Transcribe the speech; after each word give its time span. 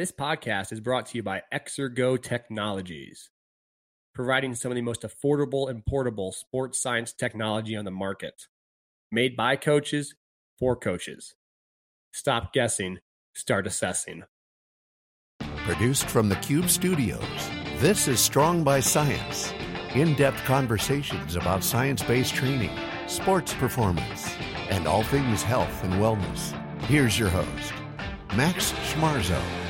This 0.00 0.12
podcast 0.12 0.72
is 0.72 0.80
brought 0.80 1.04
to 1.08 1.18
you 1.18 1.22
by 1.22 1.42
Exergo 1.52 2.16
Technologies, 2.16 3.28
providing 4.14 4.54
some 4.54 4.72
of 4.72 4.76
the 4.76 4.80
most 4.80 5.02
affordable 5.02 5.68
and 5.68 5.84
portable 5.84 6.32
sports 6.32 6.80
science 6.80 7.12
technology 7.12 7.76
on 7.76 7.84
the 7.84 7.90
market. 7.90 8.46
Made 9.12 9.36
by 9.36 9.56
coaches 9.56 10.14
for 10.58 10.74
coaches. 10.74 11.34
Stop 12.14 12.54
guessing, 12.54 13.00
start 13.34 13.66
assessing. 13.66 14.22
Produced 15.66 16.08
from 16.08 16.30
the 16.30 16.36
Cube 16.36 16.70
Studios, 16.70 17.50
this 17.76 18.08
is 18.08 18.20
Strong 18.20 18.64
by 18.64 18.80
Science. 18.80 19.52
In 19.94 20.14
depth 20.14 20.42
conversations 20.44 21.36
about 21.36 21.62
science 21.62 22.02
based 22.02 22.34
training, 22.34 22.74
sports 23.06 23.52
performance, 23.52 24.34
and 24.70 24.88
all 24.88 25.02
things 25.02 25.42
health 25.42 25.84
and 25.84 25.92
wellness. 25.92 26.58
Here's 26.84 27.18
your 27.18 27.28
host, 27.28 27.74
Max 28.34 28.72
Schmarzo. 28.72 29.69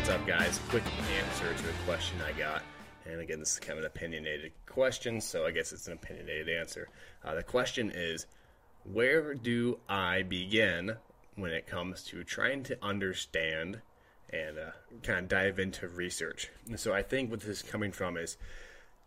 What's 0.00 0.12
up, 0.12 0.26
guys? 0.26 0.58
Quick 0.70 0.82
answer 1.18 1.52
to 1.62 1.68
a 1.68 1.84
question 1.84 2.16
I 2.22 2.32
got. 2.32 2.62
And 3.04 3.20
again, 3.20 3.38
this 3.38 3.52
is 3.52 3.60
kind 3.60 3.78
of 3.78 3.84
an 3.84 3.90
opinionated 3.94 4.52
question, 4.64 5.20
so 5.20 5.44
I 5.44 5.50
guess 5.50 5.72
it's 5.72 5.88
an 5.88 5.92
opinionated 5.92 6.48
answer. 6.48 6.88
Uh, 7.22 7.34
the 7.34 7.42
question 7.42 7.92
is 7.94 8.24
Where 8.84 9.34
do 9.34 9.78
I 9.90 10.22
begin 10.22 10.96
when 11.34 11.50
it 11.50 11.66
comes 11.66 12.02
to 12.04 12.24
trying 12.24 12.62
to 12.62 12.78
understand 12.82 13.82
and 14.30 14.58
uh, 14.58 14.70
kind 15.02 15.18
of 15.18 15.28
dive 15.28 15.58
into 15.58 15.86
research? 15.86 16.48
And 16.66 16.80
so 16.80 16.94
I 16.94 17.02
think 17.02 17.30
what 17.30 17.40
this 17.40 17.58
is 17.58 17.62
coming 17.62 17.92
from 17.92 18.16
is 18.16 18.38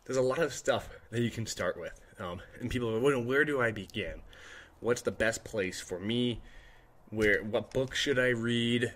there's 0.04 0.16
a 0.16 0.22
lot 0.22 0.38
of 0.38 0.54
stuff 0.54 0.88
that 1.10 1.22
you 1.22 1.30
can 1.30 1.46
start 1.46 1.76
with. 1.76 2.00
Um, 2.20 2.40
and 2.60 2.70
people 2.70 2.94
are, 2.94 3.00
well, 3.00 3.20
where 3.20 3.44
do 3.44 3.60
I 3.60 3.72
begin? 3.72 4.22
What's 4.78 5.02
the 5.02 5.10
best 5.10 5.42
place 5.42 5.80
for 5.80 5.98
me? 5.98 6.40
Where 7.10 7.42
what 7.42 7.72
book 7.72 7.96
should 7.96 8.20
I 8.20 8.28
read? 8.28 8.92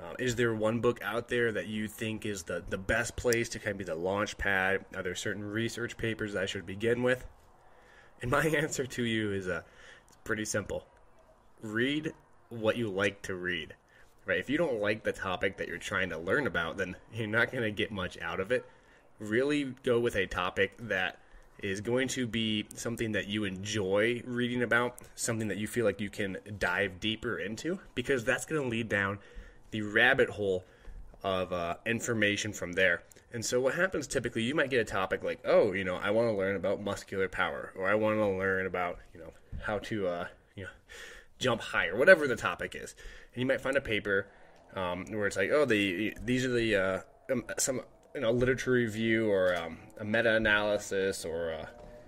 Uh, 0.00 0.14
is 0.18 0.36
there 0.36 0.54
one 0.54 0.80
book 0.80 1.00
out 1.02 1.28
there 1.28 1.52
that 1.52 1.68
you 1.68 1.86
think 1.86 2.26
is 2.26 2.44
the, 2.44 2.62
the 2.68 2.78
best 2.78 3.14
place 3.16 3.48
to 3.50 3.58
kind 3.58 3.72
of 3.72 3.78
be 3.78 3.84
the 3.84 3.94
launch 3.94 4.36
pad? 4.38 4.84
Are 4.96 5.02
there 5.02 5.14
certain 5.14 5.44
research 5.44 5.96
papers 5.96 6.34
I 6.34 6.46
should 6.46 6.66
begin 6.66 7.02
with? 7.02 7.24
And 8.20 8.30
my 8.30 8.46
answer 8.56 8.86
to 8.86 9.02
you 9.02 9.32
is 9.32 9.48
uh, 9.48 9.62
it's 10.08 10.18
pretty 10.24 10.44
simple. 10.44 10.86
Read 11.60 12.12
what 12.48 12.76
you 12.76 12.90
like 12.90 13.22
to 13.22 13.34
read. 13.34 13.74
Right? 14.24 14.38
If 14.38 14.48
you 14.48 14.56
don't 14.56 14.80
like 14.80 15.02
the 15.02 15.12
topic 15.12 15.56
that 15.56 15.68
you're 15.68 15.78
trying 15.78 16.10
to 16.10 16.18
learn 16.18 16.46
about, 16.46 16.76
then 16.76 16.96
you're 17.12 17.26
not 17.26 17.50
going 17.50 17.64
to 17.64 17.72
get 17.72 17.90
much 17.90 18.18
out 18.20 18.40
of 18.40 18.52
it. 18.52 18.64
Really 19.18 19.74
go 19.82 19.98
with 19.98 20.14
a 20.14 20.26
topic 20.26 20.76
that 20.78 21.18
is 21.58 21.80
going 21.80 22.08
to 22.08 22.26
be 22.26 22.66
something 22.74 23.12
that 23.12 23.28
you 23.28 23.44
enjoy 23.44 24.22
reading 24.24 24.62
about, 24.62 24.98
something 25.14 25.48
that 25.48 25.58
you 25.58 25.66
feel 25.66 25.84
like 25.84 26.00
you 26.00 26.10
can 26.10 26.38
dive 26.58 26.98
deeper 27.00 27.38
into, 27.38 27.78
because 27.94 28.24
that's 28.24 28.44
going 28.44 28.62
to 28.62 28.68
lead 28.68 28.88
down 28.88 29.18
the 29.72 29.82
rabbit 29.82 30.30
hole 30.30 30.64
of 31.24 31.52
uh, 31.52 31.76
information 31.84 32.52
from 32.52 32.72
there. 32.72 33.02
And 33.32 33.44
so, 33.44 33.60
what 33.60 33.74
happens 33.74 34.06
typically, 34.06 34.42
you 34.42 34.54
might 34.54 34.70
get 34.70 34.80
a 34.80 34.84
topic 34.84 35.24
like, 35.24 35.40
oh, 35.44 35.72
you 35.72 35.84
know, 35.84 35.96
I 35.96 36.10
want 36.10 36.28
to 36.28 36.34
learn 36.34 36.54
about 36.54 36.82
muscular 36.82 37.28
power, 37.28 37.72
or 37.76 37.88
I 37.88 37.94
want 37.94 38.18
to 38.18 38.26
learn 38.26 38.66
about, 38.66 38.98
you 39.14 39.20
know, 39.20 39.32
how 39.62 39.78
to, 39.78 40.06
uh, 40.06 40.26
you 40.54 40.64
know, 40.64 40.70
jump 41.38 41.60
higher, 41.60 41.96
whatever 41.96 42.28
the 42.28 42.36
topic 42.36 42.74
is. 42.74 42.94
And 43.34 43.40
you 43.40 43.46
might 43.46 43.60
find 43.60 43.76
a 43.76 43.80
paper 43.80 44.26
um, 44.74 45.06
where 45.06 45.26
it's 45.26 45.36
like, 45.36 45.50
oh, 45.50 45.64
the 45.64 46.14
these 46.22 46.44
are 46.44 46.52
the 46.52 46.76
uh, 46.76 47.00
um, 47.32 47.44
some 47.58 47.80
you 48.14 48.20
know 48.20 48.30
literature 48.30 48.72
review 48.72 49.30
or 49.30 49.56
um, 49.56 49.78
a 49.98 50.04
meta-analysis 50.04 51.24
or 51.24 51.54
uh, 51.54 51.66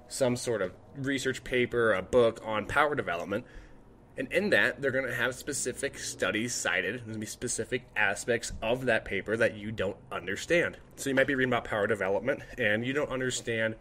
some 0.08 0.36
sort 0.36 0.60
of 0.60 0.72
research 0.96 1.42
paper, 1.42 1.94
a 1.94 2.02
book 2.02 2.40
on 2.44 2.66
power 2.66 2.94
development 2.94 3.46
and 4.16 4.30
in 4.32 4.50
that, 4.50 4.80
they're 4.80 4.90
going 4.92 5.06
to 5.06 5.14
have 5.14 5.34
specific 5.34 5.98
studies 5.98 6.54
cited. 6.54 6.94
There's 6.94 7.02
going 7.02 7.14
to 7.14 7.20
be 7.20 7.26
specific 7.26 7.86
aspects 7.96 8.52
of 8.62 8.84
that 8.86 9.04
paper 9.04 9.36
that 9.36 9.56
you 9.56 9.72
don't 9.72 9.96
understand. 10.12 10.76
So 10.96 11.10
you 11.10 11.16
might 11.16 11.26
be 11.26 11.34
reading 11.34 11.52
about 11.52 11.64
power 11.64 11.86
development 11.86 12.42
and 12.56 12.86
you 12.86 12.92
don't 12.92 13.10
understand 13.10 13.74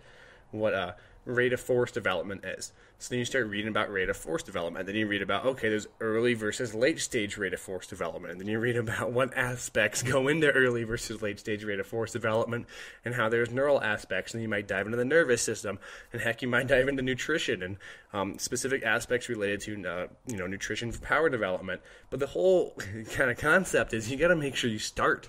what 0.52 0.74
a 0.74 0.96
rate 1.26 1.54
of 1.54 1.60
force 1.60 1.92
development 1.92 2.44
is. 2.46 2.74
So 3.00 3.10
then 3.10 3.20
you 3.20 3.26
start 3.26 3.48
reading 3.48 3.68
about 3.68 3.92
rate 3.92 4.10
of 4.10 4.16
force 4.16 4.44
development. 4.44 4.86
Then 4.86 4.96
you 4.96 5.08
read 5.08 5.22
about, 5.22 5.46
okay, 5.46 5.68
there's 5.68 5.88
early 6.00 6.36
versus 6.36 6.74
late 6.74 7.02
stage 7.02 7.38
rate 7.38 7.54
of 7.54 7.60
force 7.60 7.86
development. 7.86 8.38
Then 8.38 8.48
you 8.48 8.60
read 8.60 8.78
about 8.78 9.12
what 9.12 9.36
aspects 9.38 10.02
go 10.04 10.30
into 10.30 10.50
early 10.52 10.86
versus 10.86 11.22
late 11.22 11.38
stage 11.38 11.66
rate 11.66 11.82
of 11.82 11.88
force 11.88 12.14
development 12.14 12.66
and 13.04 13.14
how 13.16 13.28
there's 13.28 13.50
neural 13.52 13.82
aspects. 13.84 14.34
And 14.34 14.42
you 14.42 14.48
might 14.48 14.68
dive 14.68 14.86
into 14.86 14.98
the 14.98 15.04
nervous 15.04 15.42
system. 15.42 15.80
And 16.14 16.22
heck, 16.22 16.42
you 16.42 16.48
might 16.48 16.68
dive 16.68 16.88
into 16.88 17.02
nutrition 17.02 17.62
and 17.62 17.78
um, 18.14 18.40
specific 18.40 18.84
aspects 18.84 19.28
related 19.28 19.60
to, 19.62 19.86
uh, 19.86 20.08
you 20.28 20.38
know, 20.38 20.48
nutrition 20.48 20.92
for 20.92 21.02
power 21.02 21.30
development. 21.30 21.82
But 22.10 22.22
the 22.22 22.28
whole 22.28 22.78
kind 23.12 23.30
of 23.30 23.38
concept 23.38 23.94
is 23.94 24.10
you 24.10 24.18
got 24.18 24.30
to 24.30 24.36
make 24.36 24.56
sure 24.56 24.70
you 24.70 24.80
start. 24.80 25.28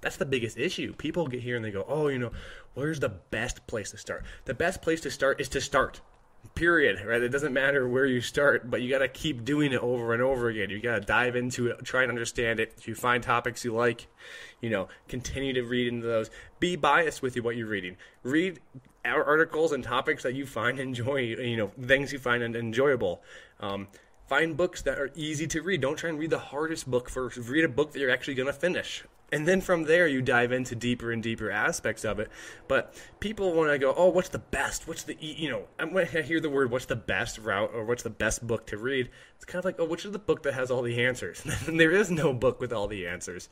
That's 0.00 0.16
the 0.16 0.26
biggest 0.26 0.58
issue. 0.58 0.94
People 0.94 1.26
get 1.26 1.40
here 1.40 1.56
and 1.56 1.64
they 1.64 1.70
go, 1.70 1.84
oh, 1.86 2.08
you 2.08 2.18
know, 2.18 2.32
where's 2.74 3.00
the 3.00 3.08
best 3.08 3.66
place 3.66 3.90
to 3.90 3.98
start? 3.98 4.24
The 4.46 4.54
best 4.54 4.80
place 4.80 5.00
to 5.02 5.10
start 5.10 5.40
is 5.40 5.48
to 5.50 5.60
start. 5.60 6.00
Period. 6.54 7.04
Right? 7.04 7.22
It 7.22 7.30
doesn't 7.30 7.52
matter 7.52 7.88
where 7.88 8.06
you 8.06 8.20
start, 8.20 8.70
but 8.70 8.82
you 8.82 8.90
got 8.90 8.98
to 8.98 9.08
keep 9.08 9.44
doing 9.44 9.72
it 9.72 9.80
over 9.80 10.12
and 10.12 10.22
over 10.22 10.48
again. 10.48 10.70
You 10.70 10.80
got 10.80 10.94
to 10.96 11.00
dive 11.00 11.36
into 11.36 11.68
it, 11.68 11.84
try 11.84 12.02
and 12.02 12.10
understand 12.10 12.60
it. 12.60 12.74
If 12.76 12.86
you 12.88 12.94
find 12.94 13.22
topics 13.22 13.64
you 13.64 13.74
like, 13.74 14.06
you 14.60 14.70
know, 14.70 14.88
continue 15.08 15.52
to 15.54 15.62
read 15.62 15.88
into 15.88 16.06
those. 16.06 16.30
Be 16.58 16.76
biased 16.76 17.22
with 17.22 17.36
what 17.36 17.56
you're 17.56 17.66
reading. 17.66 17.96
Read 18.22 18.60
articles 19.04 19.72
and 19.72 19.82
topics 19.82 20.22
that 20.22 20.34
you 20.34 20.46
find 20.46 20.78
enjoy. 20.78 21.20
You 21.20 21.56
know, 21.56 21.72
things 21.80 22.12
you 22.12 22.18
find 22.18 22.42
enjoyable. 22.42 23.22
Um, 23.60 23.88
find 24.26 24.56
books 24.56 24.82
that 24.82 24.98
are 24.98 25.10
easy 25.14 25.46
to 25.48 25.62
read. 25.62 25.80
Don't 25.80 25.96
try 25.96 26.10
and 26.10 26.18
read 26.18 26.30
the 26.30 26.38
hardest 26.38 26.90
book 26.90 27.08
first. 27.08 27.36
Read 27.36 27.64
a 27.64 27.68
book 27.68 27.92
that 27.92 27.98
you're 28.00 28.10
actually 28.10 28.34
going 28.34 28.46
to 28.46 28.52
finish 28.52 29.04
and 29.32 29.46
then 29.46 29.60
from 29.60 29.84
there 29.84 30.06
you 30.06 30.22
dive 30.22 30.52
into 30.52 30.74
deeper 30.74 31.12
and 31.12 31.22
deeper 31.22 31.50
aspects 31.50 32.04
of 32.04 32.18
it. 32.18 32.30
But 32.68 32.94
people 33.20 33.52
want 33.52 33.70
to 33.70 33.78
go 33.78 33.94
oh 33.96 34.08
what's 34.08 34.28
the 34.28 34.38
best? 34.38 34.88
What's 34.88 35.04
the 35.04 35.16
you 35.20 35.50
know 35.50 35.64
when 35.90 36.08
i 36.14 36.20
hear 36.22 36.40
the 36.40 36.50
word 36.50 36.70
what's 36.70 36.86
the 36.86 36.96
best 36.96 37.38
route 37.38 37.70
or 37.74 37.84
what's 37.84 38.02
the 38.02 38.10
best 38.10 38.46
book 38.46 38.66
to 38.68 38.78
read? 38.78 39.10
It's 39.36 39.44
kind 39.44 39.60
of 39.60 39.64
like 39.64 39.76
oh 39.78 39.84
which 39.84 40.04
is 40.04 40.12
the 40.12 40.18
book 40.18 40.42
that 40.44 40.54
has 40.54 40.70
all 40.70 40.82
the 40.82 41.04
answers? 41.04 41.44
And 41.66 41.78
there 41.78 41.92
is 41.92 42.10
no 42.10 42.32
book 42.32 42.60
with 42.60 42.72
all 42.72 42.88
the 42.88 43.06
answers. 43.06 43.48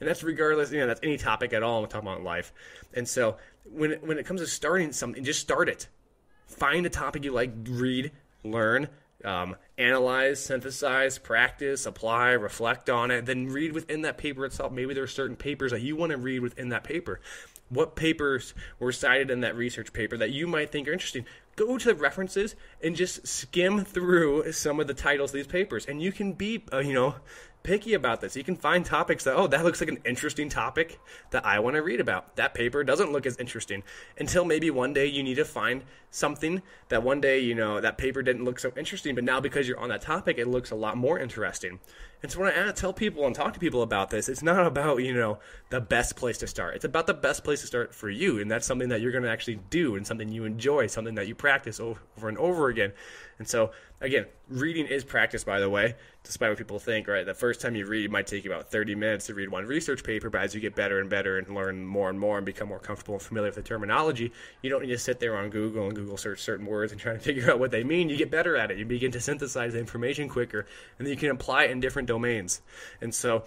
And 0.00 0.08
that's 0.08 0.22
regardless 0.22 0.72
you 0.72 0.80
know 0.80 0.86
that's 0.86 1.00
any 1.02 1.18
topic 1.18 1.52
at 1.52 1.62
all 1.62 1.82
i'm 1.82 1.88
talking 1.88 2.08
about 2.08 2.22
life. 2.22 2.52
And 2.94 3.06
so 3.08 3.36
when 3.64 3.92
it, 3.92 4.06
when 4.06 4.18
it 4.18 4.26
comes 4.26 4.40
to 4.40 4.46
starting 4.46 4.92
something 4.92 5.24
just 5.24 5.40
start 5.40 5.68
it. 5.68 5.88
Find 6.46 6.86
a 6.86 6.90
topic 6.90 7.24
you 7.24 7.32
like 7.32 7.52
read 7.68 8.12
learn 8.44 8.88
um, 9.24 9.56
analyze, 9.76 10.44
synthesize, 10.44 11.18
practice, 11.18 11.86
apply, 11.86 12.30
reflect 12.32 12.88
on 12.88 13.10
it, 13.10 13.26
then 13.26 13.48
read 13.48 13.72
within 13.72 14.02
that 14.02 14.18
paper 14.18 14.44
itself. 14.44 14.72
Maybe 14.72 14.94
there 14.94 15.04
are 15.04 15.08
certain 15.08 15.36
papers 15.36 15.72
that 15.72 15.80
you 15.80 15.96
want 15.96 16.12
to 16.12 16.18
read 16.18 16.40
within 16.40 16.68
that 16.70 16.84
paper. 16.84 17.20
What 17.68 17.96
papers 17.96 18.54
were 18.78 18.92
cited 18.92 19.30
in 19.30 19.40
that 19.40 19.56
research 19.56 19.92
paper 19.92 20.16
that 20.16 20.30
you 20.30 20.46
might 20.46 20.72
think 20.72 20.88
are 20.88 20.92
interesting? 20.92 21.26
Go 21.56 21.76
to 21.76 21.88
the 21.88 21.94
references 21.94 22.54
and 22.82 22.96
just 22.96 23.26
skim 23.26 23.84
through 23.84 24.52
some 24.52 24.80
of 24.80 24.86
the 24.86 24.94
titles 24.94 25.30
of 25.30 25.34
these 25.34 25.46
papers, 25.48 25.84
and 25.86 26.00
you 26.00 26.12
can 26.12 26.32
be, 26.32 26.64
uh, 26.72 26.78
you 26.78 26.94
know, 26.94 27.16
picky 27.62 27.94
about 27.94 28.20
this. 28.20 28.36
You 28.36 28.44
can 28.44 28.56
find 28.56 28.84
topics 28.84 29.24
that, 29.24 29.34
oh, 29.36 29.46
that 29.48 29.64
looks 29.64 29.80
like 29.80 29.88
an 29.88 29.98
interesting 30.04 30.48
topic 30.48 30.98
that 31.30 31.44
I 31.44 31.58
want 31.58 31.76
to 31.76 31.82
read 31.82 32.00
about. 32.00 32.36
That 32.36 32.54
paper 32.54 32.84
doesn't 32.84 33.12
look 33.12 33.26
as 33.26 33.36
interesting 33.36 33.82
until 34.18 34.44
maybe 34.44 34.70
one 34.70 34.92
day 34.92 35.06
you 35.06 35.22
need 35.22 35.36
to 35.36 35.44
find 35.44 35.84
something 36.10 36.62
that 36.88 37.02
one 37.02 37.20
day, 37.20 37.40
you 37.40 37.54
know, 37.54 37.80
that 37.80 37.98
paper 37.98 38.22
didn't 38.22 38.44
look 38.44 38.58
so 38.58 38.72
interesting, 38.76 39.14
but 39.14 39.24
now 39.24 39.40
because 39.40 39.68
you're 39.68 39.78
on 39.78 39.90
that 39.90 40.00
topic, 40.00 40.38
it 40.38 40.48
looks 40.48 40.70
a 40.70 40.74
lot 40.74 40.96
more 40.96 41.18
interesting. 41.18 41.78
And 42.22 42.32
so 42.32 42.40
when 42.40 42.52
I 42.52 42.72
tell 42.72 42.92
people 42.92 43.26
and 43.26 43.34
talk 43.34 43.52
to 43.52 43.60
people 43.60 43.82
about 43.82 44.10
this, 44.10 44.28
it's 44.28 44.42
not 44.42 44.66
about, 44.66 45.04
you 45.04 45.14
know, 45.14 45.38
the 45.70 45.80
best 45.80 46.16
place 46.16 46.38
to 46.38 46.46
start. 46.46 46.74
It's 46.74 46.84
about 46.84 47.06
the 47.06 47.14
best 47.14 47.44
place 47.44 47.60
to 47.60 47.66
start 47.66 47.94
for 47.94 48.10
you. 48.10 48.40
And 48.40 48.50
that's 48.50 48.66
something 48.66 48.88
that 48.88 49.00
you're 49.00 49.12
going 49.12 49.24
to 49.24 49.30
actually 49.30 49.60
do 49.70 49.94
and 49.94 50.06
something 50.06 50.28
you 50.28 50.44
enjoy, 50.44 50.88
something 50.88 51.14
that 51.14 51.28
you 51.28 51.34
practice 51.34 51.78
over 51.78 52.28
and 52.28 52.38
over 52.38 52.68
again. 52.68 52.92
And 53.38 53.46
so, 53.46 53.70
again, 54.00 54.26
reading 54.48 54.86
is 54.86 55.04
practice, 55.04 55.44
by 55.44 55.60
the 55.60 55.70
way, 55.70 55.94
despite 56.24 56.50
what 56.50 56.58
people 56.58 56.78
think, 56.78 57.06
right? 57.06 57.24
The 57.24 57.34
first 57.34 57.60
time 57.60 57.76
you 57.76 57.86
read, 57.86 58.04
it 58.04 58.10
might 58.10 58.26
take 58.26 58.44
you 58.44 58.52
about 58.52 58.70
30 58.70 58.94
minutes 58.96 59.26
to 59.26 59.34
read 59.34 59.48
one 59.48 59.64
research 59.64 60.02
paper, 60.02 60.28
but 60.28 60.40
as 60.40 60.54
you 60.54 60.60
get 60.60 60.74
better 60.74 60.98
and 61.00 61.08
better 61.08 61.38
and 61.38 61.54
learn 61.54 61.86
more 61.86 62.10
and 62.10 62.18
more 62.18 62.36
and 62.36 62.44
become 62.44 62.68
more 62.68 62.80
comfortable 62.80 63.14
and 63.14 63.22
familiar 63.22 63.48
with 63.48 63.54
the 63.54 63.62
terminology, 63.62 64.32
you 64.62 64.70
don't 64.70 64.82
need 64.82 64.88
to 64.88 64.98
sit 64.98 65.20
there 65.20 65.36
on 65.36 65.50
Google 65.50 65.86
and 65.86 65.94
Google 65.94 66.16
search 66.16 66.40
certain 66.40 66.66
words 66.66 66.90
and 66.90 67.00
try 67.00 67.12
to 67.12 67.18
figure 67.20 67.50
out 67.50 67.58
what 67.58 67.70
they 67.70 67.84
mean. 67.84 68.08
You 68.08 68.16
get 68.16 68.30
better 68.30 68.56
at 68.56 68.70
it. 68.70 68.78
You 68.78 68.84
begin 68.84 69.12
to 69.12 69.20
synthesize 69.20 69.72
the 69.72 69.78
information 69.78 70.28
quicker, 70.28 70.66
and 70.98 71.06
then 71.06 71.12
you 71.12 71.18
can 71.18 71.30
apply 71.30 71.64
it 71.64 71.70
in 71.70 71.80
different 71.80 72.08
domains. 72.08 72.60
And 73.00 73.14
so, 73.14 73.44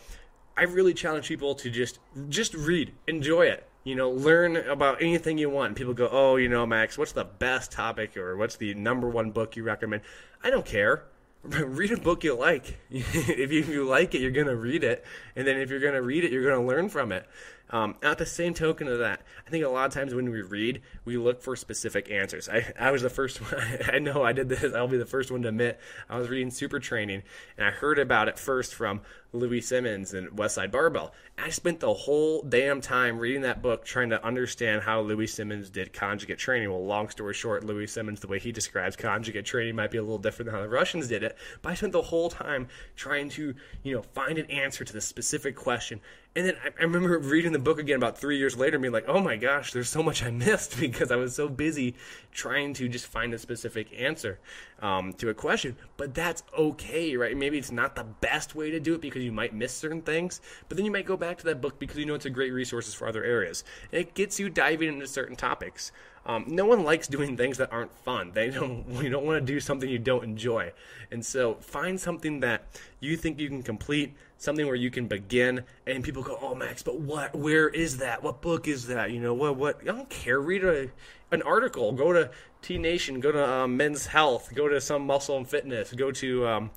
I 0.56 0.64
really 0.64 0.94
challenge 0.94 1.28
people 1.28 1.56
to 1.56 1.70
just 1.70 2.00
just 2.30 2.54
read, 2.54 2.94
enjoy 3.08 3.44
it 3.44 3.68
you 3.84 3.96
know, 3.96 4.12
learn 4.12 4.58
about 4.58 5.02
anything 5.02 5.38
you 5.38 5.50
want. 5.50 5.76
People 5.76 5.94
go, 5.94 6.08
oh, 6.12 6.36
you 6.36 6.50
know, 6.50 6.66
Max, 6.66 6.98
what's 6.98 7.14
the 7.14 7.24
best 7.24 7.72
topic 7.72 8.16
or 8.16 8.38
what's 8.38 8.56
the 8.56 8.74
number 8.74 9.10
one 9.10 9.32
book 9.32 9.56
you 9.56 9.64
recommend? 9.64 10.04
I 10.44 10.50
don't 10.50 10.66
care. 10.66 11.04
read 11.44 11.92
a 11.92 11.98
book 11.98 12.24
you 12.24 12.36
like. 12.36 12.80
if, 12.92 13.52
you, 13.52 13.60
if 13.60 13.70
you 13.70 13.86
like 13.86 14.14
it, 14.14 14.22
you're 14.22 14.32
going 14.32 14.48
to 14.48 14.56
read 14.56 14.84
it. 14.84 15.04
And 15.36 15.48
then 15.48 15.58
if 15.58 15.70
you're 15.70 15.80
going 15.80 15.96
to 15.96 16.02
read 16.02 16.24
it, 16.24 16.32
you're 16.32 16.44
going 16.44 16.62
to 16.62 16.68
learn 16.68 16.90
from 16.90 17.12
it. 17.12 17.28
Um, 17.72 17.96
at 18.04 18.18
the 18.18 18.26
same 18.26 18.54
token 18.54 18.88
of 18.88 19.00
that, 19.00 19.22
I 19.48 19.50
think 19.50 19.64
a 19.64 19.70
lot 19.70 19.86
of 19.86 19.94
times 19.94 20.14
when 20.14 20.30
we 20.30 20.42
read, 20.42 20.82
we 21.06 21.18
look 21.18 21.42
for 21.42 21.56
specific 21.56 22.12
answers. 22.12 22.50
I, 22.50 22.74
I 22.78 22.92
was 22.92 23.02
the 23.02 23.10
first 23.10 23.42
one, 23.52 23.62
I 23.92 24.00
know 24.00 24.24
I 24.24 24.34
did 24.34 24.50
this, 24.50 24.74
I'll 24.74 24.88
be 24.88 24.98
the 24.98 25.06
first 25.06 25.32
one 25.32 25.42
to 25.44 25.48
admit, 25.48 25.80
I 26.10 26.18
was 26.18 26.30
reading 26.30 26.52
Super 26.52 26.80
Training, 26.80 27.24
and 27.58 27.66
I 27.66 27.72
heard 27.72 27.98
about 27.98 28.28
it 28.28 28.38
first 28.38 28.76
from 28.76 29.02
Louie 29.34 29.62
Simmons 29.62 30.14
and 30.14 30.30
Westside 30.32 30.72
Barbell. 30.72 31.14
I 31.38 31.50
spent 31.50 31.80
the 31.80 31.94
whole 31.94 32.42
damn 32.42 32.82
time 32.82 33.18
reading 33.18 33.44
that 33.44 33.62
book 33.62 33.86
trying 33.86 34.10
to 34.10 34.24
understand 34.24 34.82
how 34.82 35.00
Louie 35.00 35.28
Simmons 35.28 35.70
did 35.70 35.94
conjugate 35.94 36.38
training. 36.38 36.70
Well, 36.70 36.86
long 36.86 37.10
story 37.10 37.34
short, 37.34 37.64
Louie 37.64 37.88
Simmons, 37.88 38.20
the 38.20 38.28
way 38.28 38.40
he 38.40 38.52
describes 38.52 38.98
conjugate 38.98 39.46
training 39.46 39.76
might 39.76 39.92
be 39.92 39.98
a 39.98 40.02
little 40.02 40.18
different 40.18 40.48
than 40.48 40.56
how 40.56 40.62
the 40.62 40.70
Russians 40.70 41.08
did 41.08 41.24
it, 41.24 41.38
but 41.62 41.72
I 41.72 41.76
spent 41.76 41.94
the 41.94 42.02
whole 42.02 42.30
time 42.30 42.68
trying 42.98 43.30
to, 43.30 43.56
you 43.84 43.96
know, 43.96 44.02
find 44.02 44.38
an 44.38 44.52
answer 44.52 44.84
to 44.84 44.94
the 44.94 45.02
specific 45.02 45.56
question 45.56 46.02
and 46.34 46.46
then 46.46 46.56
I, 46.64 46.84
remember 46.84 47.20
reading 47.20 47.52
the 47.52 47.60
book 47.60 47.78
again 47.78 47.98
about 47.98 48.18
three 48.18 48.38
years 48.38 48.56
later 48.56 48.78
and 48.78 48.82
being 48.82 48.94
like, 48.94 49.10
oh 49.10 49.20
my 49.20 49.36
gosh, 49.36 49.74
there's 49.74 49.90
so 49.90 50.02
much 50.02 50.24
I 50.24 50.32
missed 50.32 50.78
because 50.80 51.12
I 51.12 51.18
was 51.18 51.36
so 51.36 51.50
busy 51.50 51.96
trying 52.32 52.74
to 52.76 52.88
just 52.88 53.08
find 53.08 53.34
a 53.34 53.38
specific 53.38 53.88
answer 53.98 54.40
um, 54.82 55.12
to 55.14 55.30
a 55.30 55.34
question. 55.34 55.76
But 55.98 56.14
that's 56.14 56.44
okay, 56.58 57.18
right? 57.18 57.36
Maybe 57.36 57.58
it's 57.58 57.72
not 57.72 57.96
the 57.96 58.06
best 58.06 58.56
way 58.56 58.72
to 58.72 58.80
do 58.80 58.96
it 58.96 59.02
because 59.02 59.24
you 59.24 59.34
might 59.34 59.54
miss 59.54 59.74
certain 59.74 60.02
things, 60.02 60.40
but 60.70 60.78
then 60.78 60.86
you 60.86 60.92
might 60.92 61.06
go 61.06 61.18
back 61.18 61.38
to 61.40 61.46
that 61.46 61.60
book 61.60 61.80
because 61.80 61.98
you 61.98 62.06
know 62.06 62.16
it's 62.16 62.26
a 62.26 62.30
great 62.30 62.54
resource 62.54 62.94
for 62.94 63.10
other 63.10 63.26
areas. 63.26 63.66
It 63.92 64.14
gets 64.14 64.40
you 64.40 64.50
diving 64.50 64.88
into 64.88 65.08
certain 65.08 65.36
topics. 65.36 65.92
Um, 66.26 66.46
no 66.48 66.66
one 66.66 66.84
likes 66.84 67.08
doing 67.08 67.36
things 67.36 67.58
that 67.58 67.72
aren't 67.72 67.92
fun. 68.04 68.32
They 68.34 68.50
don't. 68.50 68.86
You 69.02 69.10
don't 69.10 69.26
want 69.26 69.46
to 69.46 69.54
do 69.54 69.60
something 69.60 69.90
you 69.90 69.98
don't 69.98 70.24
enjoy, 70.24 70.74
and 71.10 71.26
so 71.26 71.56
find 71.56 72.00
something 72.00 72.42
that 72.42 72.66
you 73.00 73.18
think 73.18 73.40
you 73.40 73.48
can 73.48 73.64
complete, 73.64 74.14
something 74.38 74.68
where 74.68 74.76
you 74.76 74.92
can 74.92 75.08
begin. 75.08 75.64
And 75.88 76.04
people 76.04 76.22
go, 76.22 76.38
"Oh, 76.40 76.54
Max, 76.54 76.84
but 76.84 77.00
what? 77.00 77.36
Where 77.36 77.68
is 77.68 77.98
that? 77.98 78.22
What 78.22 78.42
book 78.42 78.68
is 78.68 78.88
that? 78.88 79.12
You 79.12 79.20
know 79.20 79.34
what? 79.34 79.56
What? 79.56 79.82
I 79.82 79.86
don't 79.86 80.10
care. 80.10 80.40
Read 80.40 80.64
a 80.64 80.90
an 81.32 81.42
article. 81.42 81.92
Go 81.94 82.14
to 82.14 82.30
T 82.62 82.78
Nation. 82.78 83.20
Go 83.20 83.32
to 83.32 83.50
um, 83.50 83.76
Men's 83.76 84.06
Health. 84.06 84.54
Go 84.54 84.68
to 84.68 84.80
some 84.80 85.08
Muscle 85.08 85.38
and 85.38 85.48
Fitness. 85.48 85.92
Go 85.94 86.12
to 86.12 86.48
um, 86.48 86.72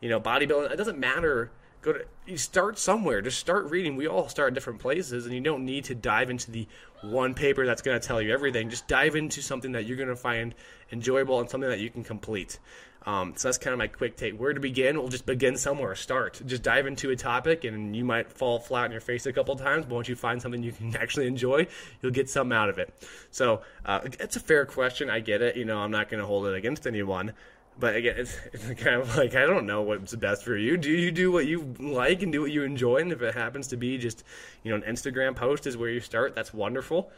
you 0.00 0.08
know 0.08 0.20
bodybuilding. 0.20 0.72
It 0.72 0.76
doesn't 0.76 0.98
matter 0.98 1.52
go 1.92 1.98
to 1.98 2.04
you 2.26 2.36
start 2.36 2.78
somewhere. 2.78 3.22
Just 3.22 3.38
start 3.38 3.70
reading. 3.70 3.96
We 3.96 4.06
all 4.06 4.28
start 4.28 4.48
at 4.48 4.54
different 4.54 4.80
places 4.80 5.24
and 5.24 5.34
you 5.34 5.40
don't 5.40 5.64
need 5.64 5.84
to 5.84 5.94
dive 5.94 6.30
into 6.30 6.50
the 6.50 6.66
one 7.02 7.34
paper 7.34 7.64
that's 7.64 7.82
going 7.82 7.98
to 7.98 8.06
tell 8.06 8.20
you 8.20 8.32
everything. 8.32 8.70
Just 8.70 8.86
dive 8.86 9.16
into 9.16 9.40
something 9.40 9.72
that 9.72 9.86
you're 9.86 9.96
going 9.96 10.08
to 10.08 10.16
find 10.16 10.54
enjoyable 10.92 11.40
and 11.40 11.48
something 11.48 11.70
that 11.70 11.80
you 11.80 11.90
can 11.90 12.04
complete. 12.04 12.58
Um, 13.06 13.32
so 13.36 13.48
that's 13.48 13.56
kind 13.56 13.72
of 13.72 13.78
my 13.78 13.86
quick 13.86 14.16
take. 14.16 14.38
Where 14.38 14.52
to 14.52 14.60
begin? 14.60 14.98
We'll 14.98 15.08
just 15.08 15.24
begin 15.24 15.56
somewhere 15.56 15.94
start. 15.94 16.42
Just 16.44 16.62
dive 16.62 16.86
into 16.86 17.10
a 17.10 17.16
topic 17.16 17.64
and 17.64 17.96
you 17.96 18.04
might 18.04 18.30
fall 18.30 18.58
flat 18.58 18.84
on 18.84 18.92
your 18.92 19.00
face 19.00 19.24
a 19.24 19.32
couple 19.32 19.56
times 19.56 19.86
but 19.86 19.94
once 19.94 20.08
you 20.08 20.16
find 20.16 20.42
something 20.42 20.62
you 20.62 20.72
can 20.72 20.94
actually 21.00 21.26
enjoy 21.26 21.66
you'll 22.02 22.12
get 22.12 22.28
something 22.28 22.56
out 22.56 22.68
of 22.68 22.78
it. 22.78 22.92
So 23.30 23.62
uh, 23.86 24.00
it's 24.04 24.36
a 24.36 24.40
fair 24.40 24.66
question. 24.66 25.08
I 25.08 25.20
get 25.20 25.40
it. 25.40 25.56
You 25.56 25.64
know 25.64 25.78
i'm 25.78 25.90
not 25.90 26.10
going 26.10 26.20
to 26.20 26.26
hold 26.26 26.46
it 26.46 26.54
against 26.54 26.86
anyone 26.86 27.32
but 27.78 27.96
again, 27.96 28.14
it's, 28.18 28.36
it's, 28.52 28.64
kind 28.82 29.00
of 29.00 29.16
like 29.16 29.34
I 29.34 29.46
don't 29.46 29.66
know 29.66 29.82
what's 29.82 30.14
best 30.14 30.44
for 30.44 30.56
you. 30.56 30.76
Do 30.76 30.90
you 30.90 31.10
do 31.10 31.30
what 31.30 31.46
you 31.46 31.74
like 31.78 32.22
and 32.22 32.32
do 32.32 32.40
what 32.40 32.50
you 32.50 32.62
enjoy? 32.62 32.96
And 32.98 33.12
if 33.12 33.22
it 33.22 33.34
happens 33.34 33.68
to 33.68 33.76
be 33.76 33.98
just 33.98 34.24
you 34.62 34.70
know 34.70 34.84
an 34.84 34.94
Instagram 34.94 35.34
post 35.36 35.66
is 35.66 35.76
where 35.76 35.90
you 35.90 36.00
start, 36.00 36.34
that's 36.34 36.52
wonderful 36.52 37.10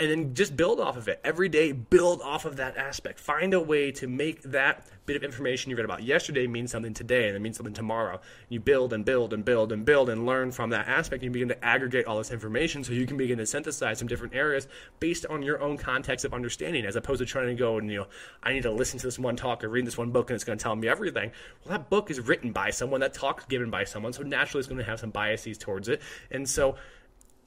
and 0.00 0.10
then 0.10 0.34
just 0.34 0.56
build 0.56 0.80
off 0.80 0.96
of 0.96 1.08
it. 1.08 1.20
Every 1.22 1.48
day 1.48 1.72
build 1.72 2.22
off 2.22 2.46
of 2.46 2.56
that 2.56 2.76
aspect. 2.76 3.20
Find 3.20 3.52
a 3.52 3.60
way 3.60 3.92
to 3.92 4.06
make 4.06 4.42
that 4.44 4.86
bit 5.04 5.16
of 5.16 5.22
information 5.24 5.70
you 5.70 5.76
read 5.76 5.84
about 5.84 6.02
yesterday 6.02 6.46
mean 6.46 6.68
something 6.68 6.94
today 6.94 7.26
and 7.26 7.36
it 7.36 7.40
means 7.40 7.56
something 7.56 7.74
tomorrow. 7.74 8.20
You 8.48 8.60
build 8.60 8.92
and 8.92 9.04
build 9.04 9.32
and 9.32 9.44
build 9.44 9.72
and 9.72 9.84
build 9.84 10.08
and 10.08 10.24
learn 10.24 10.52
from 10.52 10.70
that 10.70 10.88
aspect 10.88 11.22
you 11.22 11.30
begin 11.30 11.48
to 11.48 11.64
aggregate 11.64 12.06
all 12.06 12.16
this 12.16 12.30
information 12.30 12.82
so 12.82 12.92
you 12.92 13.06
can 13.06 13.16
begin 13.16 13.38
to 13.38 13.46
synthesize 13.46 13.98
some 13.98 14.08
different 14.08 14.34
areas 14.34 14.68
based 15.00 15.26
on 15.26 15.42
your 15.42 15.60
own 15.60 15.76
context 15.76 16.24
of 16.24 16.32
understanding 16.32 16.86
as 16.86 16.96
opposed 16.96 17.18
to 17.18 17.26
trying 17.26 17.48
to 17.48 17.54
go 17.54 17.78
and 17.78 17.90
you 17.90 17.98
know 17.98 18.06
i 18.42 18.52
need 18.52 18.62
to 18.62 18.70
listen 18.70 18.98
to 18.98 19.06
this 19.06 19.18
one 19.18 19.36
talk 19.36 19.64
or 19.64 19.68
read 19.68 19.86
this 19.86 19.98
one 19.98 20.10
book 20.10 20.30
and 20.30 20.36
it's 20.36 20.44
going 20.44 20.56
to 20.56 20.62
tell 20.62 20.76
me 20.76 20.88
everything. 20.88 21.30
Well 21.64 21.76
that 21.76 21.90
book 21.90 22.10
is 22.10 22.20
written 22.20 22.52
by 22.52 22.70
someone. 22.70 23.00
That 23.00 23.12
talk 23.12 23.40
is 23.40 23.46
given 23.46 23.68
by 23.68 23.84
someone. 23.84 24.12
So 24.12 24.22
naturally 24.22 24.60
it's 24.60 24.68
going 24.68 24.78
to 24.78 24.84
have 24.84 25.00
some 25.00 25.10
biases 25.10 25.58
towards 25.58 25.88
it. 25.88 26.00
And 26.30 26.48
so 26.48 26.76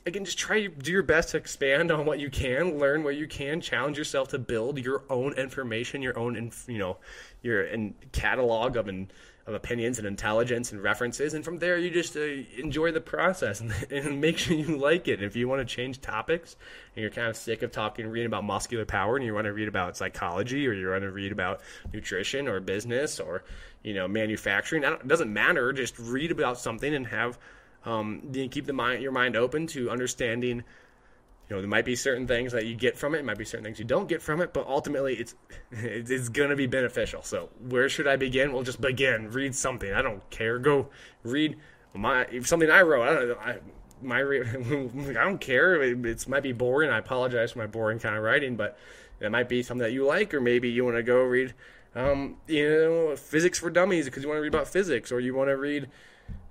again, 0.05 0.25
just 0.25 0.37
try 0.37 0.61
to 0.63 0.69
do 0.69 0.91
your 0.91 1.03
best 1.03 1.29
to 1.29 1.37
expand 1.37 1.91
on 1.91 2.05
what 2.05 2.19
you 2.19 2.29
can, 2.29 2.77
learn 2.77 3.03
what 3.03 3.15
you 3.15 3.27
can, 3.27 3.61
challenge 3.61 3.97
yourself 3.97 4.29
to 4.29 4.39
build 4.39 4.79
your 4.79 5.03
own 5.09 5.33
information, 5.33 6.01
your 6.01 6.17
own, 6.17 6.51
you 6.67 6.77
know, 6.77 6.97
your 7.41 7.63
in 7.63 7.95
catalog 8.11 8.75
of 8.75 8.87
of 9.45 9.53
opinions 9.53 9.97
and 9.97 10.07
intelligence 10.07 10.71
and 10.71 10.81
references, 10.81 11.33
and 11.33 11.43
from 11.43 11.59
there 11.59 11.77
you 11.77 11.89
just 11.89 12.15
uh, 12.15 12.21
enjoy 12.57 12.93
the 12.93 13.01
process 13.01 13.59
and, 13.61 13.73
and, 13.91 14.21
make 14.21 14.37
sure 14.37 14.55
you 14.55 14.77
like 14.77 15.09
it. 15.09 15.21
If 15.21 15.35
you 15.35 15.49
want 15.49 15.67
to 15.67 15.75
change 15.75 15.99
topics 15.99 16.55
and 16.95 17.01
you're 17.01 17.11
kind 17.11 17.27
of 17.27 17.35
sick 17.35 17.61
of 17.61 17.71
talking, 17.71 18.07
reading 18.07 18.27
about 18.27 18.45
muscular 18.45 18.85
power, 18.85 19.17
and 19.17 19.25
you 19.25 19.33
want 19.33 19.45
to 19.45 19.53
read 19.53 19.67
about 19.67 19.97
psychology, 19.97 20.65
or 20.65 20.71
you 20.71 20.89
want 20.89 21.01
to 21.01 21.11
read 21.11 21.33
about 21.33 21.59
nutrition 21.93 22.47
or 22.47 22.61
business 22.61 23.19
or 23.19 23.43
you 23.83 23.93
know 23.93 24.07
manufacturing, 24.07 24.83
it 24.83 25.07
doesn't 25.07 25.31
matter. 25.31 25.73
Just 25.73 25.99
read 25.99 26.31
about 26.31 26.57
something 26.57 26.93
and 26.95 27.07
have 27.07 27.37
um, 27.85 28.21
you 28.31 28.47
keep 28.47 28.65
the 28.65 28.73
mind, 28.73 29.01
your 29.01 29.11
mind 29.11 29.35
open 29.35 29.67
to 29.67 29.89
understanding. 29.89 30.63
You 31.49 31.55
know, 31.57 31.61
there 31.61 31.69
might 31.69 31.85
be 31.85 31.95
certain 31.95 32.25
things 32.25 32.53
that 32.53 32.65
you 32.65 32.75
get 32.75 32.97
from 32.97 33.13
it. 33.15 33.19
It 33.19 33.25
might 33.25 33.37
be 33.37 33.45
certain 33.45 33.65
things 33.65 33.77
you 33.77 33.85
don't 33.85 34.07
get 34.07 34.21
from 34.21 34.41
it, 34.41 34.53
but 34.53 34.65
ultimately, 34.67 35.15
it's 35.15 35.35
it's 35.71 36.29
going 36.29 36.49
to 36.49 36.55
be 36.55 36.67
beneficial. 36.67 37.21
So, 37.21 37.49
where 37.67 37.89
should 37.89 38.07
I 38.07 38.15
begin? 38.15 38.53
Well, 38.53 38.63
just 38.63 38.79
begin. 38.79 39.31
Read 39.31 39.55
something. 39.55 39.93
I 39.93 40.01
don't 40.01 40.27
care. 40.29 40.57
Go 40.59 40.87
read 41.23 41.57
my 41.93 42.27
something 42.43 42.69
I 42.69 42.81
wrote. 42.81 43.03
I 43.03 43.13
don't. 43.13 43.39
I, 43.39 43.57
my 44.01 44.19
I 45.19 45.23
don't 45.23 45.39
care. 45.39 45.81
It, 45.81 46.27
might 46.27 46.43
be 46.43 46.51
boring. 46.51 46.89
I 46.89 46.99
apologize 46.99 47.51
for 47.51 47.59
my 47.59 47.67
boring 47.67 47.99
kind 47.99 48.15
of 48.15 48.23
writing, 48.23 48.55
but 48.55 48.77
it 49.19 49.31
might 49.31 49.49
be 49.49 49.63
something 49.63 49.83
that 49.83 49.93
you 49.93 50.05
like, 50.05 50.33
or 50.33 50.41
maybe 50.41 50.69
you 50.69 50.83
want 50.83 50.97
to 50.97 51.03
go 51.03 51.21
read, 51.21 51.53
um, 51.95 52.37
you 52.47 52.69
know, 52.69 53.15
physics 53.15 53.59
for 53.59 53.69
dummies 53.69 54.05
because 54.05 54.23
you 54.23 54.29
want 54.29 54.37
to 54.37 54.41
read 54.41 54.53
about 54.53 54.67
physics, 54.67 55.11
or 55.11 55.19
you 55.19 55.33
want 55.33 55.49
to 55.49 55.57
read 55.57 55.89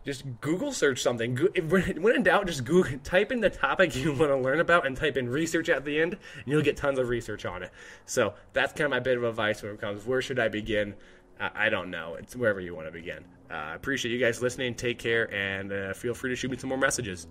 just 0.04 0.25
Google 0.40 0.72
search 0.72 1.02
something. 1.02 1.37
When 1.37 2.14
in 2.14 2.22
doubt, 2.22 2.46
just 2.46 2.64
Google, 2.64 2.99
type 3.04 3.31
in 3.31 3.40
the 3.40 3.50
topic 3.50 3.94
you 3.94 4.12
want 4.19 4.31
to 4.31 4.37
learn 4.37 4.60
about 4.60 4.87
and 4.87 4.96
type 4.96 5.16
in 5.16 5.28
research 5.28 5.69
at 5.69 5.84
the 5.84 6.00
end, 6.00 6.14
and 6.14 6.46
you'll 6.46 6.62
get 6.62 6.76
tons 6.76 6.99
of 6.99 7.08
research 7.08 7.44
on 7.44 7.62
it. 7.62 7.70
So 8.04 8.34
that's 8.52 8.72
kind 8.72 8.87
of 8.87 8.90
my 8.90 9.00
bit 9.00 9.16
of 9.16 9.25
advice 9.25 9.62
when 9.62 9.72
it 9.72 9.81
comes. 9.81 10.04
Where 10.04 10.22
should 10.22 10.38
I 10.38 10.49
begin? 10.49 10.94
I 11.40 11.70
don't 11.70 11.90
know. 11.90 12.14
It's 12.14 12.37
wherever 12.37 12.60
you 12.60 12.75
want 12.75 12.87
to 12.87 12.93
begin. 12.93 13.25
Uh, 13.50 13.54
I 13.54 13.72
uh, 13.72 13.75
appreciate 13.75 14.12
you 14.12 14.19
guys 14.19 14.40
listening. 14.40 14.75
Take 14.75 14.99
care, 14.99 15.32
and 15.34 15.72
uh, 15.72 15.93
feel 15.93 16.14
free 16.14 16.31
to 16.31 16.37
shoot 16.37 16.50
me 16.50 16.56
some 16.56 16.69
more 16.69 16.78
messages. 16.78 17.26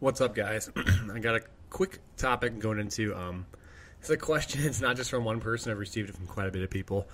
What's 0.00 0.20
up, 0.20 0.34
guys? 0.34 0.70
I 1.12 1.18
got 1.18 1.36
a 1.36 1.42
quick 1.70 1.98
topic 2.16 2.58
going 2.58 2.78
into. 2.78 3.14
Um, 3.14 3.46
it's 4.00 4.10
a 4.10 4.16
question. 4.16 4.62
It's 4.64 4.80
not 4.80 4.96
just 4.96 5.10
from 5.10 5.24
one 5.24 5.40
person. 5.40 5.70
I've 5.70 5.78
received 5.78 6.08
it 6.08 6.16
from 6.16 6.26
quite 6.26 6.48
a 6.48 6.50
bit 6.50 6.62
of 6.62 6.70
people. 6.70 7.08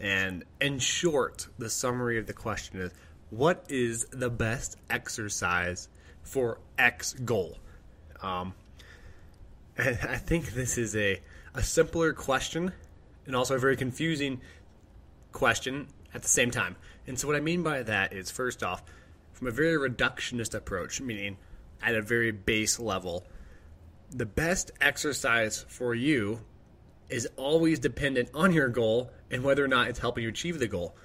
And 0.00 0.44
in 0.60 0.78
short, 0.78 1.48
the 1.58 1.68
summary 1.68 2.18
of 2.18 2.26
the 2.26 2.32
question 2.32 2.80
is 2.80 2.92
what 3.28 3.64
is 3.68 4.06
the 4.06 4.30
best 4.30 4.76
exercise 4.88 5.88
for 6.22 6.58
X 6.78 7.12
goal? 7.12 7.58
Um, 8.22 8.54
and 9.76 9.98
I 10.08 10.16
think 10.16 10.52
this 10.52 10.78
is 10.78 10.96
a, 10.96 11.20
a 11.54 11.62
simpler 11.62 12.12
question 12.12 12.72
and 13.26 13.36
also 13.36 13.54
a 13.54 13.58
very 13.58 13.76
confusing 13.76 14.40
question 15.32 15.86
at 16.14 16.22
the 16.22 16.28
same 16.28 16.50
time. 16.50 16.76
And 17.06 17.18
so, 17.18 17.28
what 17.28 17.36
I 17.36 17.40
mean 17.40 17.62
by 17.62 17.82
that 17.82 18.12
is 18.12 18.30
first 18.30 18.62
off, 18.62 18.82
from 19.32 19.48
a 19.48 19.52
very 19.52 19.76
reductionist 19.88 20.54
approach, 20.54 21.00
meaning 21.00 21.36
at 21.82 21.94
a 21.94 22.02
very 22.02 22.30
base 22.30 22.78
level, 22.78 23.26
the 24.10 24.26
best 24.26 24.70
exercise 24.80 25.64
for 25.68 25.94
you 25.94 26.40
is 27.10 27.28
always 27.36 27.78
dependent 27.78 28.30
on 28.34 28.52
your 28.52 28.68
goal 28.68 29.10
and 29.30 29.42
whether 29.42 29.64
or 29.64 29.68
not 29.68 29.88
it's 29.88 29.98
helping 29.98 30.24
you 30.24 30.30
achieve 30.30 30.58
the 30.58 30.68
goal. 30.68 30.96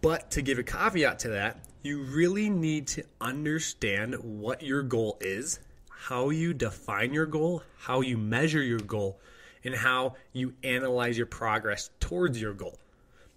But 0.00 0.30
to 0.32 0.42
give 0.42 0.58
a 0.58 0.62
caveat 0.62 1.20
to 1.20 1.28
that, 1.30 1.64
you 1.82 2.02
really 2.02 2.48
need 2.48 2.86
to 2.88 3.04
understand 3.20 4.14
what 4.22 4.62
your 4.62 4.82
goal 4.82 5.18
is, 5.20 5.60
how 5.90 6.30
you 6.30 6.54
define 6.54 7.12
your 7.12 7.26
goal, 7.26 7.62
how 7.78 8.00
you 8.00 8.16
measure 8.16 8.62
your 8.62 8.78
goal, 8.78 9.20
and 9.62 9.74
how 9.74 10.14
you 10.32 10.54
analyze 10.62 11.16
your 11.16 11.26
progress 11.26 11.90
towards 12.00 12.40
your 12.40 12.54
goal. 12.54 12.78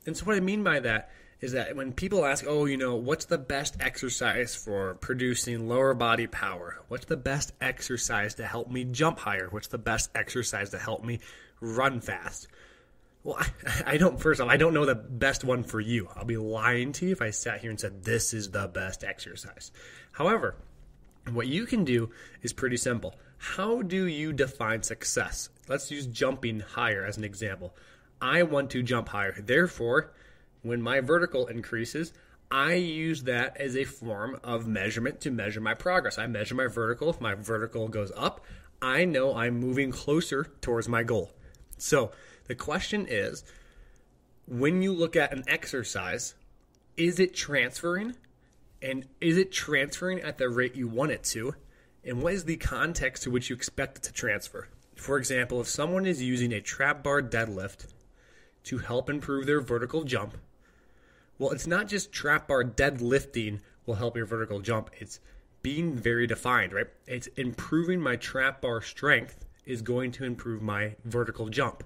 And 0.06 0.16
so, 0.16 0.26
what 0.26 0.36
I 0.36 0.40
mean 0.40 0.64
by 0.64 0.80
that 0.80 1.12
is 1.40 1.52
that 1.52 1.76
when 1.76 1.94
people 1.94 2.26
ask, 2.26 2.46
oh, 2.48 2.66
you 2.66 2.78
know, 2.78 2.96
what's 2.96 3.26
the 3.26 3.38
best 3.38 3.78
exercise 3.80 4.56
for 4.56 4.96
producing 4.96 5.68
lower 5.68 5.94
body 5.94 6.26
power? 6.26 6.80
What's 6.88 7.06
the 7.06 7.18
best 7.18 7.54
exercise 7.62 8.36
to 8.36 8.46
help 8.46 8.72
me 8.72 8.86
jump 8.86 9.20
higher? 9.20 9.48
What's 9.52 9.68
the 9.68 9.78
best 9.78 10.10
exercise 10.16 10.72
to 10.72 10.80
help 10.80 11.04
me 11.04 11.20
run 11.60 12.02
fast. 12.02 12.48
Well, 13.24 13.38
I, 13.40 13.48
I, 13.94 13.98
don't, 13.98 14.20
first 14.20 14.42
off, 14.42 14.50
I 14.50 14.58
don't 14.58 14.74
know 14.74 14.86
the 14.86 14.96
best 14.96 15.44
one 15.44 15.64
for 15.64 15.80
you. 15.80 16.10
I'll 16.16 16.26
be 16.26 16.38
lying 16.38 16.92
to 16.94 17.06
you 17.06 17.12
if 17.12 17.22
I 17.22 17.32
sat 17.32 17.62
here 17.62 17.70
and 17.70 17.80
said 17.80 18.04
this 18.04 18.34
is 18.34 18.52
the 18.52 18.68
best 18.68 19.04
exercise. 19.04 19.72
However, 20.12 20.56
what 21.32 21.48
you 21.48 21.66
can 21.66 21.84
do 21.84 22.12
is 22.42 22.54
pretty 22.54 22.78
simple. 22.78 23.16
How 23.38 23.82
do 23.82 24.06
you 24.08 24.34
define 24.34 24.84
success? 24.84 25.50
Let's 25.68 25.92
use 25.92 26.08
jumping 26.08 26.62
higher 26.62 27.06
as 27.06 27.18
an 27.18 27.24
example. 27.24 27.76
I 28.22 28.44
want 28.44 28.72
to 28.72 28.82
jump 28.82 29.10
higher. 29.10 29.36
Therefore, 29.40 30.14
when 30.64 30.82
my 30.82 31.02
vertical 31.02 31.48
increases, 31.48 32.14
I 32.50 32.76
use 32.76 33.24
that 33.24 33.58
as 33.58 33.76
a 33.76 33.84
form 33.84 34.40
of 34.44 34.68
measurement 34.68 35.22
to 35.22 35.32
measure 35.32 35.62
my 35.62 35.74
progress. 35.74 36.18
I 36.18 36.28
measure 36.28 36.56
my 36.56 36.68
vertical. 36.68 37.10
If 37.10 37.22
my 37.22 37.36
vertical 37.36 37.88
goes 37.90 38.12
up, 38.16 38.44
I 38.82 39.06
know 39.06 39.36
I'm 39.36 39.60
moving 39.60 39.92
closer 39.92 40.46
towards 40.62 40.88
my 40.88 41.04
goal. 41.04 41.32
So 41.78 42.12
the 42.48 42.56
question 42.56 43.06
is 43.08 43.44
when 44.48 44.82
you 44.82 44.94
look 44.94 45.16
at 45.16 45.34
an 45.34 45.44
exercise, 45.48 46.36
is 46.96 47.20
it 47.20 47.34
transferring? 47.34 48.16
And 48.82 49.08
is 49.20 49.38
it 49.38 49.52
transferring 49.52 50.22
at 50.22 50.38
the 50.38 50.50
rate 50.50 50.76
you 50.76 50.88
want 50.88 51.12
it 51.12 51.24
to? 51.26 51.56
And 52.04 52.22
what 52.22 52.34
is 52.34 52.46
the 52.46 52.58
context 52.58 53.24
to 53.24 53.32
which 53.32 53.50
you 53.50 53.56
expect 53.56 53.98
it 53.98 54.04
to 54.04 54.14
transfer? 54.14 54.70
For 54.96 55.18
example, 55.18 55.62
if 55.62 55.68
someone 55.68 56.06
is 56.06 56.22
using 56.22 56.54
a 56.54 56.62
trap 56.62 57.04
bar 57.04 57.22
deadlift 57.22 57.88
to 58.64 58.78
help 58.80 59.10
improve 59.10 59.46
their 59.46 59.62
vertical 59.62 60.04
jump, 60.04 60.38
well, 61.38 61.52
it's 61.52 61.68
not 61.68 61.88
just 61.88 62.12
trap 62.12 62.48
bar 62.48 62.64
deadlifting 62.64 63.60
will 63.86 63.96
help 63.96 64.16
your 64.16 64.26
vertical 64.26 64.60
jump. 64.60 64.90
It's 64.98 65.20
being 65.62 65.96
very 65.96 66.28
defined, 66.28 66.74
right? 66.74 66.88
It's 67.06 67.28
improving 67.36 68.00
my 68.00 68.16
trap 68.16 68.62
bar 68.62 68.82
strength 68.82 69.46
is 69.68 69.82
going 69.82 70.12
to 70.14 70.24
improve 70.24 70.62
my 70.62 70.96
vertical 71.04 71.50
jump. 71.50 71.84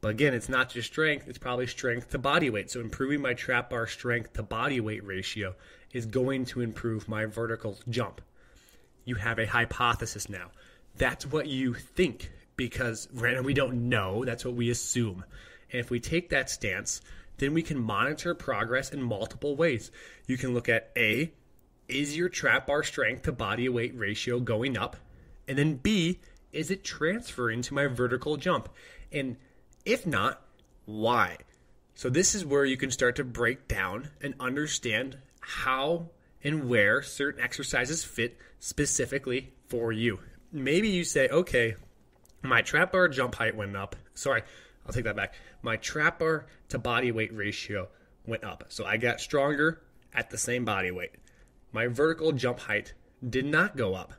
But 0.00 0.08
again, 0.08 0.34
it's 0.34 0.48
not 0.48 0.70
just 0.70 0.88
strength, 0.88 1.26
it's 1.26 1.38
probably 1.38 1.66
strength 1.66 2.10
to 2.10 2.18
body 2.18 2.50
weight. 2.50 2.70
So 2.70 2.80
improving 2.80 3.20
my 3.20 3.34
trap 3.34 3.70
bar 3.70 3.86
strength 3.86 4.34
to 4.34 4.42
body 4.42 4.80
weight 4.80 5.04
ratio 5.04 5.54
is 5.92 6.06
going 6.06 6.44
to 6.46 6.60
improve 6.60 7.08
my 7.08 7.26
vertical 7.26 7.78
jump. 7.88 8.20
You 9.04 9.14
have 9.16 9.38
a 9.38 9.46
hypothesis 9.46 10.28
now. 10.28 10.50
That's 10.96 11.26
what 11.26 11.46
you 11.46 11.74
think 11.74 12.30
because 12.56 13.08
right 13.12 13.42
we 13.42 13.54
don't 13.54 13.88
know, 13.88 14.24
that's 14.24 14.44
what 14.44 14.54
we 14.54 14.70
assume. 14.70 15.24
And 15.72 15.80
if 15.80 15.90
we 15.90 16.00
take 16.00 16.30
that 16.30 16.50
stance, 16.50 17.00
then 17.38 17.52
we 17.52 17.62
can 17.62 17.78
monitor 17.78 18.34
progress 18.34 18.92
in 18.92 19.02
multiple 19.02 19.56
ways. 19.56 19.90
You 20.26 20.36
can 20.36 20.54
look 20.54 20.68
at 20.68 20.90
A, 20.96 21.32
is 21.88 22.16
your 22.16 22.28
trap 22.28 22.66
bar 22.66 22.82
strength 22.82 23.22
to 23.22 23.32
body 23.32 23.68
weight 23.68 23.96
ratio 23.96 24.40
going 24.40 24.76
up? 24.76 24.96
And 25.48 25.56
then 25.56 25.76
B, 25.76 26.18
is 26.56 26.70
it 26.70 26.82
transferring 26.82 27.62
to 27.62 27.74
my 27.74 27.86
vertical 27.86 28.36
jump? 28.36 28.68
And 29.12 29.36
if 29.84 30.06
not, 30.06 30.42
why? 30.86 31.36
So 31.94 32.08
this 32.08 32.34
is 32.34 32.44
where 32.44 32.64
you 32.64 32.76
can 32.76 32.90
start 32.90 33.16
to 33.16 33.24
break 33.24 33.68
down 33.68 34.08
and 34.20 34.34
understand 34.40 35.18
how 35.40 36.10
and 36.42 36.68
where 36.68 37.02
certain 37.02 37.42
exercises 37.42 38.04
fit 38.04 38.38
specifically 38.58 39.52
for 39.68 39.92
you. 39.92 40.18
Maybe 40.52 40.88
you 40.88 41.04
say, 41.04 41.28
okay, 41.28 41.76
my 42.42 42.62
trap 42.62 42.92
bar 42.92 43.08
jump 43.08 43.34
height 43.34 43.56
went 43.56 43.76
up. 43.76 43.96
Sorry, 44.14 44.42
I'll 44.86 44.92
take 44.92 45.04
that 45.04 45.16
back. 45.16 45.34
My 45.62 45.76
trap 45.76 46.18
bar 46.18 46.46
to 46.68 46.78
body 46.78 47.12
weight 47.12 47.34
ratio 47.34 47.88
went 48.26 48.44
up. 48.44 48.64
So 48.68 48.84
I 48.84 48.96
got 48.96 49.20
stronger 49.20 49.82
at 50.14 50.30
the 50.30 50.38
same 50.38 50.64
body 50.64 50.90
weight. 50.90 51.12
My 51.72 51.88
vertical 51.88 52.32
jump 52.32 52.60
height 52.60 52.94
did 53.28 53.44
not 53.44 53.76
go 53.76 53.94
up. 53.94 54.14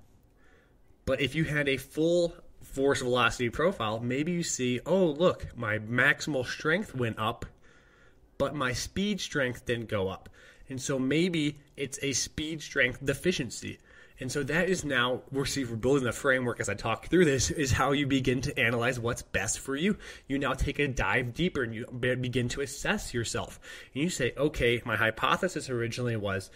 But 1.08 1.22
if 1.22 1.36
you 1.36 1.46
had 1.46 1.70
a 1.70 1.78
full 1.78 2.36
force 2.62 3.02
velocity 3.02 3.50
profile, 3.50 4.02
maybe 4.02 4.34
you 4.34 4.44
see, 4.44 4.82
oh, 4.86 5.06
look, 5.06 5.48
my 5.56 5.80
maximal 5.80 6.46
strength 6.46 6.94
went 6.94 7.18
up, 7.18 7.46
but 8.38 8.54
my 8.54 8.74
speed 8.74 9.22
strength 9.22 9.66
didn't 9.66 9.88
go 9.88 10.10
up. 10.10 10.28
And 10.68 10.82
so 10.82 11.00
maybe 11.00 11.60
it's 11.78 11.98
a 12.02 12.12
speed 12.12 12.62
strength 12.62 13.04
deficiency. 13.04 13.80
And 14.20 14.30
so 14.30 14.44
that 14.44 14.68
is 14.68 14.84
now 14.84 15.22
we're 15.32 15.46
see 15.46 15.64
we're 15.64 15.78
building 15.78 16.04
the 16.04 16.12
framework 16.12 16.60
as 16.60 16.68
I 16.68 16.74
talk 16.74 17.08
through 17.08 17.24
this 17.24 17.52
is 17.52 17.72
how 17.72 17.94
you 17.94 18.06
begin 18.06 18.42
to 18.42 18.60
analyze 18.60 19.00
what's 19.00 19.22
best 19.22 19.60
for 19.60 19.78
you. 19.78 19.96
You 20.28 20.40
now 20.40 20.56
take 20.56 20.80
a 20.80 20.90
dive 20.90 21.34
deeper 21.34 21.64
and 21.64 21.74
you 21.74 21.86
begin 21.86 22.50
to 22.50 22.62
assess 22.62 23.14
yourself. 23.14 23.62
And 23.94 24.04
you 24.04 24.10
say, 24.10 24.34
okay, 24.36 24.82
my 24.84 24.98
hypothesis 24.98 25.70
originally 25.70 26.18
was 26.18 26.50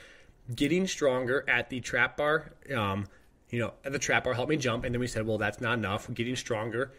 getting 0.53 0.88
stronger 0.88 1.46
at 1.48 1.70
the 1.70 1.79
trap 1.79 2.17
bar. 2.17 2.51
Um, 2.75 3.05
you 3.51 3.60
know, 3.60 3.74
the 3.84 4.00
trap 4.00 4.24
bar 4.24 4.34
helped 4.34 4.50
me 4.50 4.58
jump, 4.58 4.84
and 4.86 4.96
then 4.96 5.00
we 5.00 5.08
said, 5.08 5.27
well, 5.27 5.38
that's 5.38 5.62
not 5.62 5.77
enough. 5.77 6.10
We're 6.10 6.15
Getting 6.15 6.36
stronger, 6.36 6.91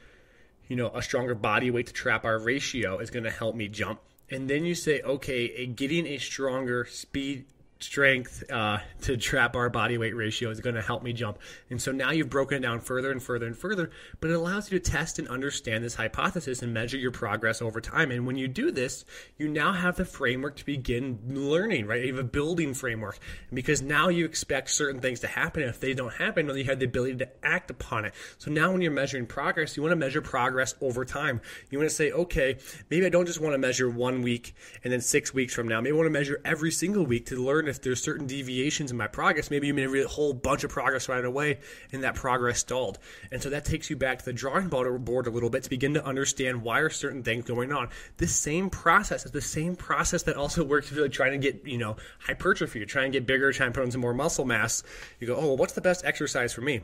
you 0.68 0.76
know, 0.76 0.90
a 0.94 1.02
stronger 1.02 1.34
body 1.34 1.70
weight 1.70 1.88
to 1.88 1.92
trap 1.92 2.22
bar 2.22 2.38
ratio 2.38 2.98
is 2.98 3.10
going 3.10 3.24
to 3.24 3.30
help 3.30 3.56
me 3.56 3.68
jump. 3.68 4.00
And 4.30 4.48
then 4.48 4.64
you 4.64 4.74
say, 4.74 5.00
okay, 5.02 5.66
getting 5.66 6.06
a 6.06 6.18
stronger 6.18 6.84
speed 6.84 7.46
strength 7.82 8.44
uh, 8.50 8.78
to 9.02 9.16
trap 9.16 9.52
bar 9.54 9.68
body 9.70 9.98
weight 9.98 10.16
ratio 10.16 10.50
is 10.50 10.60
going 10.60 10.76
to 10.76 10.82
help 10.82 11.02
me 11.02 11.12
jump. 11.12 11.38
And 11.70 11.80
so 11.80 11.92
now 11.92 12.10
you've 12.10 12.30
broken 12.30 12.58
it 12.58 12.60
down 12.60 12.80
further 12.80 13.10
and 13.10 13.22
further 13.22 13.46
and 13.46 13.56
further, 13.56 13.90
but 14.20 14.30
it 14.30 14.34
allows 14.34 14.70
you 14.70 14.78
to 14.78 14.90
test 14.90 15.18
and 15.18 15.28
understand 15.28 15.84
this 15.84 15.94
hypothesis 15.94 16.62
and 16.62 16.72
measure 16.72 16.96
your 16.96 17.10
progress 17.10 17.60
over 17.60 17.80
time. 17.80 18.10
And 18.10 18.26
when 18.26 18.36
you 18.36 18.48
do 18.48 18.70
this, 18.70 19.04
you 19.36 19.48
now 19.48 19.72
have 19.72 19.96
the 19.96 20.04
framework 20.04 20.56
to 20.56 20.64
begin 20.64 21.18
learning, 21.28 21.86
right? 21.86 22.04
You 22.04 22.14
have 22.14 22.24
a 22.24 22.28
building 22.28 22.74
framework 22.74 23.18
because 23.52 23.82
now 23.82 24.08
you 24.08 24.24
expect 24.24 24.70
certain 24.70 25.00
things 25.00 25.20
to 25.20 25.26
happen. 25.26 25.62
If 25.62 25.80
they 25.80 25.94
don't 25.94 26.14
happen, 26.14 26.46
then 26.46 26.56
you 26.56 26.64
have 26.64 26.78
the 26.78 26.86
ability 26.86 27.16
to 27.16 27.28
act 27.42 27.70
upon 27.70 28.04
it. 28.04 28.14
So 28.38 28.50
now 28.50 28.72
when 28.72 28.80
you're 28.80 28.92
measuring 28.92 29.26
progress, 29.26 29.76
you 29.76 29.82
want 29.82 29.92
to 29.92 29.96
measure 29.96 30.22
progress 30.22 30.74
over 30.80 31.04
time. 31.04 31.40
You 31.70 31.78
want 31.78 31.90
to 31.90 31.94
say, 31.94 32.12
okay, 32.12 32.58
maybe 32.90 33.06
I 33.06 33.08
don't 33.08 33.26
just 33.26 33.40
want 33.40 33.54
to 33.54 33.58
measure 33.58 33.88
one 33.88 34.22
week 34.22 34.54
and 34.84 34.92
then 34.92 35.00
six 35.00 35.34
weeks 35.34 35.54
from 35.54 35.68
now. 35.68 35.80
Maybe 35.80 35.94
I 35.94 35.96
want 35.96 36.06
to 36.06 36.10
measure 36.10 36.40
every 36.44 36.70
single 36.70 37.04
week 37.04 37.26
to 37.26 37.36
learn 37.36 37.68
if 37.72 37.82
there's 37.82 38.02
certain 38.02 38.26
deviations 38.26 38.90
in 38.90 38.96
my 38.96 39.06
progress, 39.06 39.50
maybe 39.50 39.66
you 39.66 39.74
made 39.74 39.88
a 39.88 40.06
whole 40.06 40.34
bunch 40.34 40.62
of 40.62 40.70
progress 40.70 41.08
right 41.08 41.24
away 41.24 41.58
and 41.90 42.04
that 42.04 42.14
progress 42.14 42.58
stalled. 42.58 42.98
And 43.30 43.42
so 43.42 43.50
that 43.50 43.64
takes 43.64 43.88
you 43.88 43.96
back 43.96 44.18
to 44.18 44.24
the 44.26 44.32
drawing 44.32 44.68
board 44.68 45.26
a 45.26 45.30
little 45.30 45.50
bit 45.50 45.64
to 45.64 45.70
begin 45.70 45.94
to 45.94 46.04
understand 46.04 46.62
why 46.62 46.80
are 46.80 46.90
certain 46.90 47.22
things 47.22 47.46
going 47.46 47.72
on. 47.72 47.88
This 48.18 48.34
same 48.34 48.68
process 48.70 49.24
is 49.24 49.32
the 49.32 49.40
same 49.40 49.74
process 49.74 50.22
that 50.24 50.36
also 50.36 50.62
works 50.62 50.90
if 50.90 50.96
you're 50.96 51.08
trying 51.08 51.32
to 51.32 51.38
get, 51.38 51.66
you 51.66 51.78
know, 51.78 51.96
hypertrophy, 52.20 52.78
you're 52.78 52.86
trying 52.86 53.10
to 53.10 53.18
get 53.18 53.26
bigger, 53.26 53.50
trying 53.52 53.70
to 53.70 53.74
put 53.74 53.84
on 53.84 53.90
some 53.90 54.02
more 54.02 54.14
muscle 54.14 54.44
mass. 54.44 54.82
You 55.18 55.26
go, 55.26 55.36
oh, 55.36 55.46
well, 55.48 55.56
what's 55.56 55.72
the 55.72 55.80
best 55.80 56.04
exercise 56.04 56.52
for 56.52 56.60
me? 56.60 56.82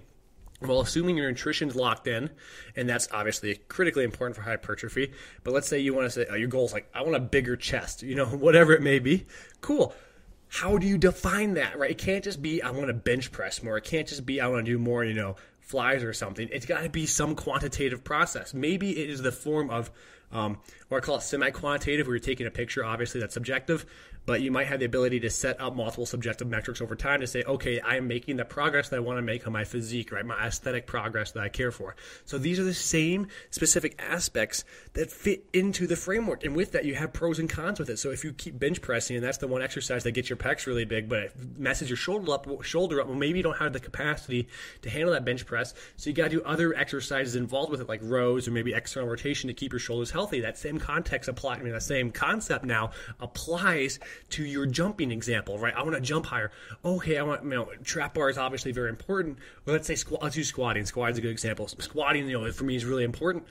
Well, 0.61 0.81
assuming 0.81 1.17
your 1.17 1.29
nutrition's 1.29 1.77
locked 1.77 2.09
in, 2.09 2.31
and 2.75 2.89
that's 2.89 3.09
obviously 3.13 3.61
critically 3.69 4.03
important 4.03 4.35
for 4.35 4.43
hypertrophy, 4.43 5.13
but 5.45 5.55
let's 5.55 5.69
say 5.69 5.79
you 5.79 5.95
want 5.95 6.07
to 6.07 6.11
say, 6.11 6.27
oh, 6.29 6.35
your 6.35 6.49
goal 6.49 6.65
is 6.65 6.73
like, 6.73 6.89
I 6.93 7.03
want 7.03 7.15
a 7.15 7.21
bigger 7.21 7.57
chest, 7.57 8.03
you 8.03 8.17
know, 8.17 8.27
whatever 8.27 8.73
it 8.73 8.83
may 8.83 8.99
be. 8.99 9.27
Cool 9.61 9.95
how 10.49 10.79
do 10.79 10.87
you 10.87 10.99
define 10.99 11.55
that, 11.55 11.79
right? 11.79 11.91
It 11.91 11.99
can't 11.99 12.25
just 12.25 12.41
be 12.43 12.63
I 12.63 12.71
want 12.71 12.89
to 12.89 12.95
bench 12.95 13.31
press 13.33 13.63
more. 13.63 13.77
It 13.77 13.85
can't 13.85 14.09
just 14.09 14.25
be 14.27 14.41
I 14.41 14.49
want 14.49 14.65
to 14.65 14.73
do 14.73 14.79
more, 14.79 15.05
you 15.05 15.15
know, 15.15 15.37
flies 15.61 16.03
or 16.03 16.13
something. 16.13 16.49
It's 16.51 16.67
got 16.67 16.83
to 16.83 16.89
be 16.89 17.07
some 17.07 17.35
quantitative 17.35 18.03
process. 18.03 18.55
Maybe 18.55 18.99
it 18.99 19.11
is 19.11 19.21
the 19.21 19.33
form 19.33 19.69
of, 19.69 19.91
um, 20.33 20.59
or 20.89 20.99
I 20.99 21.01
call 21.03 21.17
it 21.17 21.23
semi-quantitative, 21.23 22.07
where 22.07 22.17
you're 22.17 22.25
taking 22.25 22.47
a 22.47 22.51
picture. 22.51 22.85
Obviously, 22.85 23.21
that's 23.21 23.35
subjective, 23.35 23.85
but 24.29 24.43
you 24.43 24.53
might 24.53 24.67
have 24.67 24.79
the 24.79 24.85
ability 24.85 25.19
to 25.21 25.31
set 25.31 25.59
up 25.59 25.75
multiple 25.75 26.05
subjective 26.05 26.47
metrics 26.47 26.83
over 26.83 26.95
time 26.95 27.21
to 27.21 27.27
say, 27.27 27.43
okay, 27.45 27.81
I 27.81 27.97
am 27.97 28.07
making 28.09 28.37
the 28.37 28.45
progress 28.45 28.91
that 28.91 28.97
I 28.97 28.99
want 28.99 29.17
to 29.17 29.23
make 29.23 29.47
on 29.47 29.55
my 29.55 29.65
physique, 29.65 30.13
right? 30.13 30.23
My 30.23 30.47
aesthetic 30.47 30.87
progress 30.87 31.33
that 31.33 31.43
I 31.43 31.49
care 31.49 31.73
for. 31.73 31.97
So 32.27 32.37
these 32.37 32.61
are 32.61 32.65
the 32.65 32.75
same 32.75 33.29
specific 33.49 33.99
aspects 33.99 34.65
that 34.93 35.11
fit 35.11 35.47
into 35.55 35.87
the 35.87 35.97
framework. 35.97 36.45
And 36.45 36.55
with 36.55 36.73
that, 36.73 36.85
you 36.85 36.95
have 36.95 37.15
pros 37.15 37.39
and 37.39 37.49
cons 37.49 37.79
with 37.79 37.89
it. 37.89 37.99
So 37.99 38.11
if 38.11 38.23
you 38.23 38.35
keep 38.35 38.59
bench 38.59 38.83
pressing, 38.83 39.17
and 39.17 39.25
that's 39.25 39.39
the 39.39 39.49
one 39.49 39.63
exercise 39.63 40.05
that 40.05 40.13
gets 40.13 40.29
your 40.29 40.37
pecs 40.37 40.67
really 40.67 40.85
big, 40.85 41.09
but 41.09 41.21
it 41.21 41.33
messes 41.57 41.89
your 41.89 41.97
shoulder 41.97 42.31
up, 42.31 42.63
shoulder 42.63 43.01
up, 43.01 43.07
well, 43.07 43.17
maybe 43.17 43.39
you 43.39 43.43
don't 43.43 43.57
have 43.57 43.73
the 43.73 43.81
capacity 43.81 44.47
to 44.83 44.91
handle 44.91 45.15
that 45.15 45.25
bench 45.25 45.47
press. 45.47 45.73
So 45.97 46.11
you 46.11 46.15
got 46.15 46.25
to 46.25 46.37
do 46.37 46.43
other 46.43 46.75
exercises 46.75 47.35
involved 47.35 47.71
with 47.71 47.81
it, 47.81 47.89
like 47.89 48.01
rows 48.03 48.47
or 48.47 48.51
maybe 48.51 48.75
external 48.75 49.09
rotation 49.09 49.49
to 49.49 49.55
keep 49.55 49.73
your 49.73 49.81
shoulders 49.81 50.11
healthy. 50.11 50.43
That 50.43 50.59
same 50.59 50.79
context 50.79 51.31
apply, 51.31 51.55
I 51.55 51.63
mean, 51.63 51.73
that 51.73 51.83
same 51.83 52.11
concept 52.11 52.67
now 52.67 52.91
applies 53.21 53.99
to 54.31 54.45
your 54.45 54.67
jumping 54.67 55.11
example, 55.11 55.59
right? 55.59 55.75
I 55.75 55.83
want 55.83 55.95
to 55.95 56.01
jump 56.01 56.27
higher. 56.27 56.51
Oh, 56.85 56.97
okay, 56.97 57.19
I 57.19 57.23
want, 57.23 57.45
you 57.45 57.51
know, 57.51 57.71
trap 57.85 58.15
bar 58.15 58.29
is 58.31 58.39
obviously 58.39 58.73
very 58.73 58.89
important. 58.89 59.39
Well, 59.65 59.75
let's 59.75 59.87
say 59.87 59.95
squat, 59.95 60.23
let's 60.23 60.37
use 60.37 60.49
squatting. 60.49 60.85
Squatting 60.87 61.13
is 61.13 61.19
a 61.19 61.23
good 61.23 61.31
example. 61.31 61.69
Squatting, 61.69 62.29
you 62.29 62.41
know, 62.41 62.53
for 62.53 62.65
me 62.65 62.77
is 62.77 62.85
really 62.85 63.05
important 63.05 63.45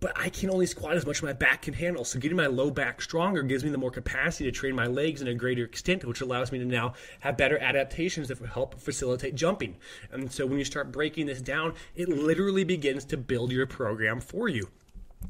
but 0.00 0.12
I 0.16 0.28
can 0.28 0.50
only 0.50 0.66
squat 0.66 0.96
as 0.96 1.04
much 1.04 1.18
as 1.18 1.22
my 1.22 1.32
back 1.32 1.62
can 1.62 1.74
handle. 1.74 2.04
So 2.04 2.18
getting 2.18 2.36
my 2.36 2.46
low 2.46 2.70
back 2.70 3.02
stronger 3.02 3.42
gives 3.42 3.64
me 3.64 3.70
the 3.70 3.78
more 3.78 3.90
capacity 3.90 4.44
to 4.44 4.52
train 4.52 4.74
my 4.74 4.86
legs 4.86 5.20
in 5.20 5.28
a 5.28 5.34
greater 5.34 5.64
extent, 5.64 6.04
which 6.04 6.20
allows 6.20 6.52
me 6.52 6.58
to 6.58 6.64
now 6.64 6.94
have 7.20 7.36
better 7.36 7.58
adaptations 7.58 8.28
that 8.28 8.40
will 8.40 8.48
help 8.48 8.78
facilitate 8.80 9.34
jumping. 9.34 9.76
And 10.12 10.30
so 10.30 10.46
when 10.46 10.58
you 10.58 10.64
start 10.64 10.92
breaking 10.92 11.26
this 11.26 11.42
down, 11.42 11.74
it 11.96 12.08
literally 12.08 12.64
begins 12.64 13.04
to 13.06 13.16
build 13.16 13.50
your 13.50 13.66
program 13.66 14.20
for 14.20 14.48
you. 14.48 14.68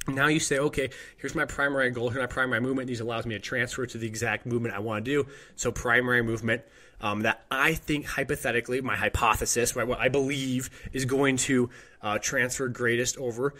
Now 0.06 0.28
you 0.28 0.40
say, 0.40 0.58
okay, 0.58 0.90
here's 1.18 1.34
my 1.34 1.44
primary 1.44 1.90
goal, 1.90 2.08
here's 2.10 2.20
my 2.20 2.26
primary 2.26 2.60
movement. 2.60 2.88
These 2.88 3.00
allows 3.00 3.26
me 3.26 3.34
to 3.34 3.40
transfer 3.40 3.84
to 3.86 3.98
the 3.98 4.06
exact 4.06 4.46
movement 4.46 4.74
I 4.74 4.78
want 4.78 5.04
to 5.04 5.10
do. 5.10 5.30
So 5.56 5.70
primary 5.70 6.22
movement 6.22 6.62
um, 7.00 7.22
that 7.22 7.44
I 7.50 7.74
think 7.74 8.06
hypothetically, 8.06 8.80
my 8.80 8.96
hypothesis, 8.96 9.76
right, 9.76 9.86
what 9.86 9.98
I 9.98 10.08
believe 10.08 10.70
is 10.92 11.04
going 11.04 11.36
to 11.38 11.70
uh, 12.02 12.18
transfer 12.18 12.68
greatest 12.68 13.18
over 13.18 13.54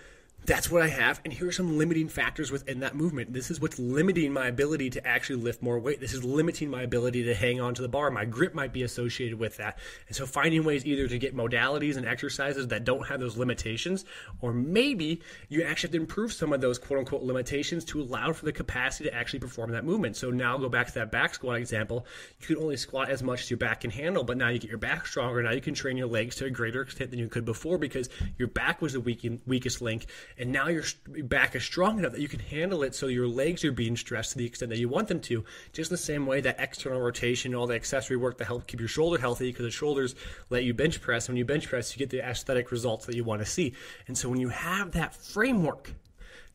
that's 0.45 0.71
what 0.71 0.81
I 0.81 0.89
have, 0.89 1.21
and 1.25 1.33
here 1.33 1.49
are 1.49 1.53
some 1.53 1.77
limiting 1.77 2.09
factors 2.09 2.51
within 2.51 2.81
that 2.81 2.95
movement. 2.95 3.35
This 3.35 3.51
is 3.51 3.61
what's 3.61 3.79
limiting 3.79 4.33
my 4.33 4.47
ability 4.47 4.89
to 4.91 5.07
actually 5.07 5.43
lift 5.43 5.63
more 5.63 5.79
weight. 5.79 6.01
This 6.01 6.15
is 6.15 6.25
limiting 6.25 6.71
my 6.71 6.83
ability 6.83 7.25
to 7.25 7.35
hang 7.35 7.61
on 7.61 7.75
to 7.75 7.83
the 7.83 7.89
bar. 7.89 8.11
My 8.11 8.25
grip 8.25 8.55
might 8.55 8.73
be 8.73 8.83
associated 8.83 9.39
with 9.39 9.59
that. 9.59 9.79
And 10.07 10.17
so 10.17 10.25
finding 10.25 10.65
ways 10.65 10.87
either 10.87 11.07
to 11.07 11.19
get 11.19 11.37
modalities 11.37 11.99
and 11.99 12.07
exercises 12.07 12.69
that 12.69 12.85
don't 12.85 13.07
have 13.09 13.21
those 13.21 13.37
limitations, 13.37 14.07
or 14.41 14.55
maybe 14.55 15.21
you 15.51 15.65
actually 15.65 15.89
have 15.89 15.93
to 15.93 16.01
improve 16.01 16.33
some 16.33 16.55
of 16.55 16.63
those 16.63 16.79
quote 16.79 17.01
unquote 17.01 17.23
limitations 17.23 17.85
to 17.87 18.01
allow 18.01 18.33
for 18.33 18.47
the 18.47 18.53
capacity 18.53 19.11
to 19.11 19.15
actually 19.15 19.41
perform 19.41 19.73
that 19.73 19.85
movement. 19.85 20.17
So 20.17 20.31
now 20.31 20.57
go 20.57 20.71
back 20.71 20.87
to 20.87 20.95
that 20.95 21.13
back 21.13 21.35
squat 21.35 21.59
example. 21.59 22.07
You 22.41 22.47
can 22.47 22.57
only 22.57 22.79
squat 22.79 23.11
as 23.11 23.23
much 23.23 23.43
as 23.43 23.51
your 23.51 23.59
back 23.59 23.83
can 23.83 23.91
handle, 23.91 24.25
but 24.25 24.39
now 24.39 24.49
you 24.49 24.59
get 24.59 24.71
your 24.71 24.79
back 24.79 25.07
stronger. 25.07 25.43
Now 25.43 25.53
you 25.53 25.61
can 25.61 25.75
train 25.75 25.99
your 25.99 26.09
legs 26.09 26.37
to 26.37 26.47
a 26.47 26.51
greater 26.51 26.81
extent 26.81 27.11
than 27.11 27.19
you 27.19 27.29
could 27.29 27.45
before 27.45 27.77
because 27.77 28.09
your 28.39 28.49
back 28.49 28.81
was 28.81 28.95
the 28.95 29.01
weak, 29.01 29.27
weakest 29.47 29.83
link 29.83 30.07
and 30.37 30.53
now 30.53 30.69
your 30.69 30.85
back 31.07 31.55
is 31.55 31.65
strong 31.65 31.99
enough 31.99 32.13
that 32.13 32.21
you 32.21 32.29
can 32.29 32.41
handle 32.41 32.83
it 32.83 32.95
so 32.95 33.07
your 33.07 33.27
legs 33.27 33.65
are 33.65 33.73
being 33.73 33.97
stressed 33.97 34.33
to 34.33 34.39
the 34.39 34.47
extent 34.47 34.71
that 34.71 34.79
you 34.79 34.89
want 34.89 35.09
them 35.09 35.21
to 35.21 35.45
just 35.73 35.91
the 35.91 35.97
same 35.97 36.27
way 36.27 36.41
that 36.41 36.57
external 36.59 37.01
rotation 37.01 37.55
all 37.55 37.67
the 37.67 37.75
accessory 37.75 38.17
work 38.17 38.39
to 38.39 38.45
help 38.45 38.67
keep 38.67 38.81
your 38.81 38.89
shoulder 38.89 39.21
healthy 39.21 39.51
because 39.51 39.65
the 39.65 39.71
shoulders 39.71 40.15
let 40.51 40.65
you 40.65 40.75
bench 40.75 41.01
press. 41.01 41.29
And 41.29 41.35
when 41.35 41.39
you 41.39 41.45
bench 41.45 41.69
press 41.69 41.95
you 41.95 41.99
get 41.99 42.11
the 42.11 42.21
aesthetic 42.21 42.71
results 42.71 43.07
that 43.07 43.17
you 43.17 43.25
want 43.25 43.41
to 43.41 43.47
see. 43.47 43.75
And 44.07 44.17
so 44.17 44.29
when 44.29 44.41
you 44.41 44.49
have 44.49 44.93
that 44.93 45.15
framework 45.15 45.93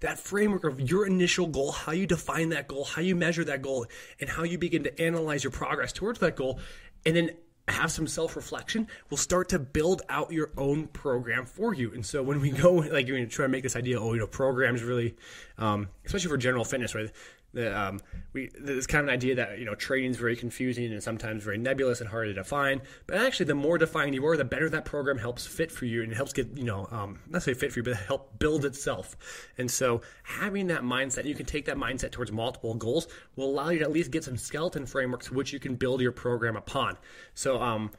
that 0.04 0.20
framework 0.20 0.66
of 0.66 0.82
your 0.82 1.08
initial 1.08 1.48
goal, 1.48 1.72
how 1.72 1.94
you 1.94 2.06
define 2.06 2.50
that 2.50 2.68
goal, 2.68 2.84
how 2.84 3.02
you 3.02 3.16
measure 3.16 3.46
that 3.46 3.62
goal, 3.62 3.86
and 4.20 4.30
how 4.30 4.44
you 4.44 4.58
begin 4.58 4.84
to 4.84 5.02
analyze 5.02 5.46
your 5.46 5.52
progress 5.52 5.94
towards 5.94 6.20
that 6.20 6.36
goal, 6.36 6.60
and 7.06 7.16
then 7.16 7.32
have 7.68 7.92
some 7.92 8.08
self 8.08 8.36
reflection, 8.36 8.88
will 9.10 9.18
start 9.18 9.50
to 9.50 9.60
build 9.60 10.02
out 10.10 10.32
your 10.32 10.52
own 10.58 10.88
program 10.88 11.46
for 11.46 11.74
you. 11.74 11.94
And 11.94 12.06
so 12.06 12.22
when 12.22 12.42
we 12.42 12.52
go, 12.52 12.74
like, 12.74 13.08
you're 13.08 13.18
going 13.18 13.28
to 13.30 13.34
try 13.34 13.46
to 13.46 13.50
make 13.50 13.64
this 13.64 13.76
idea, 13.76 14.00
oh, 14.00 14.14
you 14.14 14.20
know, 14.20 14.28
programs 14.28 14.84
really, 14.84 15.16
um, 15.58 15.88
especially 16.06 16.30
for 16.30 16.38
general 16.38 16.66
fitness, 16.66 16.94
right? 16.94 17.10
The, 17.54 17.80
um, 17.80 18.02
we 18.34 18.48
kind 18.48 19.02
of 19.02 19.08
an 19.08 19.10
idea 19.10 19.36
that 19.36 19.60
you 19.60 19.66
know 19.66 19.76
training 19.76 20.12
is 20.12 20.18
very 20.18 20.36
confusing 20.36 20.92
and 20.92 21.04
sometimes 21.04 21.44
very 21.44 21.58
nebulous 21.58 22.02
and 22.02 22.10
hard 22.10 22.28
to 22.28 22.34
define. 22.34 22.82
But 23.06 23.18
actually, 23.18 23.46
the 23.46 23.56
more 23.56 23.78
defined 23.78 24.16
you 24.16 24.26
are, 24.26 24.36
the 24.36 24.44
better 24.44 24.70
that 24.70 24.86
program 24.86 25.18
helps 25.18 25.46
fit 25.46 25.72
for 25.72 25.86
you 25.86 26.02
and 26.02 26.12
it 26.12 26.16
helps 26.16 26.34
get 26.34 26.58
you 26.58 26.64
know 26.64 26.88
um, 26.92 27.20
not 27.30 27.44
say 27.44 27.54
fit 27.54 27.72
for 27.72 27.80
you, 27.80 27.84
but 27.84 27.96
help 27.96 28.40
build 28.40 28.66
itself. 28.66 29.16
And 29.58 29.70
so 29.70 30.02
having 30.24 30.68
that 30.68 30.82
mindset, 30.82 31.26
you 31.26 31.36
can 31.36 31.46
take 31.46 31.66
that 31.66 31.78
mindset 31.78 32.12
towards 32.12 32.32
multiple 32.32 32.74
goals 32.74 33.08
will 33.36 33.50
allow 33.50 33.70
you 33.70 33.80
to 33.80 33.86
at 33.86 33.92
least 33.92 34.12
get 34.12 34.24
some 34.24 34.38
skeleton 34.38 34.86
frameworks 34.86 35.32
which 35.32 35.54
you 35.54 35.60
can 35.60 35.76
build 35.76 36.02
your 36.02 36.12
program 36.12 36.56
upon. 36.56 36.98
So 37.36 37.62
um, 37.62 37.92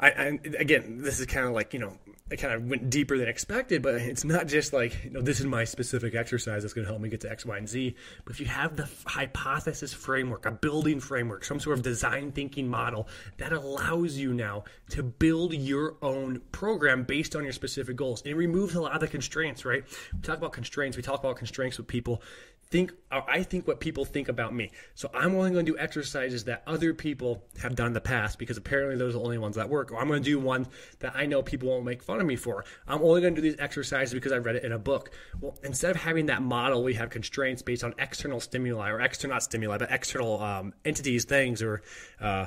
I, 0.00 0.08
I, 0.08 0.38
again, 0.58 1.02
this 1.02 1.20
is 1.20 1.26
kind 1.26 1.46
of 1.46 1.52
like 1.52 1.74
you 1.74 1.78
know, 1.78 1.92
I 2.32 2.36
kind 2.36 2.54
of 2.54 2.64
went 2.64 2.88
deeper 2.88 3.18
than 3.18 3.28
expected, 3.28 3.82
but 3.82 3.96
it's 3.96 4.24
not 4.24 4.46
just 4.46 4.72
like 4.72 5.04
you 5.04 5.10
know, 5.10 5.20
this 5.20 5.40
is 5.40 5.46
my 5.46 5.64
specific 5.64 6.14
exercise 6.14 6.62
that's 6.62 6.72
going 6.72 6.86
to 6.86 6.90
help 6.90 7.02
me 7.02 7.10
get 7.10 7.20
to 7.20 7.30
X, 7.30 7.44
Y, 7.44 7.56
and 7.56 7.68
Z. 7.68 7.94
But 8.24 8.32
if 8.32 8.40
you 8.40 8.46
have 8.46 8.76
the 8.76 8.88
hypothesis 9.04 9.92
framework, 9.92 10.46
a 10.46 10.50
building 10.50 11.00
framework, 11.00 11.44
some 11.44 11.60
sort 11.60 11.76
of 11.76 11.84
design 11.84 12.32
thinking 12.32 12.66
model 12.66 13.08
that 13.36 13.52
allows 13.52 14.16
you 14.16 14.32
now 14.32 14.64
to 14.90 15.02
build 15.02 15.52
your 15.52 15.96
own 16.00 16.40
program 16.50 17.04
based 17.04 17.36
on 17.36 17.44
your 17.44 17.52
specific 17.52 17.96
goals, 17.96 18.22
it 18.22 18.34
removes 18.34 18.74
a 18.74 18.80
lot 18.80 18.92
of 18.92 19.00
the 19.00 19.08
constraints. 19.08 19.66
Right? 19.66 19.84
We 20.14 20.20
talk 20.22 20.38
about 20.38 20.52
constraints. 20.52 20.96
We 20.96 21.02
talk 21.02 21.20
about 21.20 21.36
constraints 21.36 21.76
with 21.76 21.86
people 21.86 22.22
think 22.70 22.92
I 23.10 23.42
think 23.42 23.66
what 23.66 23.80
people 23.80 24.04
think 24.04 24.28
about 24.28 24.54
me. 24.54 24.70
So 24.94 25.10
I'm 25.12 25.34
only 25.34 25.50
going 25.50 25.66
to 25.66 25.72
do 25.72 25.78
exercises 25.78 26.44
that 26.44 26.62
other 26.66 26.94
people 26.94 27.42
have 27.60 27.74
done 27.74 27.88
in 27.88 27.92
the 27.92 28.00
past 28.00 28.38
because 28.38 28.56
apparently 28.56 28.96
those 28.96 29.14
are 29.14 29.18
the 29.18 29.24
only 29.24 29.38
ones 29.38 29.56
that 29.56 29.68
work. 29.68 29.90
Or 29.90 29.98
I'm 29.98 30.06
going 30.06 30.22
to 30.22 30.28
do 30.28 30.38
one 30.38 30.68
that 31.00 31.16
I 31.16 31.26
know 31.26 31.42
people 31.42 31.68
won't 31.68 31.84
make 31.84 32.02
fun 32.02 32.20
of 32.20 32.26
me 32.26 32.36
for. 32.36 32.64
I'm 32.86 33.02
only 33.02 33.20
going 33.20 33.34
to 33.34 33.40
do 33.40 33.48
these 33.48 33.58
exercises 33.58 34.14
because 34.14 34.30
I 34.30 34.38
read 34.38 34.54
it 34.54 34.64
in 34.64 34.70
a 34.70 34.78
book. 34.78 35.10
Well, 35.40 35.58
instead 35.64 35.90
of 35.90 35.96
having 35.96 36.26
that 36.26 36.42
model, 36.42 36.84
we 36.84 36.94
have 36.94 37.10
constraints 37.10 37.62
based 37.62 37.82
on 37.82 37.94
external 37.98 38.38
stimuli 38.38 38.90
or 38.90 39.00
external 39.00 39.34
not 39.34 39.42
stimuli, 39.42 39.78
but 39.78 39.90
external 39.90 40.40
um, 40.40 40.72
entities, 40.84 41.24
things, 41.24 41.62
or 41.62 41.82
uh, 42.20 42.46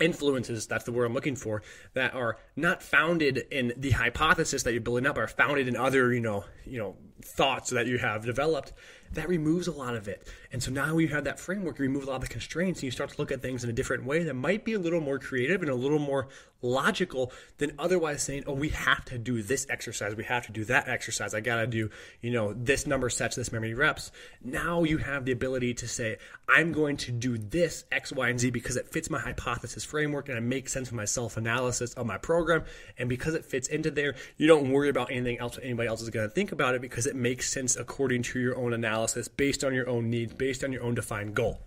influences 0.00 0.66
that's 0.66 0.84
the 0.84 0.92
word 0.92 1.04
i'm 1.04 1.12
looking 1.12 1.36
for 1.36 1.62
that 1.92 2.14
are 2.14 2.38
not 2.56 2.82
founded 2.82 3.36
in 3.50 3.72
the 3.76 3.90
hypothesis 3.90 4.62
that 4.62 4.72
you're 4.72 4.80
building 4.80 5.06
up 5.06 5.18
are 5.18 5.28
founded 5.28 5.68
in 5.68 5.76
other 5.76 6.12
you 6.12 6.20
know 6.20 6.44
you 6.64 6.78
know 6.78 6.96
thoughts 7.22 7.70
that 7.70 7.86
you 7.86 7.98
have 7.98 8.24
developed 8.24 8.72
that 9.12 9.28
removes 9.28 9.66
a 9.66 9.72
lot 9.72 9.96
of 9.96 10.08
it. 10.08 10.26
And 10.52 10.62
so 10.62 10.70
now 10.70 10.98
you 10.98 11.08
have 11.08 11.24
that 11.24 11.38
framework, 11.38 11.78
you 11.78 11.84
remove 11.84 12.04
a 12.04 12.06
lot 12.06 12.16
of 12.16 12.22
the 12.22 12.28
constraints, 12.28 12.80
and 12.80 12.84
you 12.84 12.90
start 12.90 13.10
to 13.10 13.18
look 13.18 13.32
at 13.32 13.42
things 13.42 13.64
in 13.64 13.70
a 13.70 13.72
different 13.72 14.04
way 14.04 14.22
that 14.24 14.34
might 14.34 14.64
be 14.64 14.74
a 14.74 14.78
little 14.78 15.00
more 15.00 15.18
creative 15.18 15.62
and 15.62 15.70
a 15.70 15.74
little 15.74 15.98
more 15.98 16.28
logical 16.62 17.32
than 17.58 17.72
otherwise 17.78 18.22
saying, 18.22 18.44
oh, 18.46 18.52
we 18.52 18.68
have 18.68 19.04
to 19.06 19.18
do 19.18 19.42
this 19.42 19.66
exercise, 19.70 20.14
we 20.14 20.24
have 20.24 20.46
to 20.46 20.52
do 20.52 20.64
that 20.64 20.88
exercise, 20.88 21.34
I 21.34 21.40
gotta 21.40 21.66
do, 21.66 21.90
you 22.20 22.30
know, 22.30 22.52
this 22.52 22.86
number 22.86 23.08
sets, 23.08 23.36
this 23.36 23.52
memory 23.52 23.74
reps. 23.74 24.12
Now 24.42 24.84
you 24.84 24.98
have 24.98 25.24
the 25.24 25.32
ability 25.32 25.74
to 25.74 25.88
say, 25.88 26.18
I'm 26.48 26.72
going 26.72 26.96
to 26.98 27.12
do 27.12 27.38
this 27.38 27.84
X, 27.92 28.12
Y, 28.12 28.28
and 28.28 28.38
Z 28.38 28.50
because 28.50 28.76
it 28.76 28.88
fits 28.88 29.08
my 29.08 29.20
hypothesis 29.20 29.84
framework 29.84 30.28
and 30.28 30.36
it 30.36 30.42
makes 30.42 30.72
sense 30.72 30.88
for 30.88 30.96
my 30.96 31.04
self 31.04 31.36
analysis 31.36 31.94
of 31.94 32.06
my 32.06 32.18
program. 32.18 32.64
And 32.98 33.08
because 33.08 33.34
it 33.34 33.44
fits 33.44 33.68
into 33.68 33.90
there, 33.90 34.14
you 34.36 34.46
don't 34.46 34.70
worry 34.70 34.88
about 34.88 35.10
anything 35.10 35.38
else 35.38 35.58
anybody 35.62 35.88
else 35.88 36.02
is 36.02 36.10
gonna 36.10 36.28
think 36.28 36.52
about 36.52 36.74
it 36.74 36.82
because 36.82 37.06
it 37.06 37.16
makes 37.16 37.50
sense 37.50 37.76
according 37.76 38.22
to 38.24 38.40
your 38.40 38.56
own 38.56 38.72
analysis, 38.72 38.99
based 39.36 39.64
on 39.64 39.74
your 39.74 39.88
own 39.88 40.10
needs, 40.10 40.32
based 40.32 40.64
on 40.64 40.72
your 40.72 40.82
own 40.82 40.94
defined 40.94 41.34
goal. 41.34 41.60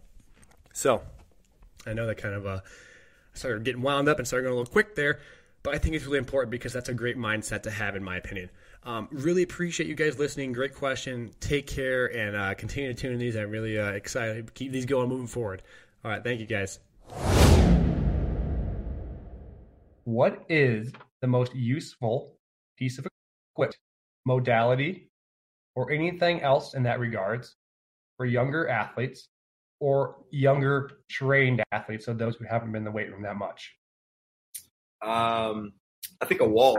So, 0.74 1.02
I 1.86 1.94
know 1.94 2.08
that 2.08 2.18
kind 2.18 2.34
of 2.34 2.46
uh, 2.46 2.60
started 3.34 3.64
getting 3.64 3.82
wound 3.82 4.08
up 4.08 4.18
and 4.18 4.28
started 4.28 4.44
going 4.44 4.54
a 4.54 4.58
little 4.58 4.72
quick 4.72 4.96
there, 4.96 5.20
but 5.62 5.76
I 5.76 5.78
think 5.78 5.96
it's 5.96 6.06
really 6.06 6.18
important 6.18 6.52
because 6.52 6.74
that's 6.74 6.90
a 6.90 6.94
great 6.94 7.18
mindset 7.18 7.64
to 7.64 7.72
have, 7.72 7.96
in 7.96 8.04
my 8.04 8.18
opinion. 8.18 8.50
Um, 8.86 9.08
really 9.12 9.44
appreciate 9.44 9.88
you 9.88 9.96
guys 9.96 10.20
listening. 10.20 10.52
Great 10.52 10.76
question. 10.76 11.32
Take 11.40 11.68
care 11.68 12.06
and 12.16 12.36
uh, 12.36 12.54
continue 12.56 12.94
to 12.94 13.00
tune 13.00 13.14
in 13.14 13.20
these. 13.20 13.38
I'm 13.38 13.50
really 13.50 13.80
uh, 13.80 13.92
excited. 13.92 14.54
Keep 14.54 14.72
these 14.74 14.86
going 14.86 15.08
moving 15.08 15.28
forward. 15.28 15.62
All 16.04 16.12
right. 16.12 16.22
Thank 16.22 16.42
you 16.42 16.46
guys. 16.46 16.80
What 20.04 20.44
is 20.50 20.92
the 21.22 21.28
most 21.28 21.56
useful 21.56 22.36
piece 22.78 22.98
of 22.98 23.08
equipment, 23.54 23.78
modality, 24.26 25.10
or 25.76 25.92
anything 25.92 26.42
else 26.42 26.74
in 26.74 26.84
that 26.84 27.00
regards 27.00 27.56
for 28.18 28.26
younger 28.26 28.68
athletes 28.68 29.28
or 29.80 30.16
younger 30.32 30.92
trained 31.10 31.64
athletes, 31.72 32.06
so 32.06 32.14
those 32.14 32.36
who 32.36 32.46
haven't 32.46 32.72
been 32.72 32.82
in 32.82 32.86
the 32.86 32.92
weight 32.92 33.12
room 33.12 33.24
that 33.24 33.36
much? 33.36 33.74
Um, 35.02 35.74
I 36.22 36.26
think 36.26 36.42
a 36.42 36.48
wall. 36.48 36.78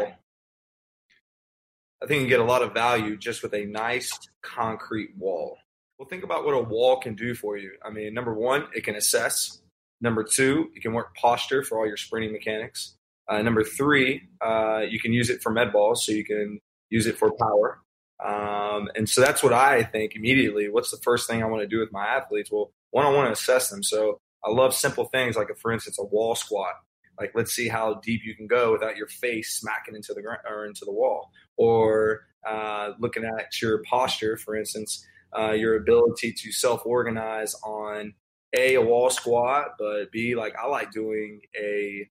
I 2.02 2.06
think 2.06 2.22
you 2.22 2.28
get 2.28 2.40
a 2.40 2.44
lot 2.44 2.62
of 2.62 2.72
value 2.72 3.16
just 3.16 3.42
with 3.42 3.54
a 3.54 3.64
nice 3.64 4.10
concrete 4.42 5.10
wall. 5.18 5.58
Well, 5.98 6.08
think 6.08 6.24
about 6.24 6.44
what 6.44 6.54
a 6.54 6.60
wall 6.60 7.00
can 7.00 7.14
do 7.14 7.34
for 7.34 7.56
you. 7.56 7.72
I 7.84 7.90
mean, 7.90 8.14
number 8.14 8.34
one, 8.34 8.66
it 8.74 8.84
can 8.84 8.96
assess. 8.96 9.60
Number 10.00 10.24
two, 10.24 10.70
it 10.74 10.82
can 10.82 10.92
work 10.92 11.14
posture 11.14 11.62
for 11.62 11.78
all 11.78 11.86
your 11.86 11.96
sprinting 11.96 12.32
mechanics. 12.32 12.96
Uh, 13.28 13.42
number 13.42 13.64
three, 13.64 14.22
uh, 14.44 14.80
you 14.88 14.98
can 14.98 15.12
use 15.12 15.30
it 15.30 15.42
for 15.42 15.50
med 15.50 15.72
balls, 15.72 16.04
so 16.04 16.12
you 16.12 16.24
can 16.24 16.60
use 16.90 17.06
it 17.06 17.16
for 17.16 17.30
power. 17.32 17.80
Um, 18.22 18.88
and 18.94 19.08
so 19.08 19.20
that's 19.20 19.42
what 19.42 19.52
I 19.52 19.82
think 19.82 20.14
immediately. 20.14 20.68
What's 20.68 20.90
the 20.90 21.00
first 21.02 21.28
thing 21.28 21.42
I 21.42 21.46
want 21.46 21.62
to 21.62 21.68
do 21.68 21.80
with 21.80 21.92
my 21.92 22.06
athletes? 22.06 22.50
Well, 22.50 22.72
one, 22.90 23.06
I 23.06 23.10
want 23.10 23.28
to 23.28 23.32
assess 23.32 23.70
them. 23.70 23.82
So 23.82 24.20
I 24.44 24.50
love 24.50 24.74
simple 24.74 25.06
things 25.06 25.36
like, 25.36 25.50
a, 25.50 25.54
for 25.54 25.72
instance, 25.72 25.98
a 25.98 26.04
wall 26.04 26.34
squat. 26.34 26.74
Like, 27.18 27.32
let's 27.34 27.52
see 27.52 27.68
how 27.68 28.00
deep 28.04 28.22
you 28.24 28.34
can 28.34 28.46
go 28.46 28.72
without 28.72 28.96
your 28.96 29.06
face 29.06 29.54
smacking 29.58 29.94
into 29.94 30.14
the 30.14 30.22
ground 30.22 30.40
or 30.48 30.66
into 30.66 30.84
the 30.84 30.92
wall. 30.92 31.30
Or 31.56 32.26
uh, 32.46 32.92
looking 32.98 33.24
at 33.24 33.60
your 33.62 33.82
posture, 33.84 34.36
for 34.36 34.56
instance, 34.56 35.06
uh, 35.36 35.52
your 35.52 35.76
ability 35.76 36.32
to 36.32 36.52
self-organize 36.52 37.54
on 37.64 38.14
a 38.56 38.74
a 38.74 38.82
wall 38.82 39.10
squat, 39.10 39.74
but 39.78 40.10
b 40.12 40.34
like 40.36 40.54
I 40.56 40.66
like 40.66 40.92
doing 40.92 41.40
a 41.60 42.08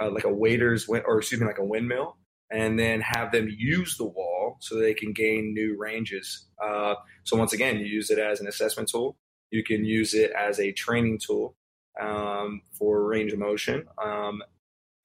uh, 0.00 0.10
like 0.10 0.24
a 0.24 0.32
waiter's 0.32 0.88
or 0.88 1.18
excuse 1.18 1.40
me 1.40 1.46
like 1.46 1.58
a 1.58 1.64
windmill 1.64 2.16
and 2.50 2.78
then 2.78 3.00
have 3.00 3.32
them 3.32 3.48
use 3.48 3.96
the 3.96 4.04
wall 4.04 4.56
so 4.60 4.76
they 4.76 4.94
can 4.94 5.12
gain 5.12 5.54
new 5.54 5.76
ranges. 5.78 6.46
Uh, 6.62 6.94
so 7.24 7.36
once 7.36 7.52
again, 7.52 7.78
you 7.78 7.86
use 7.86 8.10
it 8.10 8.18
as 8.18 8.40
an 8.40 8.48
assessment 8.48 8.88
tool. 8.88 9.16
You 9.50 9.62
can 9.62 9.84
use 9.84 10.14
it 10.14 10.32
as 10.32 10.58
a 10.58 10.72
training 10.72 11.20
tool 11.24 11.54
um, 12.00 12.62
for 12.72 13.04
range 13.04 13.32
of 13.32 13.38
motion. 13.38 13.86
Um, 14.02 14.42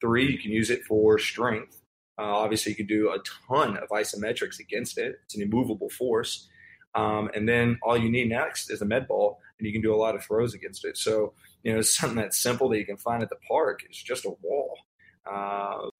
three, 0.00 0.30
you 0.30 0.38
can 0.38 0.50
use 0.50 0.70
it 0.70 0.84
for 0.84 1.18
strength. 1.18 1.80
Uh, 2.18 2.22
obviously, 2.22 2.72
you 2.72 2.76
can 2.76 2.86
do 2.86 3.10
a 3.10 3.18
ton 3.48 3.76
of 3.76 3.88
isometrics 3.90 4.58
against 4.58 4.98
it. 4.98 5.16
It's 5.24 5.36
an 5.36 5.42
immovable 5.42 5.90
force. 5.90 6.48
Um, 6.94 7.30
and 7.34 7.48
then 7.48 7.78
all 7.82 7.96
you 7.96 8.10
need 8.10 8.30
next 8.30 8.70
is 8.70 8.80
a 8.80 8.86
med 8.86 9.06
ball, 9.06 9.38
and 9.58 9.66
you 9.66 9.72
can 9.72 9.82
do 9.82 9.94
a 9.94 9.96
lot 9.96 10.14
of 10.14 10.24
throws 10.24 10.54
against 10.54 10.84
it. 10.84 10.96
So, 10.96 11.34
you 11.62 11.74
know, 11.74 11.80
something 11.82 12.16
that's 12.16 12.38
simple 12.38 12.68
that 12.70 12.78
you 12.78 12.86
can 12.86 12.96
find 12.96 13.22
at 13.22 13.28
the 13.28 13.36
park. 13.46 13.82
It's 13.84 14.02
just 14.02 14.24
a 14.24 14.34
wall. 14.42 14.78
Uh, 15.30 15.90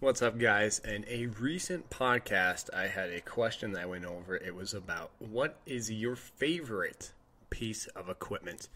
What's 0.00 0.22
up, 0.22 0.38
guys? 0.38 0.78
In 0.78 1.04
a 1.08 1.26
recent 1.26 1.90
podcast, 1.90 2.72
I 2.72 2.86
had 2.86 3.10
a 3.10 3.20
question 3.20 3.72
that 3.72 3.82
I 3.82 3.86
went 3.86 4.04
over. 4.04 4.36
It 4.36 4.54
was 4.54 4.72
about 4.72 5.10
what 5.18 5.56
is 5.66 5.90
your 5.90 6.14
favorite 6.14 7.10
piece 7.50 7.88
of 7.88 8.08
equipment? 8.08 8.68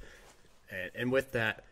And, 0.68 0.90
and 0.96 1.12
with 1.12 1.30
that, 1.30 1.62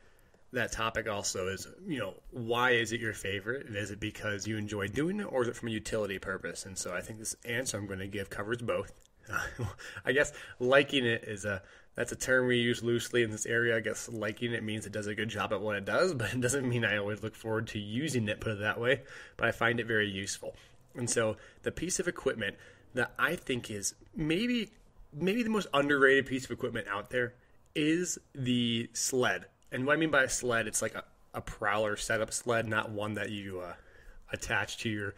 that 0.53 0.71
topic 0.71 1.09
also 1.09 1.49
is, 1.49 1.67
you 1.85 1.99
know, 1.99 2.15
why 2.31 2.75
is 2.75 2.93
it 2.93 3.01
your 3.01 3.13
favorite? 3.13 3.67
Is 3.67 3.91
it 3.91 3.99
because 3.99 4.47
you 4.47 4.57
enjoy 4.57 4.87
doing 4.87 5.19
it, 5.19 5.25
or 5.25 5.43
is 5.43 5.49
it 5.49 5.57
from 5.57 5.67
a 5.67 5.73
utility 5.73 6.21
purpose? 6.21 6.65
And 6.65 6.79
so 6.79 6.95
I 6.95 7.01
think 7.01 7.19
this 7.19 7.35
answer 7.45 7.77
I'm 7.77 7.89
going 7.89 7.99
to 7.99 8.07
give 8.07 8.31
covers 8.31 8.59
both. 8.59 8.93
I 10.05 10.13
guess 10.13 10.33
liking 10.61 11.05
it 11.05 11.25
is 11.25 11.45
a 11.45 11.61
that's 11.95 12.13
a 12.13 12.17
term 12.17 12.47
we 12.47 12.57
use 12.57 12.83
loosely 12.83 13.23
in 13.23 13.31
this 13.31 13.47
area. 13.47 13.77
I 13.77 13.81
guess 13.81 14.09
liking 14.09 14.53
it 14.53 14.63
means 14.63 14.87
it 14.87 14.93
does 14.93 15.07
a 15.07 15.15
good 15.15 15.29
job 15.29 15.53
at 15.53 15.61
what 15.61 15.77
it 15.77 15.85
does, 15.85 16.15
but 16.15 16.33
it 16.33 16.41
doesn't 16.41 16.69
mean 16.69 16.85
I 16.85 16.97
always 16.97 17.23
look 17.23 17.35
forward 17.35 17.67
to 17.69 17.79
using 17.79 18.29
it. 18.29 18.41
Put 18.41 18.53
it 18.53 18.61
that 18.61 18.81
way. 18.81 19.03
But 19.37 19.49
I 19.49 19.53
find 19.53 19.81
it 19.81 19.87
very 19.87 20.09
useful. 20.09 20.55
And 20.95 21.09
so 21.09 21.37
the 21.63 21.73
piece 21.73 22.01
of 22.01 22.09
equipment 22.09 22.57
that 22.95 23.13
I 23.19 23.37
think 23.37 23.71
is 23.71 23.95
maybe 24.15 24.71
maybe 25.13 25.43
the 25.43 25.51
most 25.51 25.69
underrated 25.75 26.27
piece 26.27 26.45
of 26.45 26.51
equipment 26.51 26.87
out 26.89 27.11
there 27.11 27.35
is 27.75 28.19
the 28.35 28.89
sled. 28.93 29.47
And 29.73 29.87
what 29.87 29.95
I 29.95 29.97
mean 29.97 30.11
by 30.11 30.25
a 30.25 30.29
sled, 30.29 30.67
it's 30.67 30.83
like 30.83 30.95
a, 30.95 31.05
a 31.35 31.41
prowler 31.41 31.97
setup 31.97 32.33
sled, 32.33 32.69
not 32.69 32.91
one 32.91 33.15
that 33.15 33.31
you 33.31 33.61
uh, 33.61 33.75
attach 34.33 34.79
to 34.79 34.89
your 34.89 35.15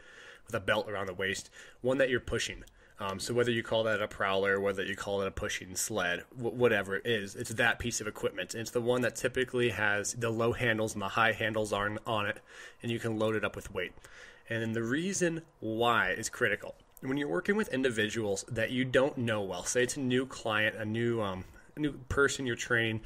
with 0.46 0.54
a 0.54 0.60
belt 0.60 0.90
around 0.90 1.06
the 1.06 1.14
waist, 1.14 1.50
one 1.80 1.98
that 1.98 2.10
you're 2.10 2.20
pushing. 2.20 2.64
Um, 3.00 3.18
so 3.18 3.34
whether 3.34 3.50
you 3.50 3.62
call 3.62 3.84
that 3.84 4.00
a 4.00 4.06
prowler, 4.06 4.60
whether 4.60 4.84
you 4.84 4.94
call 4.94 5.22
it 5.22 5.28
a 5.28 5.32
pushing 5.32 5.74
sled, 5.74 6.22
w- 6.36 6.56
whatever 6.56 6.96
it 6.96 7.06
is, 7.06 7.34
it's 7.34 7.50
that 7.54 7.78
piece 7.78 8.00
of 8.00 8.06
equipment. 8.06 8.54
And 8.54 8.60
it's 8.60 8.70
the 8.70 8.80
one 8.80 9.00
that 9.02 9.16
typically 9.16 9.70
has 9.70 10.14
the 10.14 10.30
low 10.30 10.52
handles 10.52 10.92
and 10.92 11.02
the 11.02 11.08
high 11.08 11.32
handles 11.32 11.72
on 11.72 11.98
on 12.06 12.26
it, 12.26 12.40
and 12.82 12.92
you 12.92 12.98
can 12.98 13.18
load 13.18 13.34
it 13.34 13.44
up 13.44 13.56
with 13.56 13.72
weight. 13.72 13.92
And 14.48 14.62
then 14.62 14.72
the 14.72 14.82
reason 14.82 15.42
why 15.60 16.10
is 16.10 16.28
critical. 16.28 16.74
When 17.00 17.16
you're 17.16 17.28
working 17.28 17.56
with 17.56 17.72
individuals 17.74 18.44
that 18.48 18.70
you 18.70 18.84
don't 18.84 19.18
know 19.18 19.42
well, 19.42 19.64
say 19.64 19.82
it's 19.82 19.96
a 19.96 20.00
new 20.00 20.26
client, 20.26 20.76
a 20.76 20.84
new 20.84 21.20
um, 21.20 21.44
a 21.74 21.80
new 21.80 21.92
person 22.08 22.46
you're 22.46 22.54
training, 22.54 23.00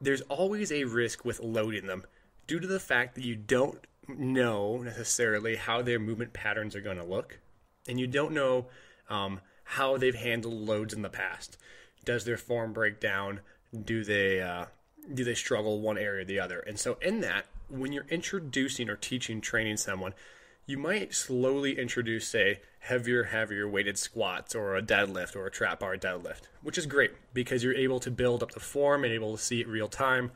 there's 0.00 0.20
always 0.22 0.70
a 0.70 0.84
risk 0.84 1.24
with 1.24 1.40
loading 1.40 1.86
them 1.86 2.04
due 2.46 2.60
to 2.60 2.66
the 2.66 2.80
fact 2.80 3.14
that 3.14 3.24
you 3.24 3.36
don't 3.36 3.86
know 4.08 4.78
necessarily 4.78 5.56
how 5.56 5.80
their 5.82 5.98
movement 5.98 6.32
patterns 6.32 6.74
are 6.74 6.80
going 6.80 6.96
to 6.98 7.04
look, 7.04 7.38
and 7.88 7.98
you 7.98 8.06
don't 8.06 8.32
know 8.32 8.66
um, 9.08 9.40
how 9.64 9.96
they've 9.96 10.14
handled 10.14 10.54
loads 10.54 10.94
in 10.94 11.02
the 11.02 11.08
past. 11.08 11.56
Does 12.04 12.24
their 12.24 12.38
form 12.38 12.72
break 12.72 13.00
down? 13.00 13.40
Do 13.84 14.04
they 14.04 14.40
uh, 14.40 14.66
do 15.12 15.24
they 15.24 15.34
struggle 15.34 15.80
one 15.80 15.98
area 15.98 16.22
or 16.22 16.24
the 16.24 16.40
other? 16.40 16.60
And 16.60 16.78
so 16.78 16.96
in 17.02 17.20
that, 17.20 17.46
when 17.68 17.92
you're 17.92 18.06
introducing 18.08 18.88
or 18.88 18.96
teaching, 18.96 19.40
training 19.40 19.76
someone, 19.76 20.14
you 20.66 20.78
might 20.78 21.14
slowly 21.14 21.78
introduce, 21.78 22.28
say, 22.28 22.60
heavier, 22.80 23.24
heavier 23.24 23.68
weighted 23.68 23.98
squats 23.98 24.54
or 24.54 24.76
a 24.76 24.82
deadlift 24.82 25.34
or 25.34 25.46
a 25.46 25.50
trap 25.50 25.80
bar 25.80 25.96
deadlift, 25.96 26.42
which 26.62 26.78
is 26.78 26.86
great 26.86 27.12
because 27.32 27.64
you're 27.64 27.74
able 27.74 28.00
to 28.00 28.10
build 28.10 28.42
up 28.42 28.52
the 28.52 28.60
form 28.60 29.04
and 29.04 29.12
able 29.12 29.36
to 29.36 29.42
see 29.42 29.60
it 29.60 29.68
real 29.68 29.88
time 29.88 30.30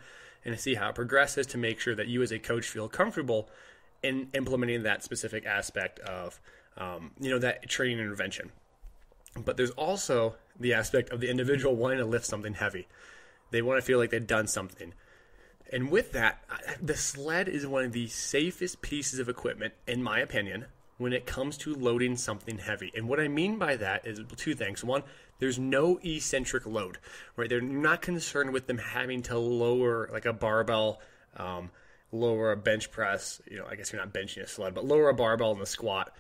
and 0.45 0.59
see 0.59 0.75
how 0.75 0.89
it 0.89 0.95
progresses 0.95 1.47
to 1.47 1.59
make 1.59 1.79
sure 1.81 1.95
that 1.95 2.09
you 2.09 2.23
as 2.23 2.33
a 2.33 2.39
coach 2.39 2.67
feel 2.67 2.89
comfortable 2.89 3.49
in 4.03 4.29
implementing 4.35 4.83
that 4.83 5.05
specific 5.05 5.47
aspect 5.47 6.01
of, 6.01 6.41
um, 6.77 7.13
you 7.21 7.31
know, 7.31 7.39
that 7.39 7.69
training 7.69 7.99
intervention. 7.99 8.51
But 9.37 9.57
there's 9.57 9.71
also 9.71 10.37
the 10.59 10.75
aspect 10.75 11.11
of 11.11 11.21
the 11.21 11.31
individual 11.31 11.75
wanting 11.75 11.99
to 11.99 12.05
lift 12.05 12.27
something 12.27 12.55
heavy. 12.55 12.87
They 13.51 13.63
want 13.63 13.79
to 13.79 13.83
feel 13.83 13.99
like 13.99 14.11
they've 14.11 14.27
done 14.27 14.47
something. 14.47 14.95
And 15.73 15.91
with 15.91 16.13
that, 16.13 16.43
the 16.83 16.97
sled 16.97 17.49
is 17.49 17.67
one 17.67 17.85
of 17.85 17.93
the 17.93 18.07
safest 18.09 18.83
pieces 18.83 19.19
of 19.19 19.29
equipment, 19.29 19.73
in 19.87 20.03
my 20.03 20.19
opinion, 20.21 20.67
when 20.99 21.15
it 21.15 21.27
comes 21.27 21.57
to 21.59 21.75
loading 21.75 22.17
something 22.17 22.59
heavy. 22.59 22.93
And 22.95 23.09
what 23.09 23.19
I 23.19 23.29
mean 23.29 23.59
by 23.59 23.77
that 23.77 24.07
is 24.07 24.21
two 24.37 24.55
things. 24.55 24.85
One, 24.85 25.03
there's 25.39 25.59
no 25.59 25.99
eccentric 26.05 26.67
load, 26.67 26.99
right? 27.37 27.49
They're 27.49 27.61
not 27.61 28.03
concerned 28.03 28.53
with 28.53 28.67
them 28.67 28.79
having 28.79 29.23
to 29.23 29.39
lower 29.39 30.09
like 30.13 30.27
a 30.27 30.33
barbell, 30.33 31.01
um, 31.37 31.71
lower 32.13 32.53
a 32.53 32.57
bench 32.57 32.91
press. 32.91 33.41
You 33.51 33.59
know, 33.59 33.67
I 33.69 33.75
guess 33.75 33.93
you're 33.93 34.01
not 34.01 34.13
benching 34.13 34.43
a 34.43 34.47
sled, 34.47 34.75
but 34.75 34.85
lower 34.85 35.09
a 35.09 35.15
barbell 35.15 35.53
in 35.53 35.59
the 35.59 35.67
squat 35.67 36.15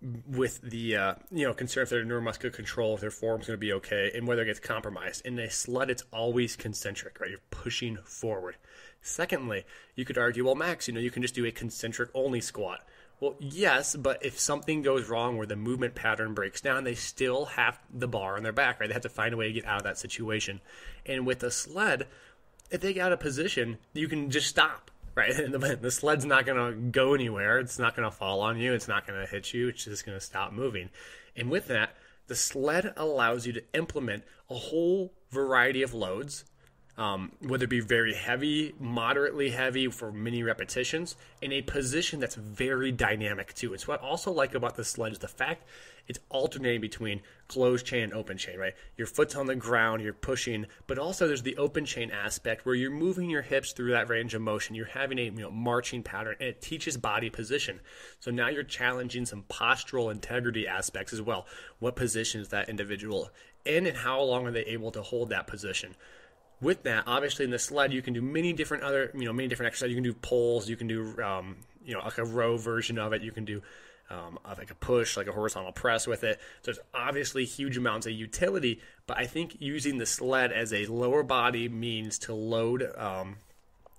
with 0.00 0.60
the 0.60 0.96
uh, 0.96 1.14
you 1.30 1.46
know 1.46 1.54
concern 1.54 1.82
if 1.82 1.90
their 1.90 2.04
neuromuscular 2.04 2.52
control, 2.52 2.94
if 2.94 3.00
their 3.00 3.10
form's 3.10 3.46
going 3.46 3.56
to 3.56 3.60
be 3.60 3.72
okay, 3.74 4.10
and 4.14 4.26
whether 4.26 4.42
it 4.42 4.46
gets 4.46 4.60
compromised. 4.60 5.26
In 5.26 5.38
a 5.38 5.50
sled, 5.50 5.90
it's 5.90 6.04
always 6.12 6.56
concentric, 6.56 7.20
right? 7.20 7.30
You're 7.30 7.40
pushing 7.50 7.98
forward. 8.04 8.56
Secondly, 9.00 9.64
you 9.94 10.04
could 10.04 10.18
argue, 10.18 10.44
well, 10.44 10.54
Max, 10.54 10.88
you 10.88 10.94
know, 10.94 11.00
you 11.00 11.10
can 11.10 11.22
just 11.22 11.34
do 11.34 11.44
a 11.46 11.52
concentric 11.52 12.10
only 12.14 12.40
squat. 12.40 12.84
Well, 13.20 13.36
yes, 13.40 13.96
but 13.96 14.24
if 14.24 14.38
something 14.38 14.82
goes 14.82 15.08
wrong 15.08 15.36
where 15.36 15.46
the 15.46 15.56
movement 15.56 15.96
pattern 15.96 16.34
breaks 16.34 16.60
down, 16.60 16.84
they 16.84 16.94
still 16.94 17.46
have 17.46 17.78
the 17.92 18.06
bar 18.06 18.36
on 18.36 18.44
their 18.44 18.52
back, 18.52 18.78
right? 18.78 18.86
They 18.88 18.92
have 18.92 19.02
to 19.02 19.08
find 19.08 19.34
a 19.34 19.36
way 19.36 19.48
to 19.48 19.52
get 19.52 19.66
out 19.66 19.78
of 19.78 19.84
that 19.84 19.98
situation. 19.98 20.60
And 21.04 21.26
with 21.26 21.42
a 21.42 21.50
sled, 21.50 22.06
if 22.70 22.80
they 22.80 22.92
get 22.92 23.06
out 23.06 23.12
of 23.12 23.18
position, 23.18 23.78
you 23.92 24.06
can 24.06 24.30
just 24.30 24.46
stop 24.46 24.92
right? 25.14 25.34
the, 25.34 25.90
sled's 25.90 26.24
not 26.24 26.46
going 26.46 26.72
to 26.72 26.80
go 26.90 27.14
anywhere. 27.14 27.58
It's 27.58 27.78
not 27.78 27.96
going 27.96 28.08
to 28.08 28.14
fall 28.14 28.40
on 28.40 28.58
you. 28.58 28.74
It's 28.74 28.88
not 28.88 29.06
going 29.06 29.20
to 29.20 29.26
hit 29.26 29.52
you. 29.52 29.68
It's 29.68 29.84
just 29.84 30.06
going 30.06 30.18
to 30.18 30.24
stop 30.24 30.52
moving. 30.52 30.90
And 31.36 31.50
with 31.50 31.68
that, 31.68 31.94
the 32.26 32.34
sled 32.34 32.92
allows 32.96 33.46
you 33.46 33.52
to 33.54 33.62
implement 33.74 34.24
a 34.50 34.54
whole 34.54 35.12
variety 35.30 35.82
of 35.82 35.94
loads, 35.94 36.44
um, 36.98 37.30
whether 37.46 37.64
it 37.64 37.70
be 37.70 37.78
very 37.78 38.12
heavy, 38.12 38.74
moderately 38.80 39.50
heavy 39.50 39.86
for 39.86 40.10
many 40.10 40.42
repetitions, 40.42 41.14
in 41.40 41.52
a 41.52 41.62
position 41.62 42.18
that's 42.18 42.34
very 42.34 42.90
dynamic 42.90 43.54
too. 43.54 43.72
It's 43.72 43.86
what 43.86 44.02
I 44.02 44.06
also 44.06 44.32
like 44.32 44.56
about 44.56 44.74
the 44.74 44.84
sled 44.84 45.12
is 45.12 45.20
the 45.20 45.28
fact 45.28 45.62
it's 46.08 46.18
alternating 46.28 46.80
between 46.80 47.20
closed 47.46 47.86
chain 47.86 48.02
and 48.02 48.12
open 48.12 48.36
chain, 48.36 48.58
right? 48.58 48.74
Your 48.96 49.06
foot's 49.06 49.36
on 49.36 49.46
the 49.46 49.54
ground, 49.54 50.02
you're 50.02 50.12
pushing, 50.12 50.66
but 50.88 50.98
also 50.98 51.28
there's 51.28 51.42
the 51.42 51.56
open 51.56 51.84
chain 51.84 52.10
aspect 52.10 52.66
where 52.66 52.74
you're 52.74 52.90
moving 52.90 53.30
your 53.30 53.42
hips 53.42 53.72
through 53.72 53.92
that 53.92 54.08
range 54.08 54.34
of 54.34 54.42
motion. 54.42 54.74
You're 54.74 54.86
having 54.86 55.20
a 55.20 55.24
you 55.24 55.30
know 55.30 55.52
marching 55.52 56.02
pattern, 56.02 56.34
and 56.40 56.48
it 56.48 56.60
teaches 56.60 56.96
body 56.96 57.30
position. 57.30 57.78
So 58.18 58.32
now 58.32 58.48
you're 58.48 58.64
challenging 58.64 59.24
some 59.24 59.44
postural 59.48 60.10
integrity 60.10 60.66
aspects 60.66 61.12
as 61.12 61.22
well. 61.22 61.46
What 61.78 61.94
position 61.94 62.40
is 62.40 62.48
that 62.48 62.68
individual 62.68 63.30
in, 63.64 63.86
and 63.86 63.96
how 63.96 64.20
long 64.22 64.48
are 64.48 64.52
they 64.52 64.64
able 64.64 64.90
to 64.92 65.02
hold 65.02 65.28
that 65.28 65.46
position? 65.46 65.94
With 66.60 66.82
that, 66.82 67.04
obviously 67.06 67.44
in 67.44 67.50
the 67.50 67.58
sled, 67.58 67.92
you 67.92 68.02
can 68.02 68.14
do 68.14 68.22
many 68.22 68.52
different 68.52 68.82
other, 68.82 69.12
you 69.14 69.24
know, 69.24 69.32
many 69.32 69.48
different 69.48 69.68
exercises. 69.68 69.90
You 69.90 70.02
can 70.02 70.10
do 70.10 70.14
pulls, 70.14 70.68
you 70.68 70.76
can 70.76 70.88
do, 70.88 71.22
um, 71.22 71.56
you 71.84 71.94
know, 71.94 72.00
like 72.00 72.18
a 72.18 72.24
row 72.24 72.56
version 72.56 72.98
of 72.98 73.12
it. 73.12 73.22
You 73.22 73.30
can 73.30 73.44
do 73.44 73.62
um, 74.10 74.38
like 74.44 74.70
a 74.70 74.74
push, 74.74 75.16
like 75.16 75.26
a 75.26 75.32
horizontal 75.32 75.72
press 75.72 76.06
with 76.06 76.24
it. 76.24 76.40
So 76.62 76.72
there's 76.72 76.78
obviously 76.94 77.44
huge 77.44 77.76
amounts 77.76 78.06
of 78.06 78.12
utility, 78.12 78.80
but 79.06 79.18
I 79.18 79.26
think 79.26 79.56
using 79.60 79.98
the 79.98 80.06
sled 80.06 80.52
as 80.52 80.72
a 80.72 80.86
lower 80.86 81.22
body 81.22 81.68
means 81.68 82.18
to 82.20 82.34
load 82.34 82.90
um, 82.96 83.36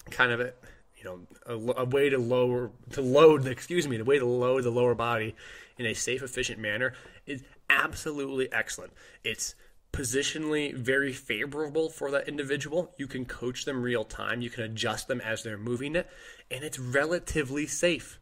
kind 0.10 0.32
of 0.32 0.40
a 0.40 0.54
you 0.98 1.04
know 1.06 1.20
a, 1.46 1.82
a, 1.82 1.86
way 1.86 2.10
to 2.10 2.18
lower 2.18 2.72
to 2.92 3.02
load 3.02 3.48
excuse 3.48 3.88
me 3.88 3.98
the 3.98 4.04
way 4.04 4.20
to 4.20 4.26
load 4.26 4.64
the 4.64 4.70
lower 4.70 4.96
body 4.96 5.36
in 5.78 5.86
a 5.86 5.94
safe 5.94 6.22
efficient 6.22 6.60
manner 6.60 6.94
is 7.26 7.44
absolutely 7.70 8.52
excellent 8.52 8.92
it's 9.24 9.56
positionally 9.92 10.74
very 10.74 11.12
favorable 11.12 11.90
for 11.90 12.12
that 12.12 12.28
individual 12.28 12.94
you 12.98 13.08
can 13.08 13.26
coach 13.26 13.66
them 13.66 13.82
real 13.82 14.04
time 14.04 14.42
you 14.42 14.50
can 14.50 14.64
adjust 14.64 15.08
them 15.08 15.20
as 15.22 15.42
they're 15.44 15.58
moving 15.58 15.96
it 15.96 16.08
and 16.52 16.64
it's 16.64 16.78
relatively 16.78 17.66
safe 17.66 18.20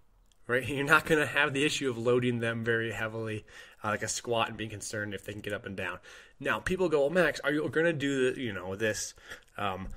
right? 0.47 0.65
You're 0.67 0.85
not 0.85 1.05
going 1.05 1.21
to 1.21 1.27
have 1.27 1.53
the 1.53 1.65
issue 1.65 1.89
of 1.89 1.97
loading 1.97 2.39
them 2.39 2.63
very 2.63 2.91
heavily, 2.91 3.45
uh, 3.83 3.89
like 3.89 4.03
a 4.03 4.07
squat, 4.07 4.47
and 4.49 4.57
being 4.57 4.69
concerned 4.69 5.13
if 5.13 5.25
they 5.25 5.33
can 5.33 5.41
get 5.41 5.53
up 5.53 5.65
and 5.65 5.75
down. 5.75 5.99
Now, 6.39 6.59
people 6.59 6.89
go, 6.89 7.01
well, 7.01 7.09
Max, 7.09 7.39
are 7.41 7.51
you 7.51 7.67
going 7.69 7.85
to 7.85 7.93
do 7.93 8.31
the, 8.31 8.41
you 8.41 8.53
know, 8.53 8.75
this 8.75 9.13
um, 9.57 9.89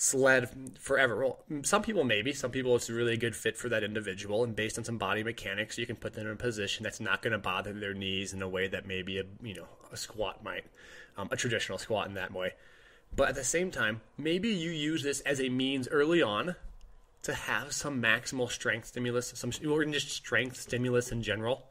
sled 0.00 0.78
forever? 0.78 1.16
Well, 1.16 1.44
some 1.64 1.82
people 1.82 2.04
maybe. 2.04 2.32
Some 2.32 2.52
people 2.52 2.74
it's 2.76 2.88
really 2.88 3.14
a 3.14 3.18
good 3.18 3.36
fit 3.36 3.56
for 3.56 3.68
that 3.68 3.82
individual, 3.82 4.44
and 4.44 4.56
based 4.56 4.78
on 4.78 4.84
some 4.84 4.96
body 4.96 5.22
mechanics, 5.24 5.76
you 5.76 5.86
can 5.86 5.96
put 5.96 6.14
them 6.14 6.26
in 6.26 6.32
a 6.32 6.36
position 6.36 6.84
that's 6.84 7.00
not 7.00 7.20
going 7.20 7.32
to 7.32 7.38
bother 7.38 7.72
their 7.72 7.94
knees 7.94 8.32
in 8.32 8.40
a 8.40 8.48
way 8.48 8.68
that 8.68 8.86
maybe 8.86 9.18
a, 9.18 9.24
you 9.42 9.54
know, 9.54 9.66
a 9.92 9.96
squat 9.96 10.42
might, 10.42 10.64
um, 11.18 11.28
a 11.32 11.36
traditional 11.36 11.78
squat 11.78 12.06
in 12.06 12.14
that 12.14 12.32
way. 12.32 12.52
But 13.14 13.30
at 13.30 13.34
the 13.34 13.44
same 13.44 13.70
time, 13.70 14.00
maybe 14.16 14.50
you 14.50 14.70
use 14.70 15.02
this 15.02 15.20
as 15.20 15.40
a 15.40 15.48
means 15.48 15.88
early 15.88 16.22
on 16.22 16.54
to 17.22 17.34
have 17.34 17.72
some 17.72 18.00
maximal 18.00 18.50
strength 18.50 18.86
stimulus, 18.86 19.32
some 19.34 19.50
or 19.68 19.84
just 19.86 20.10
strength 20.10 20.60
stimulus 20.60 21.10
in 21.10 21.22
general, 21.22 21.66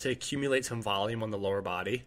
to 0.00 0.10
accumulate 0.10 0.64
some 0.64 0.82
volume 0.82 1.22
on 1.22 1.30
the 1.30 1.38
lower 1.38 1.62
body, 1.62 2.04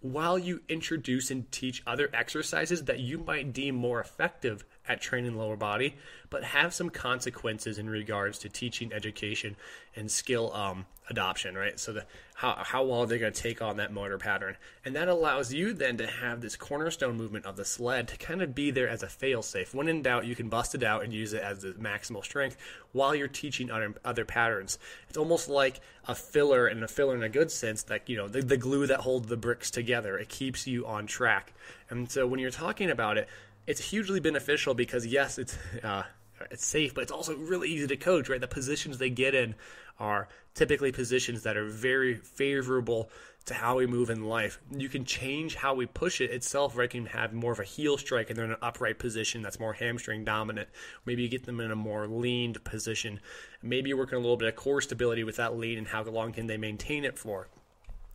while 0.00 0.38
you 0.38 0.60
introduce 0.68 1.30
and 1.30 1.50
teach 1.50 1.82
other 1.86 2.10
exercises 2.12 2.84
that 2.84 3.00
you 3.00 3.16
might 3.16 3.54
deem 3.54 3.74
more 3.74 3.98
effective 3.98 4.64
at 4.88 5.00
training 5.00 5.36
lower 5.36 5.56
body, 5.56 5.96
but 6.30 6.44
have 6.44 6.74
some 6.74 6.90
consequences 6.90 7.78
in 7.78 7.88
regards 7.88 8.38
to 8.40 8.48
teaching, 8.48 8.92
education, 8.92 9.56
and 9.94 10.10
skill 10.10 10.52
um, 10.52 10.86
adoption, 11.08 11.56
right? 11.56 11.78
So 11.78 11.92
the 11.92 12.04
how 12.34 12.54
how 12.62 12.84
well 12.84 13.06
they're 13.06 13.18
going 13.18 13.32
to 13.32 13.42
take 13.42 13.62
on 13.62 13.78
that 13.78 13.92
motor 13.92 14.18
pattern, 14.18 14.56
and 14.84 14.94
that 14.94 15.08
allows 15.08 15.52
you 15.52 15.72
then 15.72 15.96
to 15.98 16.06
have 16.06 16.40
this 16.40 16.56
cornerstone 16.56 17.16
movement 17.16 17.46
of 17.46 17.56
the 17.56 17.64
sled 17.64 18.08
to 18.08 18.16
kind 18.16 18.42
of 18.42 18.54
be 18.54 18.70
there 18.70 18.88
as 18.88 19.02
a 19.02 19.08
fail-safe. 19.08 19.74
When 19.74 19.88
in 19.88 20.02
doubt, 20.02 20.26
you 20.26 20.34
can 20.34 20.48
bust 20.48 20.74
it 20.74 20.82
out 20.82 21.02
and 21.02 21.12
use 21.12 21.32
it 21.32 21.42
as 21.42 21.62
the 21.62 21.72
maximal 21.72 22.22
strength 22.22 22.56
while 22.92 23.14
you're 23.14 23.28
teaching 23.28 23.70
other 23.70 23.94
other 24.04 24.24
patterns. 24.24 24.78
It's 25.08 25.16
almost 25.16 25.48
like 25.48 25.80
a 26.06 26.14
filler, 26.14 26.66
and 26.66 26.84
a 26.84 26.88
filler 26.88 27.14
in 27.14 27.22
a 27.22 27.28
good 27.28 27.50
sense, 27.50 27.88
like 27.88 28.08
you 28.08 28.16
know 28.16 28.28
the, 28.28 28.42
the 28.42 28.56
glue 28.58 28.86
that 28.86 29.00
holds 29.00 29.28
the 29.28 29.36
bricks 29.36 29.70
together. 29.70 30.18
It 30.18 30.28
keeps 30.28 30.66
you 30.66 30.86
on 30.86 31.06
track, 31.06 31.54
and 31.88 32.10
so 32.10 32.26
when 32.26 32.40
you're 32.40 32.50
talking 32.50 32.90
about 32.90 33.16
it 33.16 33.28
it's 33.66 33.80
hugely 33.80 34.20
beneficial 34.20 34.74
because 34.74 35.06
yes, 35.06 35.38
it's 35.38 35.58
uh, 35.82 36.04
it's 36.50 36.66
safe, 36.66 36.94
but 36.94 37.02
it's 37.02 37.12
also 37.12 37.36
really 37.36 37.68
easy 37.68 37.86
to 37.86 37.96
coach, 37.96 38.28
right? 38.28 38.40
The 38.40 38.48
positions 38.48 38.98
they 38.98 39.10
get 39.10 39.34
in 39.34 39.54
are 39.98 40.28
typically 40.54 40.92
positions 40.92 41.42
that 41.42 41.56
are 41.56 41.66
very 41.66 42.14
favorable 42.14 43.10
to 43.46 43.54
how 43.54 43.76
we 43.76 43.86
move 43.86 44.10
in 44.10 44.24
life. 44.24 44.60
You 44.76 44.88
can 44.88 45.04
change 45.04 45.54
how 45.54 45.74
we 45.74 45.86
push 45.86 46.20
it 46.20 46.30
itself, 46.30 46.76
right? 46.76 46.92
You 46.92 47.02
can 47.02 47.10
have 47.10 47.32
more 47.32 47.52
of 47.52 47.60
a 47.60 47.64
heel 47.64 47.96
strike 47.96 48.28
and 48.28 48.36
they're 48.36 48.44
in 48.44 48.50
an 48.50 48.58
upright 48.60 48.98
position 48.98 49.40
that's 49.40 49.60
more 49.60 49.72
hamstring 49.72 50.24
dominant. 50.24 50.68
Maybe 51.04 51.22
you 51.22 51.28
get 51.28 51.46
them 51.46 51.60
in 51.60 51.70
a 51.70 51.76
more 51.76 52.08
leaned 52.08 52.62
position. 52.64 53.20
Maybe 53.62 53.88
you're 53.88 53.98
working 53.98 54.16
a 54.18 54.20
little 54.20 54.36
bit 54.36 54.48
of 54.48 54.56
core 54.56 54.80
stability 54.80 55.22
with 55.22 55.36
that 55.36 55.56
lean 55.56 55.78
and 55.78 55.86
how 55.86 56.02
long 56.02 56.32
can 56.32 56.48
they 56.48 56.56
maintain 56.56 57.04
it 57.04 57.18
for. 57.18 57.48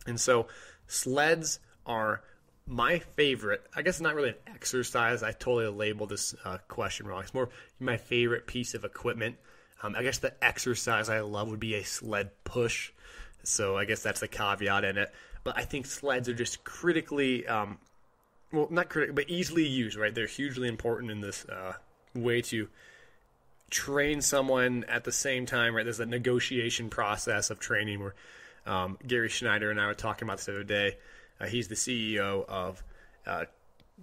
And 0.06 0.20
so 0.20 0.48
sleds 0.86 1.60
are 1.86 2.22
my 2.66 3.00
favorite, 3.00 3.66
I 3.74 3.82
guess 3.82 4.00
not 4.00 4.14
really 4.14 4.30
an 4.30 4.34
exercise. 4.46 5.22
I 5.22 5.32
totally 5.32 5.66
labeled 5.66 6.10
this 6.10 6.34
uh, 6.44 6.58
question 6.68 7.06
wrong. 7.06 7.22
It's 7.22 7.34
more 7.34 7.48
my 7.80 7.96
favorite 7.96 8.46
piece 8.46 8.74
of 8.74 8.84
equipment. 8.84 9.36
Um, 9.82 9.96
I 9.96 10.02
guess 10.02 10.18
the 10.18 10.32
exercise 10.44 11.08
I 11.08 11.20
love 11.20 11.48
would 11.50 11.60
be 11.60 11.74
a 11.74 11.82
sled 11.82 12.30
push. 12.44 12.92
So 13.42 13.76
I 13.76 13.84
guess 13.84 14.02
that's 14.02 14.20
the 14.20 14.28
caveat 14.28 14.84
in 14.84 14.96
it. 14.96 15.12
But 15.44 15.58
I 15.58 15.64
think 15.64 15.86
sleds 15.86 16.28
are 16.28 16.34
just 16.34 16.62
critically, 16.62 17.46
um, 17.48 17.78
well, 18.52 18.68
not 18.70 18.88
critical, 18.88 19.16
but 19.16 19.28
easily 19.28 19.66
used, 19.66 19.96
right? 19.96 20.14
They're 20.14 20.26
hugely 20.26 20.68
important 20.68 21.10
in 21.10 21.20
this 21.20 21.44
uh, 21.46 21.72
way 22.14 22.42
to 22.42 22.68
train 23.70 24.20
someone 24.20 24.84
at 24.88 25.02
the 25.02 25.10
same 25.10 25.46
time, 25.46 25.74
right? 25.74 25.82
There's 25.82 25.98
a 25.98 26.06
negotiation 26.06 26.90
process 26.90 27.50
of 27.50 27.58
training 27.58 28.00
where 28.00 28.14
um, 28.66 28.98
Gary 29.04 29.28
Schneider 29.28 29.72
and 29.72 29.80
I 29.80 29.86
were 29.86 29.94
talking 29.94 30.28
about 30.28 30.36
this 30.36 30.46
the 30.46 30.52
other 30.52 30.64
day 30.64 30.96
he's 31.46 31.68
the 31.68 31.74
CEO 31.74 32.46
of 32.48 32.82
uh, 33.26 33.44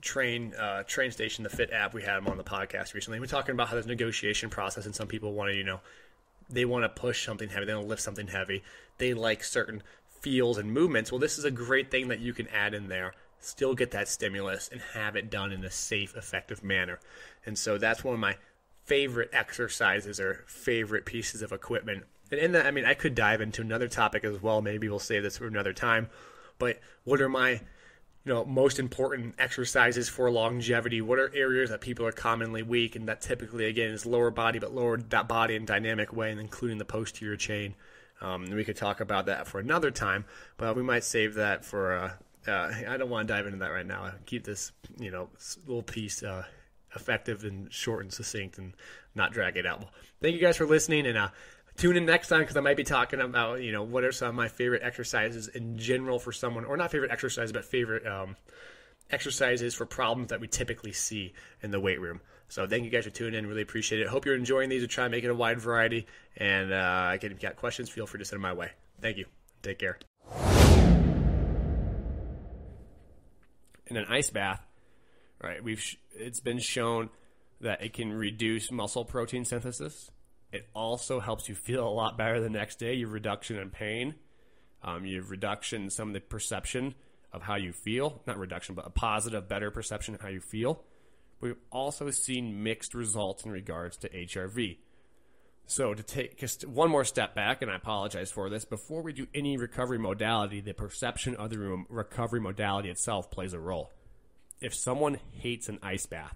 Train 0.02 0.54
uh, 0.56 0.84
Train 0.84 1.12
Station, 1.12 1.44
the 1.44 1.50
Fit 1.50 1.72
app. 1.72 1.94
We 1.94 2.04
had 2.04 2.18
him 2.18 2.28
on 2.28 2.38
the 2.38 2.44
podcast 2.44 2.94
recently. 2.94 3.20
We're 3.20 3.26
talking 3.26 3.54
about 3.54 3.68
how 3.68 3.74
there's 3.74 3.88
negotiation 3.88 4.50
process, 4.50 4.86
and 4.86 4.96
some 4.96 5.08
people 5.08 5.34
want 5.34 5.52
to, 5.52 5.56
you 5.56 5.64
know, 5.64 5.80
they 6.50 6.66
want 6.66 6.84
to 6.84 6.90
push 6.90 7.26
something 7.26 7.50
heavy, 7.50 7.66
they 7.66 7.74
want 7.74 7.86
to 7.86 7.90
lift 7.90 8.02
something 8.02 8.28
heavy. 8.28 8.64
They 8.98 9.14
like 9.14 9.44
certain 9.44 9.84
feels 10.22 10.58
and 10.58 10.74
movements. 10.74 11.12
Well, 11.12 11.20
this 11.20 11.38
is 11.38 11.46
a 11.46 11.52
great 11.52 11.92
thing 11.92 12.10
that 12.10 12.20
you 12.20 12.34
can 12.34 12.48
add 12.50 12.74
in 12.74 12.88
there. 12.88 13.14
Still 13.40 13.74
get 13.74 13.92
that 13.92 14.08
stimulus 14.08 14.70
and 14.72 14.82
have 14.94 15.16
it 15.16 15.30
done 15.30 15.52
in 15.52 15.64
a 15.64 15.72
safe, 15.72 16.16
effective 16.16 16.64
manner. 16.64 17.00
And 17.46 17.58
so 17.58 17.78
that's 17.78 18.04
one 18.04 18.14
of 18.14 18.20
my 18.20 18.36
favorite 18.84 19.30
exercises 19.32 20.20
or 20.20 20.44
favorite 20.48 21.06
pieces 21.06 21.42
of 21.42 21.52
equipment. 21.52 22.04
And 22.32 22.40
in 22.40 22.52
that, 22.52 22.66
I 22.66 22.72
mean, 22.72 22.86
I 22.86 22.96
could 22.96 23.16
dive 23.16 23.40
into 23.40 23.62
another 23.62 23.88
topic 23.88 24.24
as 24.24 24.42
well. 24.42 24.62
Maybe 24.62 24.90
we'll 24.90 25.00
save 25.00 25.24
this 25.24 25.38
for 25.38 25.48
another 25.48 25.74
time. 25.74 26.10
But 26.60 26.80
what 27.04 27.22
are 27.22 27.30
my 27.30 27.52
you 27.52 28.34
know 28.34 28.46
most 28.46 28.78
important 28.78 29.36
exercises 29.40 30.08
for 30.10 30.30
longevity? 30.30 31.02
What 31.02 31.18
are 31.18 31.32
areas 31.34 31.72
that 31.72 31.82
people 31.82 32.06
are 32.06 32.12
commonly 32.12 32.62
weak 32.62 32.96
and 32.96 33.08
that 33.08 33.22
typically 33.22 33.66
again 33.66 33.90
is 33.90 34.06
lower 34.06 34.30
body 34.30 34.60
but 34.60 34.74
lower 34.74 34.98
that 34.98 35.28
body 35.28 35.56
in 35.56 35.66
dynamic 35.66 36.14
way 36.14 36.32
and 36.32 36.40
including 36.40 36.78
the 36.78 36.86
posterior 36.86 37.38
chain. 37.38 37.74
Um, 38.22 38.46
we 38.46 38.66
could 38.66 38.76
talk 38.76 39.00
about 39.00 39.28
that 39.28 39.48
for 39.48 39.60
another 39.60 39.92
time, 39.92 40.26
but 40.58 40.76
we 40.76 40.84
might 40.84 41.04
save 41.04 41.36
that 41.36 41.66
for. 41.66 41.94
Uh, 41.94 42.12
uh, 42.48 42.72
I 42.88 42.98
don't 42.98 43.10
want 43.10 43.28
to 43.28 43.34
dive 43.34 43.46
into 43.46 43.60
that 43.60 43.72
right 43.72 43.86
now. 43.86 44.12
Keep 44.26 44.44
this, 44.44 44.72
you 44.98 45.12
know, 45.12 45.30
little 45.66 45.84
piece 45.84 46.24
uh, 46.24 46.44
effective 46.96 47.44
and 47.44 47.72
short 47.72 48.04
and 48.04 48.12
succinct, 48.12 48.58
and 48.58 48.74
not 49.16 49.32
drag 49.32 49.58
it 49.58 49.66
out. 49.66 49.86
Thank 50.22 50.36
you 50.36 50.42
guys 50.42 50.58
for 50.58 50.66
listening, 50.66 51.06
and 51.06 51.18
uh, 51.18 51.30
tune 51.80 51.96
in 51.96 52.06
next 52.06 52.28
time 52.28 52.42
because 52.42 52.58
I 52.58 52.60
might 52.60 52.78
be 52.78 52.84
talking 52.84 53.22
about 53.22 53.62
you 53.62 53.72
know 53.72 53.84
what 53.84 54.04
are 54.04 54.12
some 54.12 54.30
of 54.30 54.36
my 54.36 54.48
favorite 54.48 54.84
exercises 54.84 55.48
in 55.48 55.78
general 55.78 56.20
for 56.20 56.32
someone, 56.32 56.66
or 56.66 56.78
not 56.78 56.92
favorite 56.92 57.12
exercise, 57.12 57.52
but 57.52 57.66
favorite 57.66 58.06
um, 58.06 58.36
exercises 59.10 59.74
for 59.74 59.86
problems 59.86 60.30
that 60.30 60.40
we 60.40 60.48
typically 60.48 60.92
see 60.92 61.34
in 61.64 61.72
the 61.72 61.80
weight 61.80 62.00
room. 62.00 62.22
So 62.50 62.68
thank 62.68 62.84
you 62.84 62.90
guys 62.90 63.06
for 63.06 63.12
tuning 63.12 63.36
in. 63.36 63.48
Really 63.48 63.62
appreciate 63.62 64.02
it. 64.02 64.08
Hope 64.08 64.26
you're 64.26 64.36
enjoying 64.36 64.70
these. 64.70 64.82
We 64.82 64.88
try 64.88 65.06
and 65.06 65.12
make 65.12 65.24
it 65.24 65.30
a 65.30 65.36
wide 65.36 65.60
variety. 65.60 66.08
And 66.36 66.74
uh, 66.74 67.12
again, 67.14 67.32
if 67.32 67.42
you 67.42 67.48
got 67.48 67.56
questions, 67.56 67.90
feel 67.90 68.08
free 68.08 68.20
to 68.20 68.26
send 68.26 68.38
them 68.38 68.42
my 68.42 68.54
way. 68.54 68.72
Thank 69.02 69.18
you. 69.18 69.26
Take 69.62 69.80
care. 69.80 70.00
In 73.88 73.98
an 73.98 74.06
ice 74.10 74.30
bath, 74.30 74.66
right? 75.42 75.64
We've 75.64 75.84
it's 76.12 76.40
been 76.40 76.60
shown 76.60 77.10
that 77.62 77.84
it 77.84 77.94
can 77.94 78.14
reduce 78.14 78.72
muscle 78.72 79.06
protein 79.06 79.46
synthesis 79.46 80.12
it 80.52 80.68
also 80.74 81.20
helps 81.20 81.48
you 81.48 81.56
feel 81.56 81.88
a 81.88 81.90
lot 81.90 82.18
better 82.18 82.40
the 82.40 82.50
next 82.50 82.80
day. 82.80 82.94
You 82.96 83.06
have 83.06 83.14
reduction 83.14 83.58
in 83.58 83.70
pain. 83.70 84.16
Um, 84.82 85.06
you 85.06 85.18
have 85.18 85.30
reduction 85.30 85.84
in 85.84 85.90
some 85.90 86.10
of 86.10 86.14
the 86.14 86.22
perception 86.22 86.96
of 87.32 87.44
how 87.44 87.56
you 87.56 87.72
feel. 87.72 88.22
Not 88.26 88.40
reduction, 88.40 88.76
but 88.76 88.88
a 88.88 88.90
positive, 88.90 89.48
better 89.48 89.70
perception 89.70 90.16
of 90.16 90.22
how 90.22 90.30
you 90.30 90.42
feel. 90.42 90.84
We've 91.42 91.58
also 91.72 92.10
seen 92.10 92.64
mixed 92.64 92.94
results 92.94 93.46
in 93.46 93.52
regards 93.52 93.98
to 93.98 94.10
HRV. 94.10 94.78
So 95.68 95.94
to 95.94 96.02
take 96.02 96.38
just 96.38 96.68
one 96.68 96.90
more 96.90 97.06
step 97.06 97.36
back, 97.36 97.62
and 97.62 97.70
I 97.70 97.76
apologize 97.76 98.32
for 98.32 98.50
this, 98.50 98.66
before 98.66 99.04
we 99.04 99.14
do 99.14 99.28
any 99.36 99.56
recovery 99.56 100.00
modality, 100.00 100.62
the 100.62 100.74
perception 100.74 101.36
of 101.36 101.52
the 101.52 101.86
recovery 101.90 102.42
modality 102.42 102.90
itself 102.90 103.30
plays 103.30 103.54
a 103.54 103.60
role. 103.60 103.92
If 104.62 104.74
someone 104.74 105.20
hates 105.32 105.70
an 105.70 105.78
ice 105.84 106.08
bath, 106.08 106.36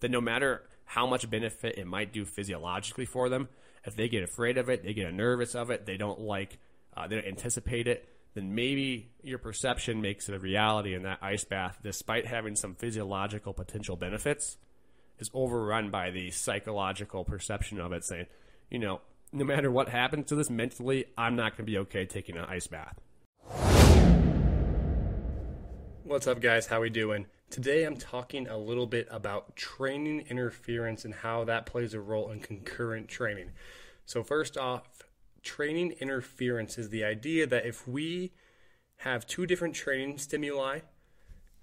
then 0.00 0.10
no 0.10 0.20
matter 0.20 0.62
how 0.88 1.06
much 1.06 1.28
benefit 1.28 1.76
it 1.76 1.86
might 1.86 2.14
do 2.14 2.24
physiologically 2.24 3.04
for 3.04 3.28
them. 3.28 3.48
If 3.84 3.94
they 3.94 4.08
get 4.08 4.22
afraid 4.22 4.56
of 4.56 4.70
it, 4.70 4.82
they 4.82 4.94
get 4.94 5.12
nervous 5.12 5.54
of 5.54 5.70
it, 5.70 5.84
they 5.84 5.98
don't 5.98 6.18
like, 6.18 6.58
uh, 6.96 7.06
they 7.06 7.16
don't 7.16 7.26
anticipate 7.26 7.86
it, 7.86 8.08
then 8.34 8.54
maybe 8.54 9.10
your 9.22 9.38
perception 9.38 10.00
makes 10.00 10.30
it 10.30 10.34
a 10.34 10.38
reality 10.38 10.94
and 10.94 11.04
that 11.04 11.18
ice 11.20 11.44
bath, 11.44 11.78
despite 11.82 12.26
having 12.26 12.56
some 12.56 12.74
physiological 12.74 13.52
potential 13.52 13.96
benefits, 13.96 14.56
is 15.18 15.30
overrun 15.34 15.90
by 15.90 16.10
the 16.10 16.30
psychological 16.30 17.22
perception 17.22 17.80
of 17.80 17.92
it, 17.92 18.04
saying, 18.04 18.26
you 18.70 18.78
know, 18.78 19.02
no 19.30 19.44
matter 19.44 19.70
what 19.70 19.90
happens 19.90 20.28
to 20.28 20.36
this 20.36 20.48
mentally, 20.48 21.04
I'm 21.18 21.36
not 21.36 21.52
going 21.52 21.66
to 21.66 21.70
be 21.70 21.78
okay 21.78 22.06
taking 22.06 22.38
an 22.38 22.46
ice 22.46 22.66
bath. 22.66 22.98
What's 26.08 26.26
up, 26.26 26.40
guys? 26.40 26.68
How 26.68 26.80
we 26.80 26.88
doing? 26.88 27.26
Today 27.50 27.84
I'm 27.84 27.98
talking 27.98 28.48
a 28.48 28.56
little 28.56 28.86
bit 28.86 29.06
about 29.10 29.56
training 29.56 30.24
interference 30.30 31.04
and 31.04 31.12
how 31.12 31.44
that 31.44 31.66
plays 31.66 31.92
a 31.92 32.00
role 32.00 32.30
in 32.30 32.40
concurrent 32.40 33.08
training. 33.08 33.50
So, 34.06 34.22
first 34.22 34.56
off, 34.56 35.02
training 35.42 35.96
interference 36.00 36.78
is 36.78 36.88
the 36.88 37.04
idea 37.04 37.46
that 37.48 37.66
if 37.66 37.86
we 37.86 38.32
have 39.00 39.26
two 39.26 39.44
different 39.44 39.74
training 39.74 40.16
stimuli 40.16 40.80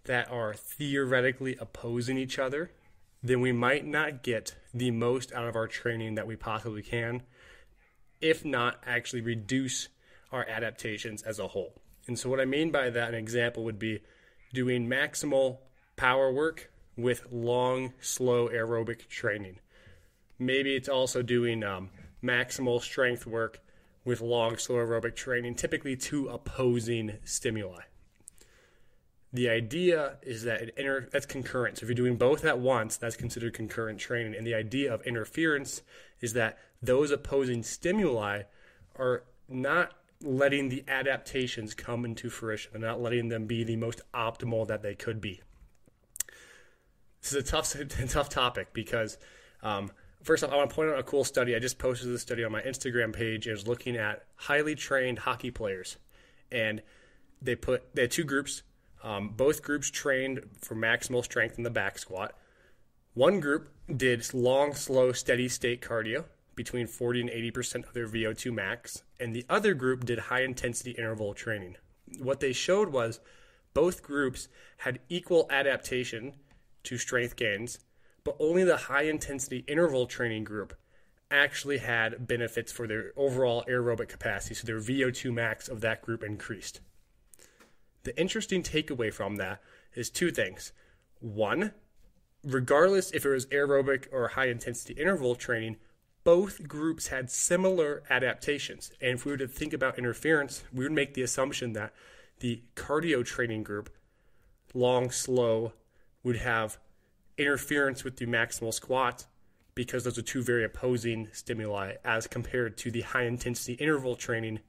that 0.03 0.29
are 0.29 0.53
theoretically 0.53 1.57
opposing 1.59 2.19
each 2.19 2.37
other, 2.37 2.69
then 3.23 3.41
we 3.41 3.51
might 3.51 3.83
not 3.83 4.21
get 4.21 4.53
the 4.75 4.91
most 4.91 5.33
out 5.33 5.47
of 5.47 5.55
our 5.55 5.67
training 5.67 6.13
that 6.13 6.27
we 6.27 6.35
possibly 6.35 6.83
can, 6.83 7.23
if 8.21 8.45
not 8.45 8.79
actually 8.85 9.21
reduce 9.21 9.87
our 10.31 10.47
adaptations 10.47 11.23
as 11.23 11.39
a 11.39 11.47
whole. 11.47 11.81
And 12.05 12.19
so, 12.19 12.29
what 12.29 12.39
I 12.39 12.45
mean 12.45 12.69
by 12.69 12.91
that, 12.91 13.09
an 13.09 13.15
example 13.15 13.63
would 13.63 13.79
be 13.79 14.01
doing 14.55 14.87
maximal 14.87 15.59
power 15.95 16.31
work 16.31 16.71
with 16.97 17.27
long, 17.31 17.93
slow 18.01 18.47
aerobic 18.49 19.07
training. 19.07 19.59
Maybe 20.39 20.75
it's 20.75 20.89
also 20.89 21.21
doing 21.21 21.63
um, 21.63 21.91
maximal 22.23 22.81
strength 22.81 23.27
work 23.27 23.59
with 24.03 24.21
long, 24.21 24.57
slow 24.57 24.77
aerobic 24.77 25.15
training, 25.15 25.55
typically 25.55 25.95
two 25.95 26.27
opposing 26.29 27.17
stimuli. 27.23 27.81
The 29.33 29.49
idea 29.49 30.17
is 30.21 30.43
that 30.43 30.61
it 30.61 30.73
inter- 30.77 31.09
that's 31.11 31.25
concurrent. 31.25 31.77
So 31.77 31.83
if 31.83 31.89
you're 31.89 31.95
doing 31.95 32.15
both 32.15 32.45
at 32.45 32.59
once, 32.59 32.95
that's 32.95 33.17
considered 33.17 33.53
concurrent 33.53 33.99
training. 33.99 34.33
And 34.35 34.47
the 34.47 34.55
idea 34.55 34.93
of 34.93 35.01
interference 35.01 35.81
is 36.21 36.33
that 36.33 36.57
those 36.81 37.11
opposing 37.11 37.61
stimuli 37.63 38.43
are 38.97 39.23
not 39.49 39.91
letting 40.25 40.69
the 40.69 40.83
adaptations 40.87 41.73
come 41.73 42.03
into 42.03 42.29
fruition 42.29 42.71
and 42.73 42.83
not 42.83 43.01
letting 43.01 43.29
them 43.29 43.45
be 43.45 43.63
the 43.63 43.75
most 43.75 44.01
optimal 44.13 44.67
that 44.67 44.81
they 44.81 44.95
could 44.95 45.21
be. 45.21 45.41
This 47.21 47.33
is 47.33 47.35
a 47.35 47.43
tough, 47.43 47.75
tough 48.09 48.29
topic 48.29 48.73
because, 48.73 49.17
um, 49.63 49.91
first 50.23 50.43
off, 50.43 50.51
I 50.51 50.55
want 50.57 50.69
to 50.69 50.75
point 50.75 50.89
out 50.89 50.99
a 50.99 51.03
cool 51.03 51.23
study. 51.23 51.55
I 51.55 51.59
just 51.59 51.79
posted 51.79 52.09
this 52.09 52.21
study 52.21 52.43
on 52.43 52.51
my 52.51 52.61
Instagram 52.61 53.13
page. 53.13 53.47
It 53.47 53.51
was 53.51 53.67
looking 53.67 53.95
at 53.95 54.25
highly 54.35 54.75
trained 54.75 55.19
hockey 55.19 55.51
players, 55.51 55.97
and 56.51 56.81
they 57.41 57.55
put 57.55 57.95
they 57.95 58.03
had 58.03 58.11
two 58.11 58.23
groups. 58.23 58.63
Um, 59.03 59.29
both 59.29 59.61
groups 59.61 59.91
trained 59.91 60.41
for 60.61 60.75
maximal 60.75 61.23
strength 61.23 61.57
in 61.57 61.63
the 61.63 61.69
back 61.69 61.99
squat. 61.99 62.33
One 63.13 63.39
group 63.39 63.69
did 63.95 64.33
long, 64.33 64.73
slow, 64.73 65.11
steady 65.11 65.47
state 65.47 65.81
cardio 65.81 66.25
between 66.55 66.87
40 66.87 67.21
and 67.21 67.29
80% 67.29 67.87
of 67.87 67.93
their 67.93 68.07
VO2 68.07 68.53
max, 68.53 69.03
and 69.19 69.35
the 69.35 69.45
other 69.49 69.73
group 69.73 70.05
did 70.05 70.19
high 70.19 70.43
intensity 70.43 70.91
interval 70.91 71.33
training. 71.33 71.75
What 72.19 72.39
they 72.39 72.53
showed 72.53 72.89
was 72.89 73.19
both 73.73 74.01
groups 74.01 74.47
had 74.77 74.99
equal 75.09 75.47
adaptation 75.49 76.33
to 76.83 76.97
strength 76.97 77.35
gains, 77.35 77.79
but 78.23 78.37
only 78.39 78.63
the 78.63 78.77
high 78.77 79.03
intensity 79.03 79.63
interval 79.67 80.05
training 80.05 80.45
group 80.45 80.73
actually 81.29 81.79
had 81.79 82.27
benefits 82.27 82.71
for 82.71 82.87
their 82.87 83.11
overall 83.17 83.65
aerobic 83.67 84.07
capacity. 84.07 84.55
So 84.55 84.65
their 84.65 84.79
VO2 84.79 85.33
max 85.33 85.67
of 85.67 85.81
that 85.81 86.01
group 86.01 86.23
increased. 86.23 86.79
The 88.03 88.17
interesting 88.19 88.63
takeaway 88.63 89.11
from 89.11 89.35
that 89.37 89.61
is 89.95 90.09
two 90.09 90.31
things. 90.31 90.71
One, 91.19 91.73
regardless 92.43 93.11
if 93.11 93.25
it 93.25 93.29
was 93.29 93.47
aerobic 93.47 94.07
or 94.11 94.29
high 94.29 94.47
intensity 94.47 94.93
interval 94.93 95.35
training, 95.35 95.77
both 96.25 96.67
groups 96.67 97.07
had 97.07 97.29
similar 97.29 98.03
adaptations. 98.09 98.91
And 98.99 99.11
if 99.11 99.25
we 99.25 99.31
were 99.31 99.37
to 99.37 99.47
think 99.47 99.71
about 99.71 99.97
interference, 99.97 100.63
we 100.73 100.83
would 100.83 100.91
make 100.91 101.13
the 101.13 101.21
assumption 101.21 101.71
that 101.73 101.93
the 102.39 102.63
cardio 102.75 103.23
training 103.23 103.63
group, 103.63 103.89
long, 104.73 105.11
slow, 105.11 105.71
would 106.23 106.37
have 106.37 106.79
interference 107.37 108.03
with 108.03 108.17
the 108.17 108.25
maximal 108.25 108.73
squat 108.73 109.25
because 109.75 110.03
those 110.03 110.17
are 110.17 110.23
two 110.23 110.41
very 110.41 110.63
opposing 110.63 111.27
stimuli 111.31 111.93
as 112.03 112.27
compared 112.27 112.75
to 112.77 112.89
the 112.89 113.01
high 113.01 113.23
intensity 113.23 113.73
interval 113.73 114.15
training, 114.15 114.59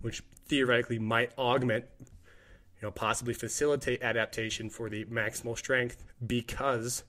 which 0.00 0.22
theoretically 0.46 0.98
might 0.98 1.30
augment, 1.38 1.84
you 2.00 2.82
know, 2.82 2.90
possibly 2.90 3.32
facilitate 3.32 4.02
adaptation 4.02 4.68
for 4.68 4.90
the 4.90 5.04
maximal 5.04 5.56
strength 5.56 6.02
because 6.26 7.04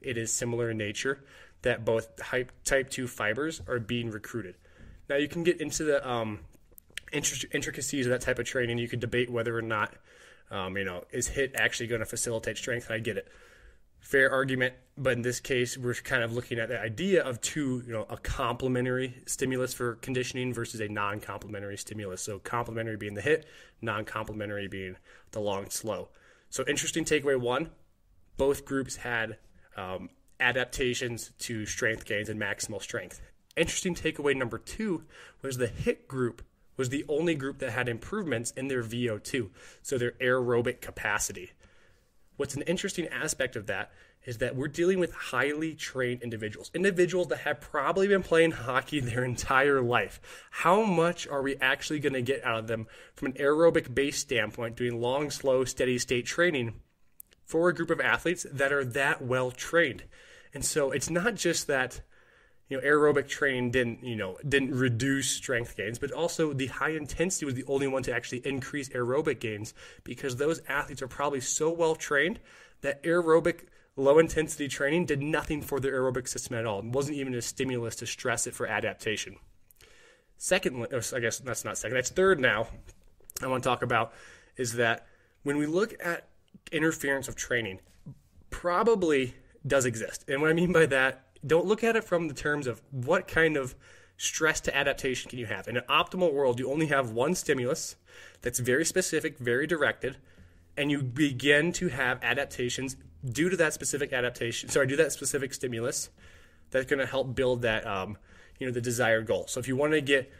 it 0.00 0.18
is 0.18 0.32
similar 0.32 0.70
in 0.70 0.78
nature 0.78 1.22
that 1.66 1.84
both 1.84 2.16
type 2.16 2.90
2 2.90 3.08
fibers 3.08 3.60
are 3.66 3.80
being 3.80 4.10
recruited. 4.10 4.54
Now, 5.10 5.16
you 5.16 5.26
can 5.26 5.42
get 5.42 5.60
into 5.60 5.82
the 5.82 6.08
um, 6.08 6.40
intricacies 7.12 8.06
of 8.06 8.10
that 8.10 8.20
type 8.20 8.38
of 8.38 8.46
training. 8.46 8.78
You 8.78 8.88
could 8.88 9.00
debate 9.00 9.30
whether 9.30 9.56
or 9.56 9.62
not, 9.62 9.94
um, 10.50 10.76
you 10.76 10.84
know, 10.84 11.04
is 11.10 11.26
HIT 11.28 11.56
actually 11.56 11.88
going 11.88 12.00
to 12.00 12.06
facilitate 12.06 12.56
strength? 12.56 12.88
I 12.88 13.00
get 13.00 13.16
it. 13.16 13.26
Fair 13.98 14.30
argument, 14.30 14.74
but 14.96 15.14
in 15.14 15.22
this 15.22 15.40
case, 15.40 15.76
we're 15.76 15.94
kind 15.94 16.22
of 16.22 16.32
looking 16.32 16.60
at 16.60 16.68
the 16.68 16.80
idea 16.80 17.24
of 17.24 17.40
two, 17.40 17.82
you 17.84 17.92
know, 17.92 18.06
a 18.08 18.16
complementary 18.16 19.22
stimulus 19.26 19.74
for 19.74 19.96
conditioning 19.96 20.54
versus 20.54 20.80
a 20.80 20.86
non-complementary 20.86 21.76
stimulus. 21.76 22.22
So 22.22 22.38
complementary 22.38 22.96
being 22.96 23.14
the 23.14 23.22
HIT, 23.22 23.46
non-complementary 23.82 24.68
being 24.68 24.96
the 25.32 25.40
long 25.40 25.68
slow. 25.70 26.10
So 26.48 26.64
interesting 26.68 27.04
takeaway 27.04 27.40
one: 27.40 27.70
both 28.36 28.64
groups 28.64 28.94
had 28.94 29.38
um, 29.76 30.10
adaptations 30.40 31.32
to 31.38 31.66
strength 31.66 32.04
gains 32.04 32.28
and 32.28 32.40
maximal 32.40 32.80
strength. 32.80 33.20
Interesting 33.56 33.94
takeaway 33.94 34.36
number 34.36 34.58
two 34.58 35.04
was 35.42 35.56
the 35.56 35.68
HIIT 35.68 36.06
group 36.08 36.42
was 36.76 36.90
the 36.90 37.04
only 37.08 37.34
group 37.34 37.58
that 37.58 37.72
had 37.72 37.88
improvements 37.88 38.50
in 38.52 38.68
their 38.68 38.82
VO2, 38.82 39.48
so 39.82 39.96
their 39.98 40.12
aerobic 40.12 40.80
capacity. 40.80 41.52
What's 42.36 42.54
an 42.54 42.62
interesting 42.62 43.08
aspect 43.08 43.56
of 43.56 43.66
that 43.66 43.90
is 44.24 44.38
that 44.38 44.56
we're 44.56 44.68
dealing 44.68 44.98
with 44.98 45.12
highly 45.12 45.72
trained 45.72 46.22
individuals, 46.22 46.70
individuals 46.74 47.28
that 47.28 47.38
have 47.38 47.60
probably 47.60 48.08
been 48.08 48.22
playing 48.22 48.50
hockey 48.50 49.00
their 49.00 49.24
entire 49.24 49.80
life. 49.80 50.20
How 50.50 50.82
much 50.82 51.26
are 51.28 51.42
we 51.42 51.56
actually 51.56 52.00
going 52.00 52.12
to 52.12 52.22
get 52.22 52.44
out 52.44 52.58
of 52.58 52.66
them 52.66 52.88
from 53.14 53.28
an 53.28 53.34
aerobic 53.34 53.94
base 53.94 54.18
standpoint, 54.18 54.76
doing 54.76 55.00
long, 55.00 55.30
slow, 55.30 55.64
steady 55.64 55.98
state 55.98 56.26
training 56.26 56.74
for 57.44 57.68
a 57.68 57.74
group 57.74 57.88
of 57.88 58.00
athletes 58.00 58.44
that 58.52 58.72
are 58.72 58.84
that 58.84 59.22
well 59.22 59.50
trained? 59.52 60.02
And 60.56 60.64
so 60.64 60.90
it's 60.90 61.10
not 61.10 61.34
just 61.34 61.66
that 61.66 62.00
you 62.70 62.78
know 62.78 62.82
aerobic 62.82 63.28
training 63.28 63.72
didn't 63.72 64.02
you 64.02 64.16
know 64.16 64.38
didn't 64.48 64.74
reduce 64.74 65.28
strength 65.28 65.76
gains, 65.76 65.98
but 65.98 66.12
also 66.12 66.54
the 66.54 66.68
high 66.68 66.92
intensity 66.92 67.44
was 67.44 67.52
the 67.52 67.64
only 67.66 67.86
one 67.86 68.02
to 68.04 68.14
actually 68.14 68.38
increase 68.38 68.88
aerobic 68.88 69.38
gains 69.38 69.74
because 70.02 70.36
those 70.36 70.62
athletes 70.66 71.02
are 71.02 71.08
probably 71.08 71.42
so 71.42 71.70
well 71.70 71.94
trained 71.94 72.40
that 72.80 73.02
aerobic 73.02 73.66
low 73.96 74.18
intensity 74.18 74.66
training 74.66 75.04
did 75.04 75.20
nothing 75.20 75.60
for 75.60 75.78
their 75.78 75.92
aerobic 75.92 76.26
system 76.26 76.56
at 76.56 76.64
all. 76.64 76.78
It 76.78 76.86
wasn't 76.86 77.18
even 77.18 77.34
a 77.34 77.42
stimulus 77.42 77.94
to 77.96 78.06
stress 78.06 78.46
it 78.46 78.54
for 78.54 78.66
adaptation. 78.66 79.36
Second, 80.38 80.86
I 80.90 81.20
guess 81.20 81.38
that's 81.38 81.66
not 81.66 81.76
second, 81.76 81.96
that's 81.96 82.08
third 82.08 82.40
now. 82.40 82.68
I 83.42 83.46
want 83.48 83.62
to 83.62 83.68
talk 83.68 83.82
about 83.82 84.14
is 84.56 84.72
that 84.76 85.06
when 85.42 85.58
we 85.58 85.66
look 85.66 85.94
at 86.02 86.28
interference 86.72 87.28
of 87.28 87.36
training, 87.36 87.80
probably 88.48 89.34
does 89.66 89.84
exist. 89.84 90.24
And 90.28 90.40
what 90.40 90.50
I 90.50 90.54
mean 90.54 90.72
by 90.72 90.86
that, 90.86 91.26
don't 91.46 91.66
look 91.66 91.84
at 91.84 91.96
it 91.96 92.04
from 92.04 92.28
the 92.28 92.34
terms 92.34 92.66
of 92.66 92.82
what 92.90 93.28
kind 93.28 93.56
of 93.56 93.74
stress 94.16 94.60
to 94.62 94.76
adaptation 94.76 95.28
can 95.28 95.38
you 95.38 95.46
have. 95.46 95.68
In 95.68 95.76
an 95.76 95.84
optimal 95.88 96.32
world, 96.32 96.58
you 96.58 96.70
only 96.70 96.86
have 96.86 97.10
one 97.10 97.34
stimulus 97.34 97.96
that's 98.42 98.58
very 98.58 98.84
specific, 98.84 99.38
very 99.38 99.66
directed, 99.66 100.16
and 100.76 100.90
you 100.90 101.02
begin 101.02 101.72
to 101.72 101.88
have 101.88 102.22
adaptations 102.22 102.96
due 103.24 103.48
to 103.48 103.56
that 103.56 103.72
specific 103.72 104.12
adaptation. 104.12 104.68
Sorry, 104.68 104.86
due 104.86 104.96
to 104.96 105.02
that 105.04 105.12
specific 105.12 105.52
stimulus 105.52 106.10
that's 106.70 106.86
going 106.86 106.98
to 106.98 107.06
help 107.06 107.34
build 107.34 107.62
that, 107.62 107.86
um, 107.86 108.16
you 108.58 108.66
know, 108.66 108.72
the 108.72 108.80
desired 108.80 109.26
goal. 109.26 109.46
So 109.46 109.60
if 109.60 109.68
you 109.68 109.76
want 109.76 109.92
to 109.92 110.00
get 110.00 110.30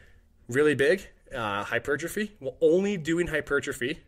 really 0.49 0.75
big, 0.75 1.07
uh, 1.35 1.65
hypertrophy, 1.65 2.33
well, 2.41 2.57
only 2.61 2.97
doing 2.97 3.27
hypertrophy 3.29 4.01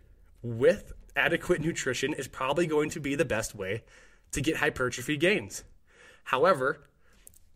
with 0.42 0.92
adequate 1.16 1.61
nutrition 1.61 2.12
is 2.14 2.28
probably 2.28 2.66
going 2.66 2.90
to 2.90 3.00
be 3.00 3.14
the 3.14 3.24
best 3.24 3.54
way 3.54 3.83
to 4.32 4.40
get 4.40 4.56
hypertrophy 4.56 5.16
gains. 5.16 5.64
However, 6.24 6.88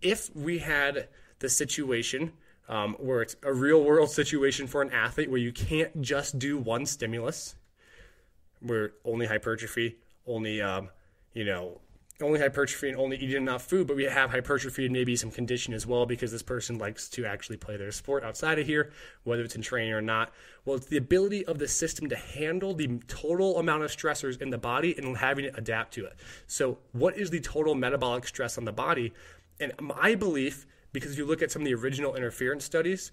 if 0.00 0.34
we 0.34 0.58
had 0.58 1.08
the 1.38 1.48
situation 1.48 2.32
um, 2.68 2.94
where 2.94 3.22
it's 3.22 3.36
a 3.42 3.52
real 3.52 3.82
world 3.82 4.10
situation 4.20 4.66
for 4.66 4.82
an 4.82 4.90
athlete 4.90 5.30
where 5.30 5.40
you 5.40 5.52
can't 5.52 6.00
just 6.00 6.38
do 6.38 6.58
one 6.58 6.86
stimulus, 6.86 7.54
where 8.60 8.92
only 9.04 9.26
hypertrophy, 9.26 9.96
only 10.26 10.62
um, 10.62 10.88
you 11.34 11.44
know 11.44 11.80
only 12.22 12.38
hypertrophy 12.40 12.88
and 12.88 12.98
only 12.98 13.16
eating 13.16 13.36
enough 13.36 13.62
food, 13.62 13.86
but 13.86 13.96
we 13.96 14.04
have 14.04 14.30
hypertrophy 14.30 14.84
and 14.84 14.92
maybe 14.92 15.16
some 15.16 15.30
condition 15.30 15.74
as 15.74 15.86
well 15.86 16.06
because 16.06 16.32
this 16.32 16.42
person 16.42 16.78
likes 16.78 17.08
to 17.10 17.24
actually 17.24 17.56
play 17.56 17.76
their 17.76 17.92
sport 17.92 18.24
outside 18.24 18.58
of 18.58 18.66
here, 18.66 18.92
whether 19.24 19.42
it's 19.42 19.54
in 19.54 19.62
training 19.62 19.92
or 19.92 20.02
not. 20.02 20.32
Well, 20.64 20.76
it's 20.76 20.86
the 20.86 20.96
ability 20.96 21.44
of 21.46 21.58
the 21.58 21.68
system 21.68 22.08
to 22.08 22.16
handle 22.16 22.74
the 22.74 23.00
total 23.08 23.58
amount 23.58 23.82
of 23.82 23.90
stressors 23.90 24.40
in 24.40 24.50
the 24.50 24.58
body 24.58 24.94
and 24.96 25.16
having 25.16 25.44
it 25.44 25.54
adapt 25.56 25.94
to 25.94 26.06
it. 26.06 26.16
So, 26.46 26.78
what 26.92 27.16
is 27.16 27.30
the 27.30 27.40
total 27.40 27.74
metabolic 27.74 28.26
stress 28.26 28.58
on 28.58 28.64
the 28.64 28.72
body? 28.72 29.12
And 29.60 29.72
my 29.80 30.14
belief, 30.14 30.66
because 30.92 31.12
if 31.12 31.18
you 31.18 31.26
look 31.26 31.42
at 31.42 31.50
some 31.50 31.62
of 31.62 31.66
the 31.66 31.74
original 31.74 32.14
interference 32.14 32.64
studies, 32.64 33.12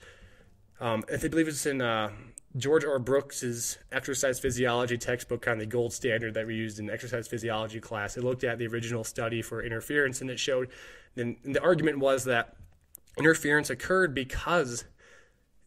um, 0.79 1.03
I 1.11 1.27
believe 1.27 1.47
it's 1.47 1.65
in 1.65 1.81
uh, 1.81 2.11
George 2.57 2.83
R. 2.83 2.97
Brooks's 2.97 3.77
exercise 3.91 4.39
physiology 4.39 4.97
textbook, 4.97 5.41
kind 5.41 5.61
of 5.61 5.67
the 5.67 5.71
gold 5.71 5.93
standard 5.93 6.33
that 6.33 6.47
we 6.47 6.55
used 6.55 6.79
in 6.79 6.89
exercise 6.89 7.27
physiology 7.27 7.79
class. 7.79 8.17
It 8.17 8.23
looked 8.23 8.43
at 8.43 8.57
the 8.57 8.67
original 8.67 9.03
study 9.03 9.41
for 9.41 9.63
interference, 9.63 10.21
and 10.21 10.29
it 10.29 10.39
showed. 10.39 10.69
And 11.15 11.37
the 11.43 11.61
argument 11.61 11.99
was 11.99 12.23
that 12.25 12.55
interference 13.17 13.69
occurred 13.69 14.15
because 14.15 14.85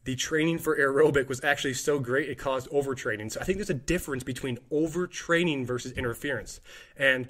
the 0.05 0.17
training 0.17 0.59
for 0.59 0.77
aerobic 0.77 1.29
was 1.29 1.45
actually 1.45 1.75
so 1.75 2.01
great 2.01 2.29
it 2.29 2.39
caused 2.39 2.69
overtraining. 2.71 3.31
So 3.31 3.41
I 3.41 3.45
think 3.45 3.59
there's 3.59 3.71
a 3.71 3.75
difference 3.75 4.25
between 4.25 4.59
overtraining 4.73 5.65
versus 5.65 5.93
interference, 5.93 6.61
and 6.97 7.29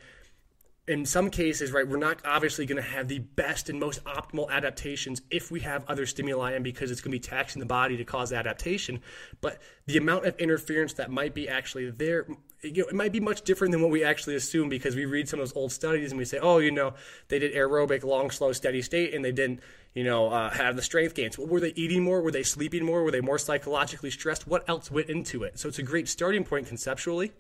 in 0.89 1.07
some 1.07 1.31
cases, 1.31 1.71
right, 1.71 1.87
we're 1.87 1.97
not 1.97 2.19
obviously 2.25 2.67
going 2.67 2.83
to 2.83 2.89
have 2.89 3.07
the 3.07 3.21
best 3.21 3.69
and 3.69 3.79
most 3.79 4.03
optimal 4.05 4.51
adaptations 4.51 5.23
if 5.31 5.49
we 5.49 5.61
have 5.61 5.85
other 5.89 6.07
stimuli 6.07 6.53
and 6.53 6.65
because 6.65 6.91
it's 6.91 7.01
going 7.01 7.13
to 7.13 7.17
be 7.17 7.21
taxing 7.21 7.61
the 7.61 7.67
body 7.67 7.97
to 7.97 8.05
cause 8.05 8.33
adaptation. 8.33 9.01
But 9.41 9.63
the 9.87 9.97
amount 9.97 10.27
of 10.27 10.37
interference 10.39 10.95
that 10.95 11.09
might 11.09 11.35
be 11.35 11.49
actually 11.49 11.89
there, 11.91 12.27
you 12.63 12.83
know, 12.83 12.89
it 12.89 12.97
might 12.97 13.13
be 13.13 13.21
much 13.21 13.43
different 13.43 13.71
than 13.71 13.81
what 13.81 13.93
we 13.93 14.03
actually 14.03 14.35
assume 14.35 14.69
because 14.69 14.97
we 14.97 15.05
read 15.05 15.29
some 15.29 15.39
of 15.39 15.47
those 15.47 15.57
old 15.57 15.71
studies 15.71 16.11
and 16.11 16.19
we 16.19 16.25
say, 16.25 16.41
oh, 16.41 16.59
you 16.59 16.73
know, 16.73 16.95
they 17.29 17.39
did 17.39 17.55
aerobic, 17.55 18.03
long, 18.03 18.33
slow, 18.33 18.53
steady 18.53 18.83
state, 18.83 19.15
and 19.15 19.25
they 19.25 19.33
didn't, 19.33 19.61
you 19.95 20.03
know, 20.03 20.31
uh, 20.31 20.51
have 20.51 20.75
the 20.75 20.83
strength 20.83 21.15
gains. 21.15 21.39
Well, 21.39 21.47
were 21.47 21.61
they 21.61 21.73
eating 21.77 22.03
more? 22.03 22.21
Were 22.21 22.33
they 22.33 22.43
sleeping 22.43 22.85
more? 22.85 23.05
Were 23.05 23.13
they 23.13 23.21
more 23.21 23.39
psychologically 23.39 24.11
stressed? 24.11 24.49
What 24.49 24.69
else 24.69 24.91
went 24.91 25.11
into 25.11 25.45
it? 25.45 25.61
So 25.61 25.69
it's 25.69 25.79
a 25.79 25.85
great 25.85 26.09
starting 26.09 26.43
point 26.43 26.67
conceptually. 26.67 27.31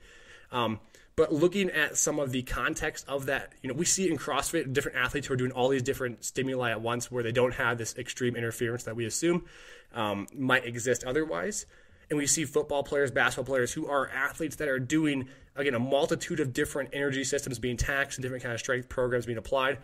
Um, 0.52 0.78
but 1.14 1.32
looking 1.32 1.70
at 1.70 1.96
some 1.96 2.18
of 2.18 2.32
the 2.32 2.42
context 2.42 3.06
of 3.08 3.26
that, 3.26 3.52
you 3.62 3.68
know, 3.68 3.74
we 3.74 3.84
see 3.84 4.10
in 4.10 4.16
CrossFit 4.16 4.72
different 4.72 4.96
athletes 4.96 5.26
who 5.26 5.34
are 5.34 5.36
doing 5.36 5.52
all 5.52 5.68
these 5.68 5.82
different 5.82 6.24
stimuli 6.24 6.70
at 6.70 6.80
once 6.80 7.10
where 7.10 7.22
they 7.22 7.32
don't 7.32 7.54
have 7.54 7.76
this 7.76 7.96
extreme 7.98 8.34
interference 8.34 8.84
that 8.84 8.96
we 8.96 9.04
assume 9.04 9.44
um, 9.92 10.26
might 10.34 10.64
exist 10.64 11.04
otherwise. 11.04 11.66
And 12.08 12.18
we 12.18 12.26
see 12.26 12.44
football 12.44 12.82
players, 12.82 13.10
basketball 13.10 13.52
players 13.52 13.72
who 13.72 13.88
are 13.88 14.08
athletes 14.08 14.56
that 14.56 14.68
are 14.68 14.78
doing, 14.78 15.28
again, 15.54 15.74
a 15.74 15.78
multitude 15.78 16.40
of 16.40 16.52
different 16.52 16.90
energy 16.92 17.24
systems 17.24 17.58
being 17.58 17.76
taxed 17.76 18.18
and 18.18 18.22
different 18.22 18.42
kind 18.42 18.54
of 18.54 18.60
strength 18.60 18.88
programs 18.88 19.26
being 19.26 19.38
applied. 19.38 19.78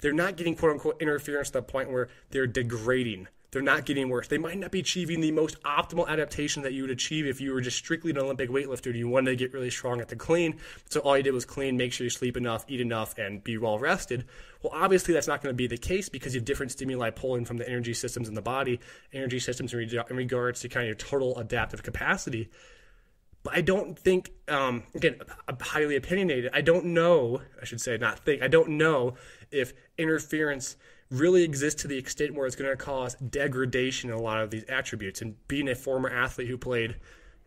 They're 0.00 0.12
not 0.12 0.36
getting 0.36 0.56
quote 0.56 0.72
unquote 0.72 1.00
interference 1.00 1.48
to 1.48 1.54
the 1.54 1.62
point 1.62 1.90
where 1.90 2.08
they're 2.30 2.46
degrading 2.46 3.28
they're 3.54 3.62
not 3.62 3.86
getting 3.86 4.08
worse. 4.10 4.28
They 4.28 4.36
might 4.36 4.58
not 4.58 4.70
be 4.70 4.80
achieving 4.80 5.20
the 5.20 5.30
most 5.30 5.62
optimal 5.62 6.08
adaptation 6.08 6.62
that 6.64 6.72
you 6.72 6.82
would 6.82 6.90
achieve 6.90 7.24
if 7.26 7.40
you 7.40 7.54
were 7.54 7.60
just 7.60 7.78
strictly 7.78 8.10
an 8.10 8.18
Olympic 8.18 8.50
weightlifter 8.50 8.86
and 8.86 8.96
you 8.96 9.08
wanted 9.08 9.30
to 9.30 9.36
get 9.36 9.54
really 9.54 9.70
strong 9.70 10.00
at 10.00 10.08
the 10.08 10.16
clean. 10.16 10.56
So 10.90 11.00
all 11.00 11.16
you 11.16 11.22
did 11.22 11.32
was 11.32 11.44
clean, 11.44 11.76
make 11.76 11.92
sure 11.92 12.04
you 12.04 12.10
sleep 12.10 12.36
enough, 12.36 12.64
eat 12.68 12.80
enough, 12.80 13.16
and 13.16 13.42
be 13.42 13.56
well 13.56 13.78
rested. 13.78 14.26
Well, 14.60 14.72
obviously 14.74 15.14
that's 15.14 15.28
not 15.28 15.40
going 15.40 15.52
to 15.52 15.56
be 15.56 15.68
the 15.68 15.78
case 15.78 16.08
because 16.08 16.34
you 16.34 16.40
have 16.40 16.44
different 16.44 16.72
stimuli 16.72 17.10
pulling 17.10 17.44
from 17.44 17.56
the 17.56 17.68
energy 17.68 17.94
systems 17.94 18.28
in 18.28 18.34
the 18.34 18.42
body, 18.42 18.80
energy 19.12 19.38
systems 19.38 19.72
in, 19.72 19.80
in 19.80 20.16
regards 20.16 20.60
to 20.60 20.68
kind 20.68 20.84
of 20.84 20.88
your 20.88 20.96
total 20.96 21.38
adaptive 21.38 21.82
capacity. 21.82 22.50
But 23.44 23.56
I 23.56 23.60
don't 23.60 23.98
think, 23.98 24.32
um, 24.48 24.82
again, 24.94 25.20
highly 25.60 25.96
opinionated. 25.96 26.50
I 26.52 26.60
don't 26.60 26.86
know, 26.86 27.40
I 27.60 27.64
should 27.64 27.80
say, 27.80 27.96
not 27.98 28.18
think, 28.18 28.42
I 28.42 28.48
don't 28.48 28.70
know 28.70 29.14
if 29.50 29.72
interference– 29.96 30.76
really 31.10 31.42
exists 31.44 31.82
to 31.82 31.88
the 31.88 31.98
extent 31.98 32.34
where 32.34 32.46
it's 32.46 32.56
going 32.56 32.70
to 32.70 32.76
cause 32.76 33.14
degradation 33.16 34.10
in 34.10 34.16
a 34.16 34.20
lot 34.20 34.42
of 34.42 34.50
these 34.50 34.64
attributes. 34.68 35.22
And 35.22 35.36
being 35.48 35.68
a 35.68 35.74
former 35.74 36.08
athlete 36.08 36.48
who 36.48 36.58
played, 36.58 36.96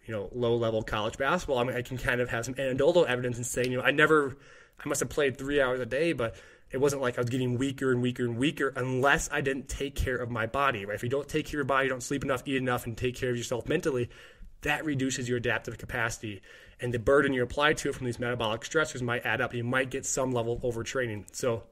you 0.05 0.13
know, 0.13 0.29
low 0.33 0.55
level 0.55 0.83
college 0.83 1.17
basketball, 1.17 1.59
I 1.59 1.63
mean, 1.63 1.75
I 1.75 1.81
can 1.81 1.97
kind 1.97 2.21
of 2.21 2.29
have 2.29 2.45
some 2.45 2.55
anecdotal 2.57 3.05
evidence 3.05 3.37
and 3.37 3.45
say, 3.45 3.63
you 3.63 3.77
know, 3.77 3.83
I 3.83 3.91
never, 3.91 4.37
I 4.83 4.87
must 4.87 4.99
have 4.99 5.09
played 5.09 5.37
three 5.37 5.61
hours 5.61 5.79
a 5.79 5.85
day, 5.85 6.13
but 6.13 6.35
it 6.71 6.77
wasn't 6.77 7.01
like 7.01 7.17
I 7.17 7.21
was 7.21 7.29
getting 7.29 7.57
weaker 7.57 7.91
and 7.91 8.01
weaker 8.01 8.25
and 8.25 8.37
weaker 8.37 8.73
unless 8.75 9.29
I 9.31 9.41
didn't 9.41 9.69
take 9.69 9.95
care 9.95 10.17
of 10.17 10.29
my 10.29 10.45
body, 10.45 10.85
right? 10.85 10.95
If 10.95 11.03
you 11.03 11.09
don't 11.09 11.27
take 11.27 11.45
care 11.45 11.49
of 11.49 11.53
your 11.53 11.63
body, 11.65 11.85
you 11.85 11.89
don't 11.89 12.03
sleep 12.03 12.23
enough, 12.23 12.43
eat 12.45 12.57
enough, 12.57 12.85
and 12.85 12.97
take 12.97 13.15
care 13.15 13.29
of 13.29 13.37
yourself 13.37 13.67
mentally, 13.67 14.09
that 14.61 14.83
reduces 14.85 15.29
your 15.29 15.37
adaptive 15.37 15.77
capacity. 15.77 16.41
And 16.79 16.93
the 16.93 16.99
burden 16.99 17.33
you 17.33 17.41
apply 17.41 17.73
to 17.73 17.89
it 17.89 17.95
from 17.95 18.05
these 18.05 18.19
metabolic 18.19 18.61
stressors 18.61 19.01
might 19.01 19.25
add 19.25 19.41
up. 19.41 19.53
You 19.53 19.63
might 19.63 19.89
get 19.89 20.05
some 20.05 20.31
level 20.31 20.53
of 20.53 20.61
overtraining. 20.61 21.25
So, 21.31 21.63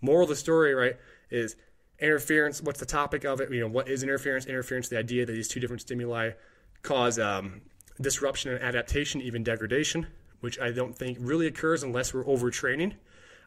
moral 0.00 0.24
of 0.24 0.28
the 0.28 0.36
story, 0.36 0.74
right, 0.74 0.96
is 1.30 1.56
interference. 1.98 2.62
What's 2.62 2.80
the 2.80 2.86
topic 2.86 3.24
of 3.24 3.40
it? 3.40 3.50
You 3.50 3.60
know, 3.60 3.68
what 3.68 3.88
is 3.88 4.02
interference? 4.02 4.46
Interference, 4.46 4.88
the 4.88 4.98
idea 4.98 5.26
that 5.26 5.32
these 5.32 5.48
two 5.48 5.60
different 5.60 5.82
stimuli 5.82 6.32
cause 6.82 7.18
um, 7.18 7.62
disruption 8.00 8.52
and 8.52 8.62
adaptation, 8.62 9.20
even 9.20 9.42
degradation, 9.42 10.06
which 10.40 10.60
I 10.60 10.70
don't 10.72 10.96
think 10.96 11.18
really 11.20 11.46
occurs 11.46 11.82
unless 11.82 12.12
we're 12.12 12.24
overtraining. 12.24 12.94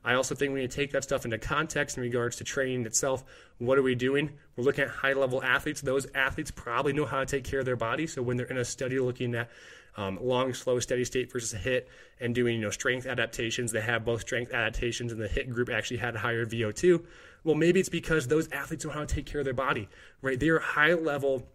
I 0.03 0.13
also 0.13 0.33
think 0.33 0.53
we 0.53 0.61
need 0.61 0.71
to 0.71 0.75
take 0.75 0.91
that 0.93 1.03
stuff 1.03 1.25
into 1.25 1.37
context 1.37 1.97
in 1.97 2.03
regards 2.03 2.37
to 2.37 2.45
training 2.45 2.85
itself. 2.85 3.23
What 3.57 3.77
are 3.77 3.81
we 3.81 3.95
doing? 3.95 4.31
We're 4.55 4.63
looking 4.63 4.85
at 4.85 4.89
high 4.89 5.13
level 5.13 5.43
athletes. 5.43 5.81
Those 5.81 6.07
athletes 6.15 6.51
probably 6.51 6.93
know 6.93 7.05
how 7.05 7.19
to 7.19 7.25
take 7.25 7.43
care 7.43 7.59
of 7.59 7.65
their 7.65 7.75
body. 7.75 8.07
So 8.07 8.21
when 8.21 8.37
they're 8.37 8.45
in 8.47 8.57
a 8.57 8.65
study 8.65 8.99
looking 8.99 9.35
at 9.35 9.49
um, 9.97 10.17
long, 10.21 10.53
slow, 10.53 10.79
steady 10.79 11.03
state 11.03 11.31
versus 11.31 11.53
a 11.53 11.57
HIIT 11.57 11.85
and 12.19 12.33
doing 12.33 12.55
you 12.55 12.61
know 12.61 12.69
strength 12.69 13.05
adaptations, 13.05 13.71
they 13.71 13.81
have 13.81 14.05
both 14.05 14.21
strength 14.21 14.53
adaptations 14.53 15.11
and 15.11 15.21
the 15.21 15.27
HIIT 15.27 15.49
group 15.49 15.69
actually 15.69 15.97
had 15.97 16.15
higher 16.15 16.45
VO2. 16.45 17.03
Well, 17.43 17.55
maybe 17.55 17.79
it's 17.79 17.89
because 17.89 18.27
those 18.27 18.51
athletes 18.51 18.85
know 18.85 18.91
how 18.91 19.01
to 19.01 19.05
take 19.05 19.25
care 19.25 19.41
of 19.41 19.45
their 19.45 19.53
body, 19.53 19.87
right? 20.21 20.39
They 20.39 20.49
are 20.49 20.59
high 20.59 20.93
level, 20.93 21.47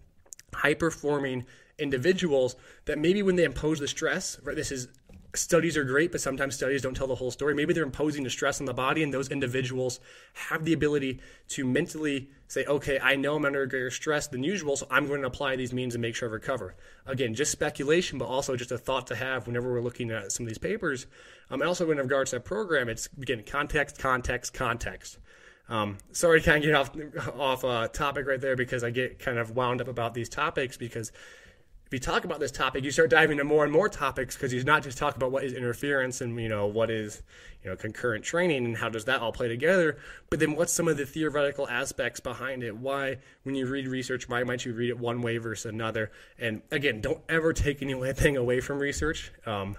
high 0.52 0.74
performing 0.74 1.46
individuals 1.78 2.56
that 2.84 2.98
maybe 2.98 3.22
when 3.22 3.36
they 3.36 3.44
impose 3.44 3.80
the 3.80 3.88
stress, 3.88 4.38
right? 4.42 4.56
This 4.56 4.72
is 4.72 4.88
studies 5.36 5.76
are 5.76 5.84
great, 5.84 6.12
but 6.12 6.20
sometimes 6.20 6.54
studies 6.54 6.82
don't 6.82 6.94
tell 6.94 7.06
the 7.06 7.14
whole 7.14 7.30
story. 7.30 7.54
Maybe 7.54 7.74
they're 7.74 7.82
imposing 7.82 8.24
the 8.24 8.30
stress 8.30 8.60
on 8.60 8.66
the 8.66 8.74
body, 8.74 9.02
and 9.02 9.12
those 9.12 9.28
individuals 9.28 10.00
have 10.34 10.64
the 10.64 10.72
ability 10.72 11.20
to 11.48 11.64
mentally 11.64 12.28
say, 12.48 12.64
okay, 12.66 12.98
I 13.00 13.16
know 13.16 13.36
I'm 13.36 13.44
under 13.44 13.66
greater 13.66 13.90
stress 13.90 14.26
than 14.26 14.42
usual, 14.42 14.76
so 14.76 14.86
I'm 14.90 15.06
going 15.06 15.22
to 15.22 15.26
apply 15.26 15.56
these 15.56 15.72
means 15.72 15.94
and 15.94 16.02
make 16.02 16.14
sure 16.14 16.28
I 16.28 16.32
recover. 16.32 16.74
Again, 17.06 17.34
just 17.34 17.52
speculation, 17.52 18.18
but 18.18 18.26
also 18.26 18.56
just 18.56 18.72
a 18.72 18.78
thought 18.78 19.06
to 19.08 19.16
have 19.16 19.46
whenever 19.46 19.72
we're 19.72 19.80
looking 19.80 20.10
at 20.10 20.32
some 20.32 20.44
of 20.44 20.48
these 20.48 20.58
papers. 20.58 21.06
Um, 21.50 21.60
and 21.60 21.68
also 21.68 21.90
in 21.90 21.98
regards 21.98 22.30
to 22.30 22.36
that 22.36 22.44
program, 22.44 22.88
it's 22.88 23.08
again 23.20 23.42
context, 23.46 23.98
context, 23.98 24.54
context. 24.54 25.18
Um, 25.68 25.98
sorry 26.12 26.40
to 26.40 26.46
kind 26.46 26.64
of 26.64 26.92
get 26.92 27.18
off 27.18 27.34
off 27.38 27.64
uh, 27.64 27.88
topic 27.88 28.26
right 28.26 28.40
there 28.40 28.56
because 28.56 28.84
I 28.84 28.90
get 28.90 29.18
kind 29.18 29.38
of 29.38 29.56
wound 29.56 29.80
up 29.80 29.88
about 29.88 30.14
these 30.14 30.28
topics 30.28 30.76
because 30.76 31.12
if 31.94 32.00
you 32.00 32.12
talk 32.12 32.24
about 32.24 32.40
this 32.40 32.50
topic, 32.50 32.82
you 32.82 32.90
start 32.90 33.08
diving 33.08 33.38
into 33.38 33.44
more 33.44 33.62
and 33.62 33.72
more 33.72 33.88
topics 33.88 34.34
because 34.34 34.50
he's 34.50 34.64
not 34.64 34.82
just 34.82 34.98
talk 34.98 35.14
about 35.14 35.30
what 35.30 35.44
is 35.44 35.52
interference 35.52 36.20
and 36.20 36.40
you 36.40 36.48
know 36.48 36.66
what 36.66 36.90
is 36.90 37.22
you 37.62 37.70
know 37.70 37.76
concurrent 37.76 38.24
training 38.24 38.64
and 38.64 38.76
how 38.76 38.88
does 38.88 39.04
that 39.04 39.20
all 39.20 39.30
play 39.30 39.46
together, 39.46 39.96
but 40.28 40.40
then 40.40 40.56
what's 40.56 40.72
some 40.72 40.88
of 40.88 40.96
the 40.96 41.06
theoretical 41.06 41.68
aspects 41.68 42.18
behind 42.18 42.64
it? 42.64 42.76
Why, 42.76 43.18
when 43.44 43.54
you 43.54 43.66
read 43.66 43.86
research, 43.86 44.28
why 44.28 44.42
might 44.42 44.64
you 44.64 44.72
read 44.72 44.90
it 44.90 44.98
one 44.98 45.22
way 45.22 45.38
versus 45.38 45.66
another? 45.66 46.10
And 46.36 46.62
again, 46.72 47.00
don't 47.00 47.20
ever 47.28 47.52
take 47.52 47.80
anything 47.82 48.36
away 48.36 48.60
from 48.60 48.80
research. 48.80 49.30
Um, 49.46 49.76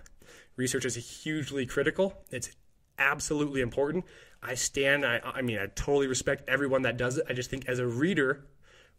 research 0.56 0.86
is 0.86 0.96
hugely 0.96 1.66
critical. 1.66 2.14
It's 2.32 2.50
absolutely 2.98 3.60
important. 3.60 4.06
I 4.42 4.56
stand. 4.56 5.06
I, 5.06 5.20
I 5.22 5.42
mean, 5.42 5.58
I 5.58 5.66
totally 5.66 6.08
respect 6.08 6.48
everyone 6.48 6.84
that 6.84 6.96
does 6.96 7.18
it. 7.18 7.26
I 7.30 7.34
just 7.34 7.50
think 7.50 7.68
as 7.68 7.80
a 7.80 7.86
reader 7.86 8.46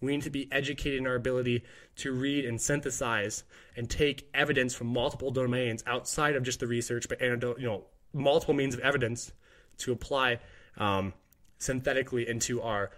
we 0.00 0.12
need 0.12 0.22
to 0.22 0.30
be 0.30 0.48
educated 0.52 0.98
in 0.98 1.06
our 1.06 1.14
ability 1.14 1.64
to 1.96 2.12
read 2.12 2.44
and 2.44 2.60
synthesize 2.60 3.44
and 3.76 3.88
take 3.88 4.28
evidence 4.34 4.74
from 4.74 4.88
multiple 4.88 5.30
domains 5.30 5.82
outside 5.86 6.36
of 6.36 6.42
just 6.42 6.60
the 6.60 6.66
research, 6.66 7.08
but 7.08 7.20
you 7.20 7.56
know, 7.58 7.84
multiple 8.12 8.54
means 8.54 8.74
of 8.74 8.80
evidence 8.80 9.32
to 9.78 9.92
apply 9.92 10.38
um, 10.78 11.12
synthetically 11.58 12.28
into 12.28 12.60
our 12.62 12.90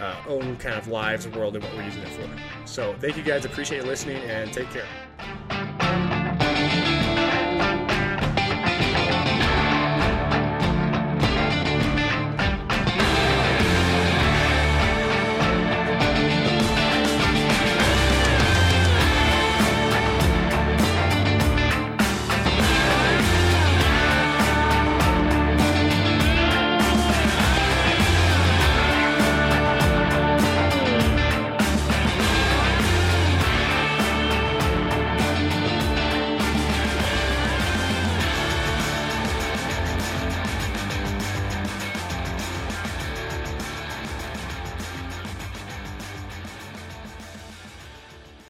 uh, 0.00 0.16
own 0.28 0.56
kind 0.56 0.76
of 0.76 0.88
lives, 0.88 1.26
world, 1.28 1.54
and 1.54 1.64
what 1.64 1.74
we're 1.74 1.84
using 1.84 2.02
it 2.02 2.08
for. 2.08 2.28
So, 2.66 2.94
thank 3.00 3.16
you 3.16 3.22
guys. 3.22 3.44
Appreciate 3.44 3.84
listening 3.84 4.22
and 4.24 4.52
take 4.52 4.68
care. 4.70 4.86